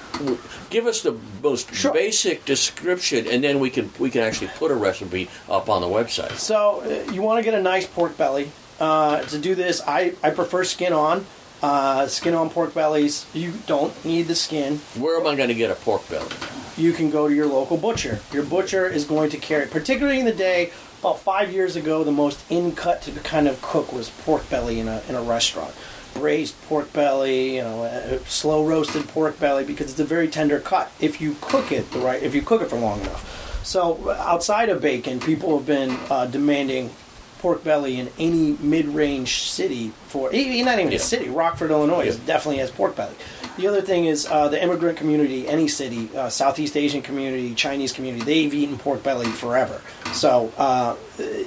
give 0.71 0.87
us 0.87 1.03
the 1.03 1.17
most 1.43 1.75
Sure. 1.75 1.93
basic 1.93 2.45
description, 2.45 3.27
and 3.27 3.43
then 3.43 3.59
we 3.59 3.71
can 3.71 3.91
we 3.99 4.11
can 4.11 4.23
actually 4.23 4.49
put 4.59 4.71
a 4.71 4.75
recipe 4.75 5.29
up 5.49 5.69
on 5.69 5.81
the 5.81 5.89
website. 5.89 6.33
So 6.39 6.83
uh, 6.83 7.11
you 7.13 7.23
want 7.23 7.39
to 7.39 7.43
get 7.45 7.55
a 7.59 7.63
nice 7.63 7.87
pork 7.87 8.17
belly. 8.17 8.51
Uh, 8.81 9.23
to 9.23 9.39
do 9.39 9.55
this, 9.55 9.81
I, 9.87 10.15
I 10.23 10.31
prefer 10.31 10.65
skin 10.65 10.93
on. 10.93 11.25
Uh, 11.63 12.09
skin 12.09 12.35
on 12.35 12.51
pork 12.51 12.75
bellies. 12.75 13.25
You 13.33 13.53
don't 13.67 13.93
need 14.05 14.23
the 14.27 14.35
skin. 14.35 14.79
Where 14.99 15.21
am 15.21 15.27
I 15.29 15.37
going 15.37 15.49
to 15.49 15.55
get 15.55 15.71
a 15.71 15.77
pork 15.77 16.09
belly? 16.09 16.29
You 16.77 16.93
can 16.93 17.09
go 17.11 17.29
to 17.29 17.35
your 17.35 17.47
local 17.47 17.77
butcher. 17.77 18.19
Your 18.33 18.43
butcher 18.43 18.89
is 18.89 19.05
going 19.05 19.31
to 19.31 19.37
carry, 19.37 19.67
particularly 19.69 20.19
in 20.19 20.25
the 20.27 20.33
day. 20.33 20.73
About 20.99 21.21
five 21.21 21.53
years 21.53 21.77
ago, 21.77 22.03
the 22.05 22.13
most 22.13 22.41
in 22.51 22.73
cut 22.75 23.03
to 23.03 23.11
kind 23.21 23.47
of 23.49 23.61
cook 23.63 23.93
was 23.93 24.09
pork 24.11 24.49
belly 24.51 24.81
in 24.81 24.89
a 24.89 25.03
in 25.09 25.15
a 25.15 25.23
restaurant. 25.23 25.75
Braised 26.15 26.61
pork 26.63 26.93
belly, 26.93 27.57
you 27.57 27.63
know, 27.63 27.85
uh, 27.85 28.19
slow 28.27 28.65
roasted 28.67 29.09
pork 29.09 29.39
belly 29.41 29.65
because 29.65 29.91
it's 29.91 30.01
a 30.01 30.05
very 30.05 30.29
tender 30.29 30.61
cut 30.61 30.93
if 31.01 31.21
you 31.21 31.37
cook 31.41 31.73
it 31.73 31.91
the 31.91 31.99
right 31.99 32.23
if 32.23 32.35
you 32.35 32.43
cook 32.43 32.63
it 32.63 32.69
for 32.71 32.77
long 32.79 33.01
enough. 33.01 33.61
So 33.65 34.11
outside 34.11 34.69
of 34.69 34.81
bacon, 34.83 35.21
people 35.21 35.57
have 35.57 35.67
been 35.67 35.91
uh, 36.11 36.27
demanding 36.27 36.91
pork 37.39 37.65
belly 37.65 37.99
in 37.99 38.09
any 38.21 38.57
mid-range 38.61 39.43
city 39.51 39.93
for 40.07 40.31
not 40.31 40.35
even 40.35 40.91
Yeah. 40.93 40.97
a 40.97 40.99
city. 41.01 41.29
Rockford, 41.29 41.71
Illinois, 41.73 42.05
Yeah. 42.07 42.17
definitely 42.25 42.59
has 42.59 42.71
pork 42.71 42.95
belly. 42.95 43.15
The 43.57 43.67
other 43.67 43.83
thing 43.83 44.05
is 44.05 44.27
uh, 44.31 44.47
the 44.49 44.63
immigrant 44.63 44.97
community, 44.97 45.49
any 45.49 45.67
city, 45.67 46.09
uh, 46.17 46.29
Southeast 46.29 46.77
Asian 46.77 47.03
community, 47.03 47.55
Chinese 47.55 47.93
community, 47.93 48.25
they've 48.25 48.55
eaten 48.55 48.79
pork 48.79 49.03
belly 49.03 49.27
forever. 49.27 49.81
So 50.13 50.53
uh, 50.57 50.95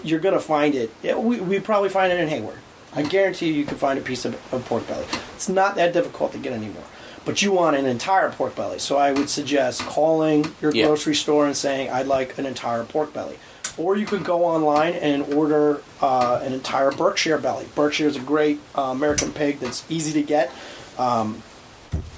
you're 0.04 0.20
going 0.20 0.36
to 0.36 0.42
find 0.42 0.76
it. 0.76 0.92
we, 1.18 1.40
we 1.40 1.60
probably 1.62 1.90
find 1.90 2.12
it 2.12 2.20
in 2.20 2.28
Hayward. 2.28 2.58
I 2.96 3.02
guarantee 3.04 3.48
you, 3.48 3.54
you 3.54 3.66
can 3.66 3.78
find 3.78 4.00
a 4.00 4.02
piece 4.02 4.26
of, 4.26 4.34
of 4.54 4.66
pork 4.66 4.88
belly. 4.88 5.06
It's 5.36 5.50
not 5.50 5.76
that 5.76 5.94
difficult 5.94 6.32
to 6.32 6.38
get 6.38 6.54
anymore. 6.54 6.84
But 7.26 7.42
you 7.42 7.52
want 7.52 7.76
an 7.76 7.86
entire 7.88 8.30
pork 8.32 8.56
belly. 8.56 8.80
So 8.80 8.98
I 8.98 9.12
would 9.12 9.30
suggest 9.30 9.82
calling 9.82 10.46
your 10.62 10.72
Yeah. 10.74 10.86
grocery 10.88 11.16
store 11.16 11.46
and 11.48 11.58
saying, 11.58 11.90
I'd 11.90 12.08
like 12.08 12.38
an 12.38 12.46
entire 12.46 12.84
pork 12.84 13.14
belly. 13.14 13.38
Or 13.78 13.98
you 13.98 14.06
could 14.06 14.24
go 14.24 14.46
online 14.46 14.94
and 14.94 15.34
order 15.34 15.82
uh, 16.02 16.40
an 16.44 16.54
entire 16.54 16.92
Berkshire 16.92 17.38
belly. 17.40 17.66
Berkshire 17.76 18.08
is 18.08 18.16
a 18.16 18.22
great 18.22 18.60
uh, 18.78 18.84
American 18.84 19.32
pig 19.34 19.60
that's 19.60 19.84
easy 19.90 20.14
to 20.14 20.22
get. 20.22 20.52
Um, 20.98 21.42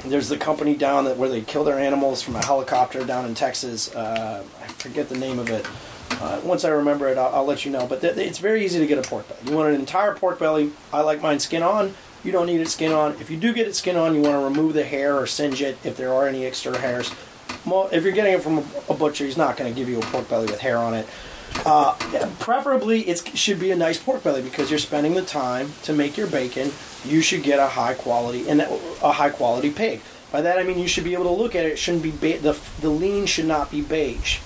there's 0.05 0.29
the 0.29 0.37
company 0.37 0.75
down 0.75 1.05
that 1.05 1.17
where 1.17 1.29
they 1.29 1.41
kill 1.41 1.63
their 1.63 1.79
animals 1.79 2.21
from 2.21 2.35
a 2.35 2.45
helicopter 2.45 3.03
down 3.03 3.25
in 3.25 3.33
Texas. 3.33 3.93
Uh, 3.95 4.43
I 4.61 4.67
forget 4.67 5.09
the 5.09 5.17
name 5.17 5.39
of 5.39 5.49
it. 5.49 5.65
Uh, 6.11 6.39
once 6.43 6.65
I 6.65 6.69
remember 6.69 7.07
it, 7.09 7.17
I'll, 7.17 7.35
I'll 7.35 7.45
let 7.45 7.65
you 7.65 7.71
know. 7.71 7.85
But 7.85 8.01
th- 8.01 8.17
it's 8.17 8.39
very 8.39 8.65
easy 8.65 8.79
to 8.79 8.87
get 8.87 8.97
a 8.97 9.07
pork 9.07 9.27
belly. 9.27 9.39
You 9.49 9.55
want 9.55 9.69
an 9.73 9.79
entire 9.79 10.13
pork 10.15 10.39
belly. 10.39 10.71
I 10.91 11.01
like 11.01 11.21
mine 11.21 11.39
skin 11.39 11.63
on. 11.63 11.93
You 12.23 12.31
don't 12.31 12.47
need 12.47 12.59
it 12.61 12.69
skin 12.69 12.91
on. 12.91 13.13
If 13.21 13.29
you 13.29 13.37
do 13.37 13.53
get 13.53 13.67
it 13.67 13.75
skin 13.75 13.95
on, 13.95 14.15
you 14.15 14.21
want 14.21 14.33
to 14.33 14.43
remove 14.43 14.73
the 14.73 14.83
hair 14.83 15.15
or 15.17 15.27
singe 15.27 15.61
it 15.61 15.77
if 15.83 15.95
there 15.97 16.13
are 16.13 16.27
any 16.27 16.45
extra 16.45 16.77
hairs. 16.77 17.11
If 17.91 18.03
you're 18.03 18.13
getting 18.13 18.33
it 18.33 18.41
from 18.41 18.63
a, 18.89 18.93
butcher, 18.93 19.25
he's 19.25 19.37
not 19.37 19.57
going 19.57 19.71
to 19.71 19.77
give 19.77 19.89
you 19.89 19.99
a 19.99 20.01
pork 20.03 20.29
belly 20.29 20.45
with 20.45 20.59
hair 20.59 20.77
on 20.77 20.93
it. 20.93 21.07
Yeah, 21.65 22.29
preferably 22.39 23.01
it 23.01 23.37
should 23.37 23.59
be 23.59 23.71
a 23.71 23.75
nice 23.75 23.97
pork 24.01 24.23
belly 24.23 24.41
because 24.41 24.69
you're 24.69 24.79
spending 24.79 25.13
the 25.15 25.21
time 25.21 25.73
to 25.83 25.93
make 25.93 26.17
your 26.17 26.27
bacon. 26.27 26.71
You 27.03 27.21
should 27.21 27.43
get 27.43 27.59
a 27.59 27.67
high 27.67 27.93
quality 27.93 28.49
and 28.49 28.61
a 28.61 29.11
high 29.11 29.29
quality 29.29 29.69
pig. 29.69 30.01
By 30.31 30.41
that 30.41 30.57
I 30.59 30.63
mean 30.63 30.79
you 30.79 30.87
should 30.87 31.03
be 31.03 31.13
able 31.13 31.25
to 31.25 31.31
look 31.31 31.55
at 31.55 31.65
it. 31.65 31.73
It 31.73 31.79
shouldn't 31.79 32.03
be 32.03 32.11
ba- 32.11 32.39
the 32.39 32.57
the 32.81 32.89
lean 32.89 33.25
should 33.25 33.45
not 33.45 33.71
be 33.71 33.81
beige. 33.81 34.39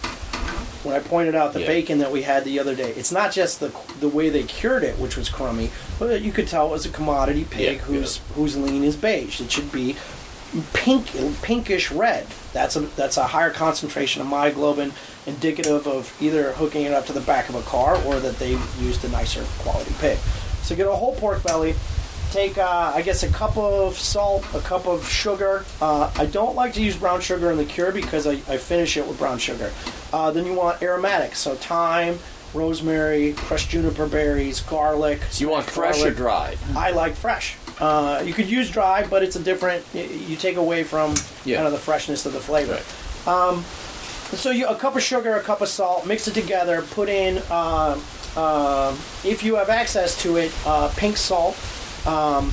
When 0.84 0.96
I 0.96 1.00
pointed 1.00 1.36
out 1.36 1.54
the 1.54 1.62
Yeah. 1.62 1.68
bacon 1.68 2.00
that 2.00 2.12
we 2.12 2.24
had 2.24 2.44
the 2.44 2.60
other 2.60 2.74
day, 2.76 2.94
it's 2.98 3.12
not 3.12 3.32
just 3.32 3.60
the 3.60 3.72
the 4.00 4.08
way 4.08 4.30
they 4.30 4.44
cured 4.44 4.84
it, 4.84 4.98
which 4.98 5.16
was 5.16 5.30
crummy, 5.30 5.70
but 6.00 6.22
you 6.22 6.32
could 6.32 6.48
tell 6.48 6.68
it 6.68 6.72
was 6.72 6.86
a 6.86 6.90
commodity 6.90 7.46
pig 7.50 7.78
Yeah, 7.78 7.84
whose 7.86 8.20
whose 8.36 8.58
lean 8.58 8.84
is 8.84 8.96
beige. 8.96 9.40
It 9.42 9.52
should 9.52 9.72
be 9.72 9.96
pink 10.74 11.08
pinkish 11.42 11.92
red. 11.92 12.26
That's 12.54 12.76
a 12.76 12.82
that's 12.82 13.18
a 13.18 13.28
higher 13.28 13.52
concentration 13.52 14.22
of 14.22 14.28
myoglobin, 14.28 14.92
indicative 15.26 15.88
of 15.88 16.14
either 16.20 16.54
hooking 16.54 16.84
it 16.84 16.94
up 16.94 17.06
to 17.08 17.14
the 17.14 17.22
back 17.22 17.48
of 17.48 17.56
a 17.56 17.62
car 17.62 17.96
or 18.04 18.20
that 18.20 18.40
they 18.40 18.58
used 18.80 19.04
a 19.06 19.10
nicer 19.10 19.44
quality 19.60 19.94
pig. 20.00 20.18
So 20.64 20.76
get 20.76 20.88
a 20.88 20.96
whole 20.96 21.16
pork 21.16 21.44
belly. 21.44 21.76
Take 22.32 22.58
uh, 22.58 22.94
I 22.96 23.02
guess 23.02 23.24
a 23.24 23.30
cup 23.30 23.58
of 23.58 23.98
salt, 23.98 24.46
a 24.54 24.62
cup 24.62 24.88
of 24.88 25.06
sugar. 25.08 25.66
Uh, 25.82 26.10
I 26.16 26.26
don't 26.28 26.56
like 26.56 26.74
to 26.76 26.82
use 26.82 26.96
brown 26.96 27.20
sugar 27.20 27.52
in 27.52 27.58
the 27.58 27.66
cure 27.66 27.92
because 27.92 28.26
I, 28.26 28.32
I 28.48 28.58
finish 28.58 28.96
it 28.96 29.06
with 29.06 29.18
brown 29.20 29.38
sugar. 29.38 29.72
Uh, 30.14 30.32
then 30.32 30.46
you 30.46 30.54
want 30.54 30.82
aromatics, 30.82 31.40
so 31.40 31.56
thyme, 31.56 32.20
rosemary, 32.54 33.34
crushed 33.34 33.70
juniper 33.70 34.08
berries, 34.08 34.62
garlic. 34.62 35.20
You 35.38 35.50
want 35.50 35.66
fresh 35.70 35.98
or 36.00 36.12
garlic. 36.12 36.16
dried? 36.16 36.58
I 36.78 36.92
like 36.92 37.16
fresh. 37.16 37.58
Uh, 37.80 38.24
you 38.26 38.34
could 38.34 38.50
use 38.50 38.70
dry, 38.72 39.06
but 39.06 39.24
it's 39.24 39.36
a 39.36 39.44
different. 39.44 39.84
You 39.94 40.38
take 40.38 40.56
away 40.56 40.84
from 40.84 41.16
Yeah. 41.44 41.58
kind 41.58 41.68
of 41.68 41.74
the 41.74 41.80
freshness 41.80 42.26
of 42.26 42.32
the 42.32 42.40
flavor. 42.40 42.80
Right. 43.26 43.64
So 44.38 44.52
you 44.52 44.68
a 44.68 44.76
cup 44.76 44.96
of 44.96 45.04
sugar, 45.04 45.36
a 45.36 45.42
cup 45.42 45.60
of 45.60 45.68
salt, 45.68 46.06
mix 46.08 46.30
it 46.30 46.34
together. 46.34 46.82
Put 46.92 47.10
in, 47.10 47.40
uh, 47.50 48.00
um 48.38 48.98
if 49.26 49.44
you 49.44 49.56
have 49.56 49.70
access 49.70 50.16
to 50.24 50.38
it, 50.38 50.54
uh, 50.66 50.88
pink 50.96 51.18
salt, 51.18 51.58
um, 52.06 52.50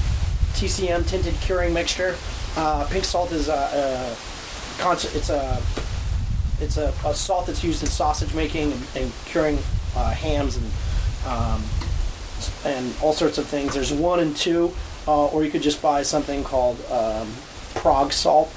TCM 0.55 1.07
tinted 1.07 1.35
curing 1.41 1.73
mixture. 1.73 2.17
Uh, 2.57 2.87
pink 2.91 3.05
salt 3.05 3.31
is 3.33 3.49
a, 3.49 3.53
a 3.53 4.83
conce- 4.83 5.15
it's 5.15 5.31
a 5.31 5.61
it's 6.61 6.77
a, 6.77 6.93
a 7.07 7.15
salt 7.15 7.47
that's 7.47 7.63
used 7.63 7.83
in 7.83 7.89
sausage 7.89 8.35
making 8.35 8.73
and, 8.73 8.87
and 8.97 9.13
curing 9.27 9.59
uh, 9.97 10.11
hams 10.11 10.57
and 10.57 10.67
um, 11.27 11.63
and 12.65 12.95
all 13.03 13.13
sorts 13.13 13.39
of 13.39 13.47
things. 13.47 13.75
There's 13.75 13.93
one 13.93 14.21
and 14.21 14.37
two, 14.37 14.73
uh, 15.07 15.27
or 15.27 15.45
you 15.45 15.51
could 15.51 15.63
just 15.63 15.81
buy 15.83 16.03
something 16.03 16.43
called 16.45 16.81
um, 16.91 17.31
Prague 17.75 18.13
salt. 18.13 18.53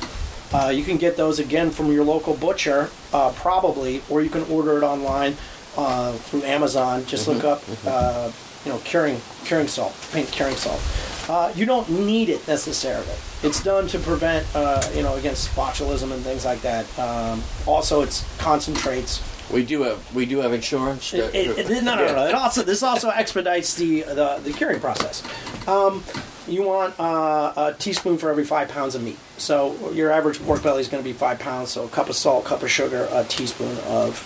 Uh, 0.53 0.67
you 0.67 0.83
can 0.83 0.97
get 0.97 1.15
those 1.15 1.39
again 1.39 1.69
from 1.71 1.91
your 1.91 2.03
local 2.03 2.35
butcher, 2.35 2.89
uh, 3.13 3.31
probably, 3.33 4.01
or 4.09 4.21
you 4.21 4.29
can 4.29 4.43
order 4.43 4.77
it 4.77 4.83
online 4.83 5.35
uh, 5.77 6.11
through 6.13 6.43
Amazon. 6.43 7.05
Just 7.05 7.27
look 7.27 7.43
up, 7.43 7.63
uh, 7.85 8.31
you 8.65 8.71
know, 8.71 8.77
curing 8.79 9.19
curing 9.45 9.67
salt, 9.67 9.95
pink 10.11 10.31
curing 10.31 10.55
salt. 10.55 10.81
Uh, 11.29 11.51
you 11.55 11.65
don't 11.65 11.89
need 11.89 12.29
it 12.29 12.45
necessarily. 12.47 13.05
It's 13.43 13.63
done 13.63 13.87
to 13.87 13.99
prevent, 13.99 14.45
uh, 14.55 14.81
you 14.93 15.01
know, 15.03 15.15
against 15.15 15.49
botulism 15.55 16.11
and 16.11 16.21
things 16.23 16.45
like 16.45 16.61
that. 16.61 16.85
Um, 16.99 17.41
also, 17.65 18.01
it's 18.01 18.23
concentrates 18.37 19.21
We 19.51 19.63
do 19.65 19.83
have 19.83 20.15
we 20.15 20.25
do 20.25 20.37
have 20.39 20.53
insurance. 20.53 21.13
it, 21.13 21.33
it, 21.35 21.57
it- 21.69 21.83
no, 21.83 21.95
no, 21.95 22.05
no, 22.07 22.15
no. 22.15 22.27
It 22.27 22.33
also 22.35 22.63
this 22.63 22.83
also 22.83 23.09
expedites 23.09 23.75
the 23.75 24.01
the, 24.03 24.39
the 24.43 24.51
curing 24.53 24.79
process. 24.79 25.23
Um, 25.67 26.03
you 26.47 26.63
want 26.63 26.99
uh, 26.99 27.53
a 27.55 27.73
teaspoon 27.77 28.17
for 28.17 28.29
every 28.29 28.43
five 28.43 28.67
pounds 28.69 28.95
of 28.95 29.03
meat. 29.03 29.17
So 29.37 29.91
your 29.91 30.11
average 30.11 30.41
pork 30.43 30.63
belly 30.63 30.81
is 30.81 30.87
going 30.87 31.03
to 31.03 31.07
be 31.09 31.13
five 31.13 31.39
pounds. 31.39 31.69
So 31.71 31.85
a 31.85 31.87
cup 31.89 32.09
of 32.09 32.15
salt, 32.15 32.45
cup 32.45 32.63
of 32.63 32.69
sugar, 32.71 33.07
a 33.11 33.23
teaspoon 33.23 33.77
of 33.85 34.19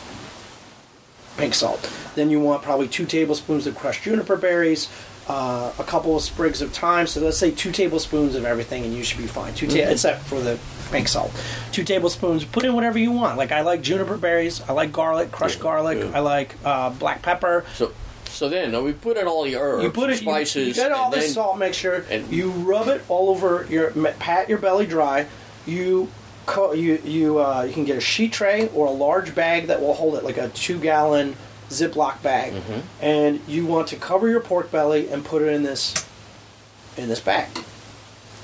pink 1.38 1.54
salt. 1.54 1.90
Then 2.16 2.30
you 2.30 2.40
want 2.40 2.64
probably 2.64 2.88
two 2.88 3.06
tablespoons 3.06 3.68
of 3.68 3.76
crushed 3.76 4.04
juniper 4.04 4.36
berries, 4.38 4.90
uh, 5.28 5.72
a 5.78 5.84
couple 5.84 6.16
of 6.16 6.22
sprigs 6.24 6.62
of 6.62 6.72
thyme. 6.74 7.08
So 7.08 7.22
let's 7.22 7.38
say 7.38 7.52
two 7.52 7.72
tablespoons 7.72 8.36
of 8.36 8.46
everything, 8.46 8.84
and 8.86 8.94
you 8.94 9.04
should 9.04 9.18
be 9.18 9.28
fine. 9.28 9.54
2 9.54 9.68
ta- 9.68 9.76
except 9.92 10.24
for 10.24 10.40
the 10.40 10.58
pink 10.92 11.08
salt. 11.08 11.32
Two 11.72 11.84
tablespoons. 11.84 12.46
Put 12.46 12.64
in 12.64 12.74
whatever 12.76 13.00
you 13.00 13.12
want. 13.12 13.38
Like 13.38 13.52
I 13.52 13.62
like 13.62 13.82
juniper 13.82 14.18
berries. 14.18 14.62
I 14.68 14.74
like 14.74 14.92
garlic, 14.92 15.32
crushed 15.32 15.58
Yeah, 15.58 15.64
garlic. 15.64 15.98
yeah. 16.00 16.12
I 16.14 16.20
like 16.20 16.56
uh, 16.64 16.92
black 16.92 17.22
pepper. 17.22 17.66
So 17.76 17.92
so 18.30 18.50
then 18.50 18.84
we 18.84 18.92
put 18.92 19.18
in 19.18 19.28
all 19.28 19.44
the 19.44 19.56
herbs, 19.56 19.84
You 19.84 19.92
put 19.92 20.10
it, 20.10 20.14
you- 20.22 20.28
spices, 20.28 20.68
you, 20.68 20.74
get 20.74 20.92
all 20.92 21.06
and 21.06 21.14
this 21.14 21.26
then 21.26 21.34
salt 21.34 21.58
mixture. 21.58 22.06
and- 22.10 22.30
you 22.32 22.50
rub 22.52 22.88
it 22.90 23.02
all 23.08 23.30
over 23.30 23.66
your, 23.70 23.92
pat 24.20 24.50
your 24.50 24.58
belly 24.58 24.86
dry. 24.86 25.26
You, 25.66 26.10
co- 26.46 26.74
you, 26.74 27.02
you, 27.04 27.40
uh, 27.40 27.64
you 27.64 27.74
can 27.74 27.86
get 27.86 27.98
a 27.98 28.02
sheet 28.02 28.34
tray 28.34 28.70
or 28.74 28.88
a 28.88 28.92
large 28.92 29.34
bag 29.36 29.68
that 29.68 29.82
will 29.82 29.94
hold 29.94 30.16
it, 30.16 30.24
like 30.24 30.38
a 30.38 30.50
two 30.50 30.80
gallon 30.80 31.36
Ziploc 31.70 32.22
bag, 32.22 32.54
Mm-hmm. 32.54 32.80
and 33.02 33.40
you 33.48 33.66
want 33.66 33.88
to 33.88 33.96
cover 33.96 34.30
your 34.30 34.40
pork 34.40 34.72
belly 34.72 35.10
and 35.10 35.26
put 35.26 35.42
it 35.42 35.48
in 35.54 35.64
this, 35.64 36.06
in 36.98 37.10
this 37.10 37.20
bag. 37.20 37.48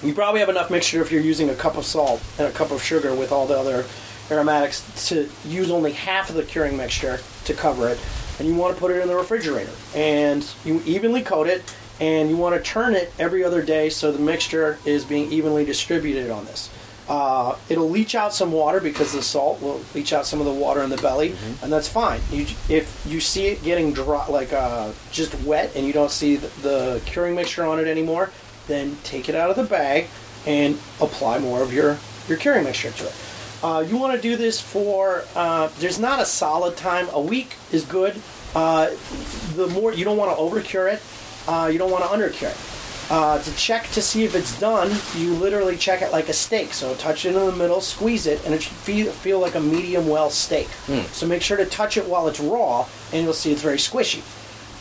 You 0.04 0.14
probably 0.16 0.40
have 0.40 0.50
enough 0.50 0.72
mixture 0.72 1.02
if 1.02 1.12
you're 1.12 1.22
using 1.22 1.50
a 1.50 1.56
cup 1.56 1.78
of 1.78 1.86
salt 1.86 2.22
and 2.40 2.48
a 2.48 2.52
cup 2.52 2.72
of 2.72 2.82
sugar 2.82 3.14
with 3.14 3.32
all 3.32 3.46
the 3.46 3.58
other 3.58 3.86
aromatics 4.32 4.84
to 5.10 5.30
use 5.46 5.70
only 5.70 5.92
half 5.92 6.30
of 6.30 6.36
the 6.36 6.44
curing 6.44 6.76
mixture 6.76 7.20
to 7.46 7.54
cover 7.54 7.88
it. 7.90 8.00
And 8.40 8.48
you 8.48 8.56
want 8.56 8.74
to 8.76 8.80
put 8.80 8.90
it 8.92 9.00
in 9.02 9.08
the 9.08 9.16
refrigerator. 9.16 9.70
And 9.94 10.44
you 10.66 10.82
evenly 10.86 11.22
coat 11.22 11.46
it 11.48 11.62
and 12.00 12.30
you 12.30 12.38
want 12.38 12.56
to 12.56 12.62
turn 12.68 12.96
it 12.96 13.14
every 13.20 13.44
other 13.44 13.62
day 13.62 13.92
so 13.92 14.12
the 14.12 14.18
mixture 14.18 14.80
is 14.86 15.06
being 15.06 15.32
evenly 15.32 15.66
distributed 15.66 16.32
on 16.32 16.46
this. 16.46 16.72
Uh, 17.10 17.58
it'll 17.68 17.90
leach 17.90 18.16
out 18.16 18.34
some 18.34 18.52
water 18.52 18.80
because 18.80 19.12
the 19.12 19.22
salt 19.22 19.62
will 19.62 19.82
leach 19.94 20.14
out 20.14 20.26
some 20.26 20.40
of 20.40 20.46
the 20.46 20.54
water 20.54 20.82
in 20.82 20.90
the 20.90 20.98
belly, 20.98 21.36
and 21.62 21.72
that's 21.72 21.88
fine. 21.88 22.22
You, 22.32 22.46
if 22.70 23.04
you 23.06 23.20
see 23.20 23.48
it 23.48 23.64
getting 23.64 23.92
dry, 23.92 24.26
like 24.28 24.54
uh, 24.54 24.92
just 25.12 25.34
wet, 25.44 25.76
and 25.76 25.86
you 25.86 25.92
don't 25.92 26.12
see 26.12 26.38
the, 26.38 26.48
the 26.62 27.02
curing 27.06 27.36
mixture 27.36 27.66
on 27.66 27.80
it 27.80 27.88
anymore, 27.88 28.30
then 28.68 28.98
take 29.04 29.28
it 29.28 29.36
out 29.36 29.50
of 29.50 29.58
the 29.58 29.64
bag 29.64 30.08
and 30.46 30.78
apply 31.02 31.40
more 31.40 31.62
of 31.62 31.74
your, 31.74 31.98
your 32.30 32.38
curing 32.38 32.64
mixture 32.64 32.92
to 32.92 33.06
it. 33.06 33.16
Uh, 33.64 33.86
you 33.88 33.98
want 33.98 34.16
to 34.16 34.22
do 34.22 34.36
this 34.38 34.62
for, 34.62 35.24
uh, 35.36 35.68
there's 35.80 36.00
not 36.00 36.20
a 36.20 36.26
solid 36.26 36.78
time. 36.78 37.08
A 37.12 37.22
week 37.22 37.56
is 37.72 37.84
good. 37.86 38.20
Uh, 38.56 38.90
the 39.56 39.68
more, 39.68 39.94
you 39.94 40.06
don't 40.06 40.18
want 40.18 40.32
to 40.32 40.38
over 40.38 40.62
cure 40.62 40.88
it, 40.88 41.02
uh, 41.48 41.70
you 41.72 41.78
don't 41.78 41.92
want 41.92 42.04
to 42.04 42.12
under 42.12 42.30
cure 42.30 42.52
it. 42.52 42.58
Uh, 43.12 43.44
to 43.44 43.54
check 43.58 43.86
to 43.90 44.02
see 44.02 44.24
if 44.24 44.36
it's 44.36 44.58
done, 44.58 44.90
you 45.18 45.34
literally 45.34 45.76
check 45.76 46.02
it 46.02 46.14
like 46.14 46.30
a 46.30 46.34
steak. 46.34 46.74
So 46.74 46.96
touch 46.96 47.26
it 47.26 47.36
in 47.36 47.46
the 47.46 47.52
middle, 47.52 47.82
squeeze 47.82 48.26
it, 48.26 48.44
and 48.46 48.54
it 48.54 48.64
should 48.64 48.72
feel, 48.72 49.12
feel 49.12 49.38
like 49.40 49.56
a 49.56 49.60
medium 49.60 50.08
well 50.08 50.30
steak. 50.30 50.70
So 51.12 51.28
make 51.28 51.42
sure 51.42 51.58
to 51.58 51.66
touch 51.66 51.98
it 51.98 52.08
while 52.08 52.30
it's 52.30 52.40
raw, 52.40 52.88
and 53.12 53.22
you'll 53.24 53.34
see 53.34 53.52
it's 53.52 53.62
very 53.62 53.76
squishy. 53.78 54.24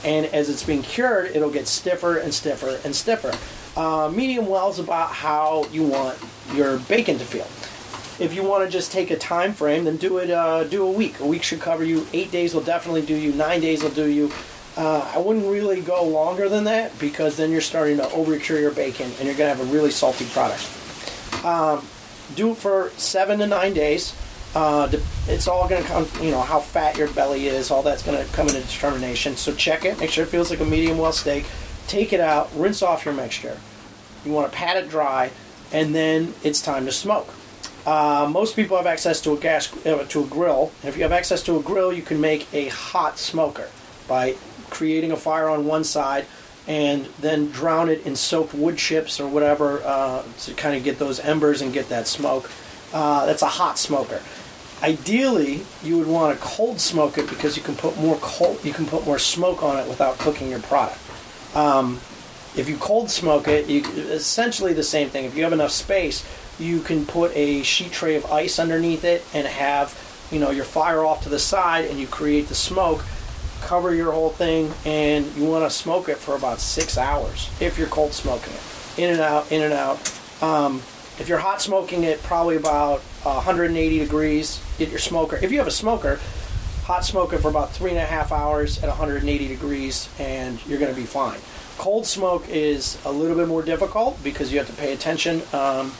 And 0.04 0.26
as 0.26 0.48
it's 0.48 0.62
being 0.62 0.82
cured, 0.82 1.34
it'll 1.34 1.50
get 1.50 1.66
stiffer 1.66 2.18
and 2.18 2.32
stiffer 2.32 2.78
and 2.84 2.94
stiffer. 2.94 3.32
Uh, 3.76 4.08
medium 4.14 4.46
well 4.46 4.70
is 4.70 4.78
about 4.78 5.10
how 5.10 5.64
you 5.72 5.84
want 5.84 6.16
your 6.54 6.78
bacon 6.78 7.18
to 7.18 7.24
feel. 7.24 7.48
If 8.24 8.32
you 8.34 8.44
want 8.44 8.64
to 8.64 8.70
just 8.70 8.92
take 8.92 9.10
a 9.10 9.16
time 9.16 9.54
frame, 9.54 9.84
then 9.84 9.96
do 9.96 10.18
it. 10.18 10.30
Uh, 10.30 10.62
do 10.64 10.86
a 10.86 10.90
week. 10.90 11.18
A 11.18 11.26
week 11.26 11.42
should 11.42 11.60
cover 11.60 11.82
you. 11.82 12.06
Eight 12.12 12.30
days 12.30 12.54
will 12.54 12.62
definitely 12.62 13.02
do 13.02 13.14
you. 13.14 13.32
Nine 13.32 13.60
days 13.60 13.82
will 13.82 13.90
do 13.90 14.06
you. 14.06 14.30
Uh, 14.76 15.10
I 15.14 15.18
wouldn't 15.18 15.46
really 15.46 15.80
go 15.80 16.04
longer 16.04 16.48
than 16.48 16.64
that 16.64 16.96
because 16.98 17.36
then 17.36 17.50
you're 17.50 17.60
starting 17.60 17.96
to 17.98 18.08
over 18.10 18.38
cure 18.38 18.60
your 18.60 18.70
bacon 18.70 19.10
and 19.18 19.26
you're 19.26 19.36
going 19.36 19.50
to 19.50 19.56
have 19.56 19.60
a 19.60 19.72
really 19.72 19.90
salty 19.90 20.26
product. 20.26 20.68
Um, 21.44 21.86
do 22.34 22.52
it 22.52 22.56
for 22.56 22.90
seven 22.96 23.40
to 23.40 23.46
nine 23.46 23.74
days. 23.74 24.14
Uh, 24.54 24.90
it's 25.28 25.46
all 25.46 25.68
going 25.68 25.82
to 25.82 25.88
come, 25.88 26.08
you 26.20 26.30
know, 26.30 26.40
how 26.40 26.60
fat 26.60 26.96
your 26.96 27.08
belly 27.08 27.46
is, 27.46 27.70
all 27.70 27.82
that's 27.82 28.02
going 28.02 28.24
to 28.24 28.32
come 28.32 28.48
into 28.48 28.60
determination. 28.60 29.36
So 29.36 29.54
check 29.54 29.84
it, 29.84 29.98
make 30.00 30.10
sure 30.10 30.24
it 30.24 30.28
feels 30.28 30.50
like 30.50 30.60
a 30.60 30.64
medium 30.64 30.98
well 30.98 31.12
steak. 31.12 31.46
Take 31.86 32.12
it 32.12 32.20
out, 32.20 32.50
rinse 32.54 32.82
off 32.82 33.04
your 33.04 33.14
mixture. 33.14 33.58
You 34.24 34.32
want 34.32 34.50
to 34.50 34.56
pat 34.56 34.76
it 34.76 34.88
dry, 34.88 35.30
and 35.72 35.94
then 35.94 36.34
it's 36.42 36.60
time 36.62 36.84
to 36.86 36.92
smoke. 36.92 37.28
Uh, 37.86 38.28
most 38.30 38.54
people 38.54 38.76
have 38.76 38.86
access 38.86 39.20
to 39.22 39.32
a 39.32 39.36
gas 39.36 39.74
uh, 39.86 40.04
to 40.08 40.24
a 40.24 40.26
grill. 40.26 40.72
If 40.82 40.96
you 40.96 41.02
have 41.02 41.12
access 41.12 41.42
to 41.44 41.56
a 41.56 41.62
grill, 41.62 41.92
you 41.92 42.02
can 42.02 42.20
make 42.20 42.52
a 42.52 42.68
hot 42.68 43.18
smoker 43.18 43.68
by 44.06 44.36
creating 44.70 45.12
a 45.12 45.16
fire 45.16 45.48
on 45.48 45.66
one 45.66 45.84
side 45.84 46.26
and 46.66 47.06
then 47.20 47.50
drown 47.50 47.88
it 47.88 48.06
in 48.06 48.14
soaked 48.14 48.54
wood 48.54 48.76
chips 48.78 49.20
or 49.20 49.26
whatever 49.26 49.82
uh, 49.84 50.22
to 50.38 50.54
kind 50.54 50.76
of 50.76 50.84
get 50.84 50.98
those 50.98 51.18
embers 51.20 51.62
and 51.62 51.72
get 51.72 51.88
that 51.88 52.06
smoke. 52.06 52.50
Uh, 52.92 53.26
that's 53.26 53.42
a 53.42 53.48
hot 53.48 53.78
smoker. 53.78 54.20
Ideally, 54.82 55.62
you 55.82 55.98
would 55.98 56.06
want 56.06 56.38
to 56.38 56.44
cold 56.44 56.80
smoke 56.80 57.18
it 57.18 57.28
because 57.28 57.56
you 57.56 57.62
can 57.62 57.74
put 57.74 57.98
more 57.98 58.16
cold, 58.20 58.64
you 58.64 58.72
can 58.72 58.86
put 58.86 59.04
more 59.04 59.18
smoke 59.18 59.62
on 59.62 59.78
it 59.78 59.88
without 59.88 60.18
cooking 60.18 60.48
your 60.48 60.60
product. 60.60 60.98
Um, 61.54 62.00
if 62.56 62.68
you 62.68 62.76
cold 62.78 63.10
smoke 63.10 63.46
it, 63.46 63.66
you 63.68 63.84
essentially 63.84 64.72
the 64.72 64.82
same 64.82 65.08
thing. 65.08 65.24
If 65.24 65.36
you 65.36 65.44
have 65.44 65.52
enough 65.52 65.70
space, 65.70 66.24
you 66.58 66.80
can 66.80 67.06
put 67.06 67.34
a 67.36 67.62
sheet 67.62 67.92
tray 67.92 68.16
of 68.16 68.26
ice 68.26 68.58
underneath 68.58 69.04
it 69.04 69.24
and 69.32 69.46
have 69.46 69.96
you 70.30 70.38
know 70.38 70.50
your 70.50 70.64
fire 70.64 71.04
off 71.04 71.22
to 71.24 71.28
the 71.28 71.38
side, 71.38 71.86
and 71.86 71.98
you 71.98 72.06
create 72.06 72.48
the 72.48 72.54
smoke. 72.54 73.04
Cover 73.60 73.94
your 73.94 74.12
whole 74.12 74.30
thing, 74.30 74.72
and 74.84 75.26
you 75.36 75.44
want 75.44 75.64
to 75.64 75.70
smoke 75.70 76.08
it 76.08 76.16
for 76.16 76.34
about 76.34 76.60
six 76.60 76.98
hours 76.98 77.50
if 77.60 77.78
you're 77.78 77.88
cold 77.88 78.12
smoking 78.12 78.52
it. 78.52 78.98
In 78.98 79.10
and 79.10 79.20
out, 79.20 79.50
in 79.52 79.62
and 79.62 79.72
out. 79.72 79.98
Um, 80.42 80.76
if 81.18 81.28
you're 81.28 81.38
hot 81.38 81.60
smoking 81.60 82.04
it, 82.04 82.22
probably 82.22 82.56
about 82.56 83.00
180 83.22 83.98
degrees. 83.98 84.62
Get 84.78 84.88
your 84.88 84.98
smoker. 84.98 85.36
If 85.36 85.52
you 85.52 85.58
have 85.58 85.66
a 85.66 85.72
smoker, 85.72 86.18
hot 86.84 87.04
smoke 87.04 87.32
it 87.32 87.38
for 87.38 87.48
about 87.48 87.72
three 87.72 87.90
and 87.90 87.98
a 87.98 88.04
half 88.04 88.32
hours 88.32 88.82
at 88.82 88.88
180 88.88 89.48
degrees, 89.48 90.08
and 90.18 90.64
you're 90.66 90.78
going 90.78 90.92
to 90.92 91.00
be 91.00 91.06
fine. 91.06 91.38
Cold 91.78 92.06
smoke 92.06 92.48
is 92.48 92.98
a 93.04 93.12
little 93.12 93.36
bit 93.36 93.48
more 93.48 93.62
difficult 93.62 94.22
because 94.24 94.52
you 94.52 94.58
have 94.58 94.66
to 94.66 94.74
pay 94.74 94.92
attention. 94.92 95.42
Um, 95.52 95.92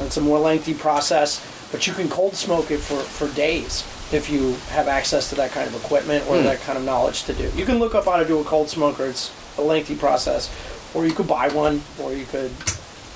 it's 0.00 0.16
a 0.16 0.20
more 0.20 0.38
lengthy 0.38 0.74
process, 0.74 1.44
but 1.70 1.86
you 1.86 1.92
can 1.92 2.08
cold 2.08 2.34
smoke 2.34 2.70
it 2.70 2.78
for, 2.78 2.98
for 3.00 3.34
days 3.34 3.82
if 4.12 4.30
you 4.30 4.54
have 4.70 4.88
access 4.88 5.28
to 5.30 5.34
that 5.36 5.50
kind 5.50 5.66
of 5.66 5.74
equipment 5.74 6.26
or 6.28 6.40
that 6.40 6.60
kind 6.60 6.78
of 6.78 6.84
knowledge 6.84 7.24
to 7.24 7.32
do. 7.32 7.50
You 7.56 7.64
can 7.64 7.78
look 7.78 7.94
up 7.94 8.04
how 8.04 8.16
to 8.16 8.24
do 8.26 8.38
a 8.40 8.44
cold 8.44 8.68
smoker. 8.68 9.06
It's 9.06 9.32
a 9.58 9.62
lengthy 9.62 9.96
process, 9.96 10.50
or 10.94 11.06
you 11.06 11.12
could 11.12 11.26
buy 11.26 11.48
one, 11.48 11.82
or 12.00 12.12
you 12.12 12.24
could. 12.26 12.52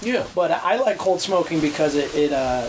Yeah. 0.03 0.27
But 0.35 0.51
I 0.51 0.77
like 0.77 0.99
cold 0.99 1.21
smoking 1.21 1.61
because 1.61 1.95
it 1.95 2.15
it, 2.15 2.33
uh, 2.33 2.69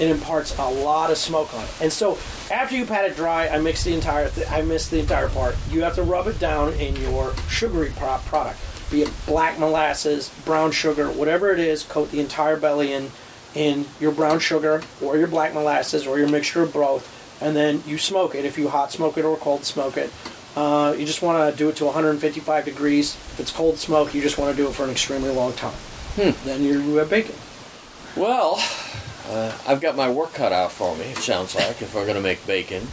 it 0.00 0.08
imparts 0.10 0.58
a 0.58 0.68
lot 0.68 1.10
of 1.10 1.16
smoke 1.16 1.54
on 1.54 1.62
it. 1.64 1.70
And 1.80 1.92
so 1.92 2.18
after 2.50 2.76
you 2.76 2.84
pat 2.84 3.04
it 3.04 3.16
dry, 3.16 3.48
I 3.48 3.58
mix 3.58 3.84
the 3.84 3.94
entire. 3.94 4.28
Th- 4.28 4.50
I 4.50 4.62
mix 4.62 4.88
the 4.88 4.98
entire 4.98 5.28
part. 5.28 5.56
You 5.70 5.82
have 5.82 5.94
to 5.94 6.02
rub 6.02 6.26
it 6.26 6.38
down 6.38 6.72
in 6.74 6.96
your 6.96 7.34
sugary 7.48 7.92
pro- 7.96 8.18
product, 8.26 8.58
be 8.90 9.02
it 9.02 9.10
black 9.26 9.58
molasses, 9.58 10.30
brown 10.44 10.72
sugar, 10.72 11.08
whatever 11.10 11.52
it 11.52 11.60
is. 11.60 11.84
Coat 11.84 12.10
the 12.10 12.20
entire 12.20 12.56
belly 12.56 12.92
in 12.92 13.10
in 13.54 13.84
your 14.00 14.12
brown 14.12 14.38
sugar 14.40 14.82
or 15.02 15.16
your 15.16 15.28
black 15.28 15.52
molasses 15.54 16.06
or 16.06 16.18
your 16.18 16.28
mixture 16.28 16.62
of 16.62 16.72
both, 16.72 17.06
and 17.42 17.54
then 17.56 17.82
you 17.86 17.98
smoke 17.98 18.34
it. 18.34 18.44
If 18.44 18.56
you 18.58 18.68
hot 18.68 18.92
smoke 18.92 19.18
it 19.18 19.24
or 19.24 19.36
cold 19.36 19.64
smoke 19.64 19.96
it, 19.96 20.10
uh, 20.56 20.94
you 20.98 21.04
just 21.06 21.22
want 21.22 21.50
to 21.52 21.56
do 21.56 21.68
it 21.68 21.76
to 21.76 21.84
155 21.86 22.64
degrees. 22.64 23.14
If 23.14 23.40
it's 23.40 23.50
cold 23.50 23.78
smoke, 23.78 24.14
you 24.14 24.22
just 24.22 24.38
want 24.38 24.54
to 24.54 24.62
do 24.62 24.68
it 24.68 24.74
for 24.74 24.84
an 24.84 24.90
extremely 24.90 25.30
long 25.30 25.52
time. 25.54 25.74
Then 26.44 26.62
you 26.62 26.96
have 26.96 27.08
bacon. 27.10 27.34
Well, 28.16 28.56
uh, 29.30 29.56
I've 29.66 29.80
got 29.80 29.96
my 29.96 30.10
work 30.10 30.34
cut 30.34 30.52
out 30.52 30.70
for 30.72 30.94
me. 30.96 31.04
It 31.06 31.18
sounds 31.18 31.54
like 31.54 31.80
if 31.80 31.94
we're 31.94 32.04
going 32.04 32.16
to 32.16 32.22
make 32.22 32.46
bacon, 32.46 32.86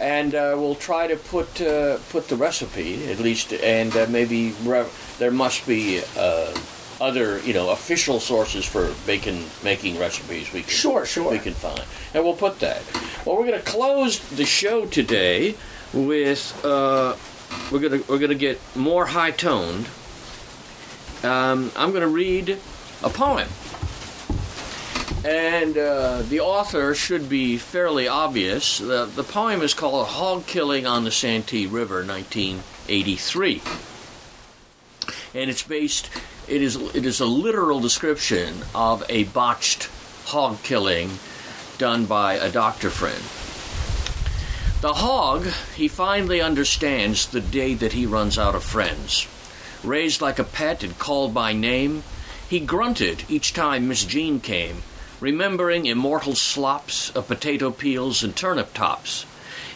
and 0.00 0.34
uh, 0.34 0.54
we'll 0.58 0.74
try 0.74 1.06
to 1.06 1.14
put 1.16 1.60
uh, 1.60 1.98
put 2.10 2.26
the 2.28 2.34
recipe 2.34 3.08
at 3.12 3.20
least, 3.20 3.52
and 3.52 3.96
uh, 3.96 4.06
maybe 4.08 4.52
re- 4.64 4.88
there 5.20 5.30
must 5.30 5.66
be 5.68 6.02
uh, 6.16 6.52
other 7.04 7.38
you 7.40 7.52
know 7.52 7.70
official 7.70 8.18
sources 8.20 8.64
for 8.64 8.94
bacon 9.06 9.44
making 9.62 9.98
recipes 9.98 10.52
we 10.52 10.62
can 10.62 10.70
Sure, 10.70 11.04
sure. 11.06 11.30
we 11.30 11.38
can 11.38 11.54
find, 11.54 11.84
and 12.14 12.24
we'll 12.24 12.34
put 12.36 12.60
that. 12.60 12.82
Well, 13.24 13.36
we're 13.36 13.46
going 13.46 13.60
to 13.60 13.66
close 13.66 14.18
the 14.30 14.44
show 14.44 14.86
today 14.86 15.54
with 15.92 16.64
uh, 16.64 17.14
we're 17.70 17.80
going 17.80 18.00
to 18.02 18.10
we're 18.10 18.18
going 18.18 18.30
to 18.30 18.34
get 18.48 18.58
more 18.74 19.06
high 19.06 19.30
toned. 19.30 19.86
Um, 21.22 21.70
I'm 21.76 21.90
going 21.90 22.02
to 22.02 22.08
read 22.08 22.58
a 23.02 23.10
poem. 23.10 23.48
And 25.24 25.78
uh, 25.78 26.20
the 26.20 26.40
author 26.40 26.94
should 26.94 27.30
be 27.30 27.56
fairly 27.56 28.06
obvious. 28.06 28.76
The, 28.76 29.06
the 29.06 29.24
poem 29.24 29.62
is 29.62 29.72
called 29.72 30.06
Hog 30.08 30.46
Killing 30.46 30.86
on 30.86 31.04
the 31.04 31.10
Santee 31.10 31.66
River, 31.66 32.04
1983. 32.04 33.62
And 35.34 35.48
it's 35.50 35.62
based, 35.62 36.10
it 36.48 36.62
is, 36.62 36.76
it 36.94 37.06
is 37.06 37.20
a 37.20 37.26
literal 37.26 37.80
description 37.80 38.62
of 38.74 39.04
a 39.08 39.24
botched 39.24 39.88
hog 40.26 40.62
killing 40.62 41.10
done 41.78 42.06
by 42.06 42.34
a 42.34 42.50
doctor 42.50 42.90
friend. 42.90 43.22
The 44.80 44.94
hog, 44.94 45.46
he 45.74 45.88
finally 45.88 46.40
understands 46.40 47.26
the 47.26 47.40
day 47.40 47.74
that 47.74 47.94
he 47.94 48.04
runs 48.04 48.38
out 48.38 48.54
of 48.54 48.62
friends. 48.62 49.26
Raised 49.82 50.20
like 50.20 50.38
a 50.38 50.44
pet 50.44 50.82
and 50.82 50.98
called 50.98 51.32
by 51.32 51.52
name, 51.52 52.02
he 52.48 52.60
grunted 52.60 53.24
each 53.28 53.54
time 53.54 53.88
Miss 53.88 54.04
Jean 54.04 54.40
came, 54.40 54.82
remembering 55.20 55.86
immortal 55.86 56.34
slops 56.34 57.10
of 57.10 57.28
potato 57.28 57.70
peels 57.70 58.22
and 58.22 58.36
turnip 58.36 58.74
tops. 58.74 59.24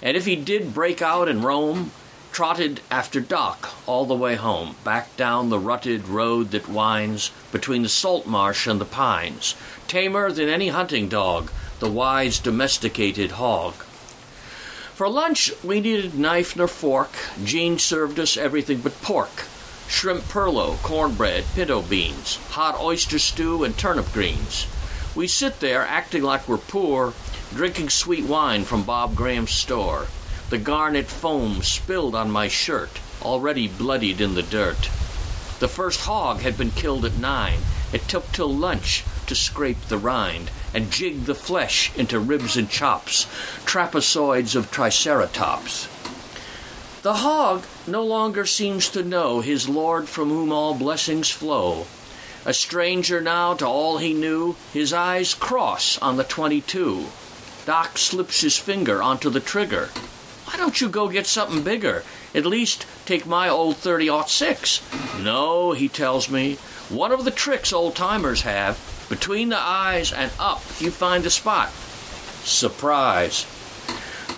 And 0.03 0.17
if 0.17 0.27
he 0.27 0.37
did 0.37 0.75
break 0.75 1.01
out 1.01 1.29
and 1.29 1.43
roam, 1.43 1.91
trotted 2.39 2.81
after 2.89 3.19
Doc 3.19 3.69
all 3.85 4.05
the 4.05 4.15
way 4.15 4.37
home, 4.37 4.77
back 4.85 5.17
down 5.17 5.49
the 5.49 5.59
rutted 5.59 6.07
road 6.07 6.53
that 6.53 6.69
winds 6.69 7.33
between 7.51 7.83
the 7.83 7.89
salt 7.89 8.29
marsh 8.29 8.69
and 8.69 8.81
the 8.81 8.85
pines, 8.85 9.57
tamer 9.89 10.31
than 10.31 10.49
any 10.49 10.69
hunting 10.69 11.09
dog, 11.09 11.51
the 11.81 11.91
wise 11.91 12.39
domesticated 12.39 13.33
hog. 13.33 13.75
For 14.95 15.09
lunch, 15.09 15.51
we 15.65 15.81
needed 15.81 16.17
knife 16.17 16.55
nor 16.55 16.69
fork. 16.69 17.11
Jean 17.43 17.77
served 17.77 18.21
us 18.21 18.37
everything 18.37 18.83
but 18.83 19.03
pork. 19.03 19.47
Shrimp 19.89 20.23
perlo, 20.23 20.81
cornbread, 20.85 21.45
pinto 21.57 21.83
beans, 21.83 22.37
hot 22.51 22.79
oyster 22.81 23.19
stew, 23.19 23.65
and 23.65 23.77
turnip 23.77 24.13
greens. 24.13 24.69
We 25.17 25.27
sit 25.27 25.59
there 25.59 25.83
acting 25.83 26.23
like 26.23 26.47
we're 26.47 26.59
poor, 26.59 27.15
drinking 27.53 27.91
sweet 27.91 28.27
wine 28.27 28.63
from 28.63 28.85
Bob 28.85 29.17
Graham's 29.17 29.51
store. 29.51 30.07
The 30.51 30.59
garnet 30.59 31.09
foam 31.09 31.63
spilled 31.63 32.15
on 32.15 32.31
my 32.31 32.49
shirt, 32.49 33.01
already 33.21 33.69
bloodied 33.69 34.19
in 34.21 34.35
the 34.35 34.43
dirt. 34.43 34.89
The 35.59 35.69
first 35.69 36.01
hog 36.01 36.41
had 36.41 36.57
been 36.57 36.71
killed 36.71 37.05
at 37.05 37.19
nine. 37.19 37.59
It 37.93 38.09
took 38.09 38.33
till 38.33 38.55
lunch 38.55 39.05
to 39.27 39.35
scrape 39.35 39.89
the 39.89 39.99
rind 39.99 40.51
and 40.73 40.91
jig 40.91 41.25
the 41.25 41.35
flesh 41.35 41.95
into 41.97 42.19
ribs 42.19 42.57
and 42.57 42.71
chops, 42.71 43.27
trapezoids 43.67 44.57
of 44.57 44.71
triceratops. 44.71 45.87
The 47.03 47.15
hog 47.15 47.65
no 47.87 48.03
longer 48.03 48.47
seems 48.47 48.89
to 48.91 49.03
know 49.03 49.41
his 49.41 49.69
Lord 49.69 50.09
from 50.09 50.31
whom 50.31 50.51
all 50.51 50.75
blessings 50.75 51.29
flow. 51.31 51.87
A 52.47 52.55
stranger 52.55 53.21
now 53.21 53.53
to 53.55 53.67
all 53.67 53.99
he 53.99 54.15
knew, 54.15 54.57
his 54.73 54.95
eyes 54.95 55.35
cross 55.35 55.99
on 55.99 56.17
the 56.17 56.25
22. 56.25 57.07
Doc 57.67 57.99
slips 57.99 58.41
his 58.41 58.57
finger 58.57 59.03
onto 59.03 59.29
the 59.29 59.41
trigger. 59.41 59.91
Why 60.49 60.57
don't 60.57 60.81
you 60.81 60.89
go 60.89 61.11
get 61.11 61.27
something 61.27 61.63
bigger? 61.63 62.05
At 62.35 62.47
least 62.47 62.87
take 63.05 63.27
my 63.27 63.51
old 63.51 63.77
30 63.77 64.23
6. 64.27 64.81
No, 65.21 65.73
he 65.73 65.91
tells 65.91 66.31
me. 66.31 66.55
One 66.89 67.13
of 67.13 67.27
the 67.27 67.31
tricks 67.31 67.71
old 67.71 67.95
timers 67.95 68.41
have 68.43 68.79
between 69.11 69.51
the 69.51 69.61
eyes 69.61 70.11
and 70.11 70.33
up, 70.41 70.63
you 70.81 70.91
find 70.91 71.23
the 71.23 71.29
spot. 71.29 71.71
Surprise. 72.45 73.43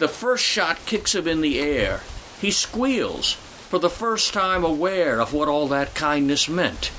The 0.00 0.08
first 0.08 0.44
shot 0.44 0.84
kicks 0.84 1.14
him 1.14 1.28
in 1.28 1.42
the 1.42 1.60
air. 1.60 2.00
He 2.40 2.50
squeals, 2.50 3.34
for 3.68 3.78
the 3.78 3.88
first 3.88 4.34
time 4.34 4.64
aware 4.64 5.20
of 5.20 5.32
what 5.32 5.46
all 5.48 5.68
that 5.68 5.94
kindness 5.94 6.48
meant. 6.48 6.90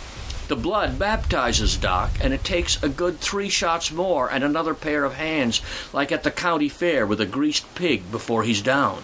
The 0.51 0.57
blood 0.57 0.99
baptizes 0.99 1.77
Doc, 1.77 2.11
and 2.19 2.33
it 2.33 2.43
takes 2.43 2.83
a 2.83 2.89
good 2.89 3.19
three 3.21 3.47
shots 3.47 3.89
more 3.89 4.29
and 4.29 4.43
another 4.43 4.73
pair 4.73 5.05
of 5.05 5.13
hands, 5.13 5.61
like 5.93 6.11
at 6.11 6.23
the 6.23 6.29
county 6.29 6.67
fair 6.67 7.07
with 7.07 7.21
a 7.21 7.25
greased 7.25 7.73
pig 7.73 8.11
before 8.11 8.43
he's 8.43 8.61
down. 8.61 9.03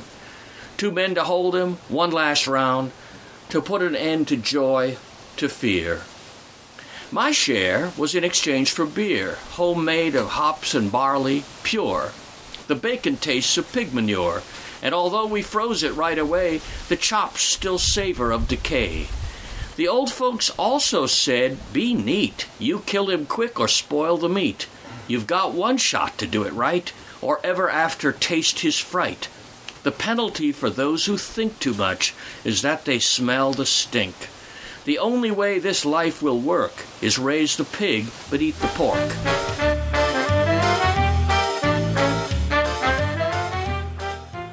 Two 0.76 0.92
men 0.92 1.16
to 1.16 1.24
hold 1.24 1.56
him, 1.56 1.78
one 1.88 2.12
last 2.12 2.48
round, 2.48 2.92
to 3.48 3.62
put 3.62 3.82
an 3.82 3.96
end 3.96 4.28
to 4.28 4.36
joy, 4.36 4.98
to 5.38 5.48
fear. 5.48 6.02
My 7.14 7.32
share 7.32 7.94
was 7.98 8.14
in 8.14 8.26
exchange 8.26 8.72
for 8.72 8.86
beer, 8.86 9.38
homemade 9.52 10.16
of 10.16 10.32
hops 10.32 10.76
and 10.76 10.92
barley, 10.92 11.46
pure. 11.64 12.12
The 12.68 12.76
bacon 12.76 13.16
tastes 13.16 13.58
of 13.58 13.72
pig 13.72 13.94
manure, 13.94 14.44
and 14.82 14.94
although 14.94 15.28
we 15.28 15.44
froze 15.44 15.82
it 15.82 15.96
right 15.96 16.20
away, 16.20 16.60
the 16.90 16.98
chops 16.98 17.42
still 17.42 17.80
savor 17.80 18.34
of 18.34 18.50
decay. 18.50 19.08
The 19.78 19.88
old 19.88 20.12
folks 20.12 20.50
also 20.58 21.06
said, 21.06 21.60
Be 21.72 21.94
neat. 21.94 22.48
You 22.58 22.80
kill 22.80 23.12
him 23.12 23.28
quick 23.28 23.60
or 23.60 23.68
spoil 23.68 24.18
the 24.18 24.28
meat. 24.28 24.68
You've 25.08 25.28
got 25.28 25.54
one 25.54 25.78
shot 25.78 26.18
to 26.18 26.26
do 26.26 26.44
it 26.44 26.54
right, 26.54 26.92
or 27.22 27.40
ever 27.44 27.70
after 27.70 28.12
taste 28.12 28.62
his 28.62 28.80
fright. 28.80 29.30
The 29.84 29.92
penalty 29.92 30.52
for 30.52 30.72
those 30.72 31.06
who 31.06 31.16
think 31.16 31.60
too 31.60 31.76
much 31.76 32.16
is 32.44 32.64
that 32.64 32.86
they 32.86 32.98
smell 32.98 33.54
the 33.54 33.68
stink. 33.68 34.16
The 34.86 34.98
only 34.98 35.30
way 35.30 35.60
this 35.60 35.86
life 35.86 36.24
will 36.24 36.40
work 36.40 36.74
is 37.00 37.20
raise 37.20 37.56
the 37.56 37.64
pig 37.64 38.08
but 38.32 38.42
eat 38.42 38.56
the 38.56 38.68
pork. 38.70 38.98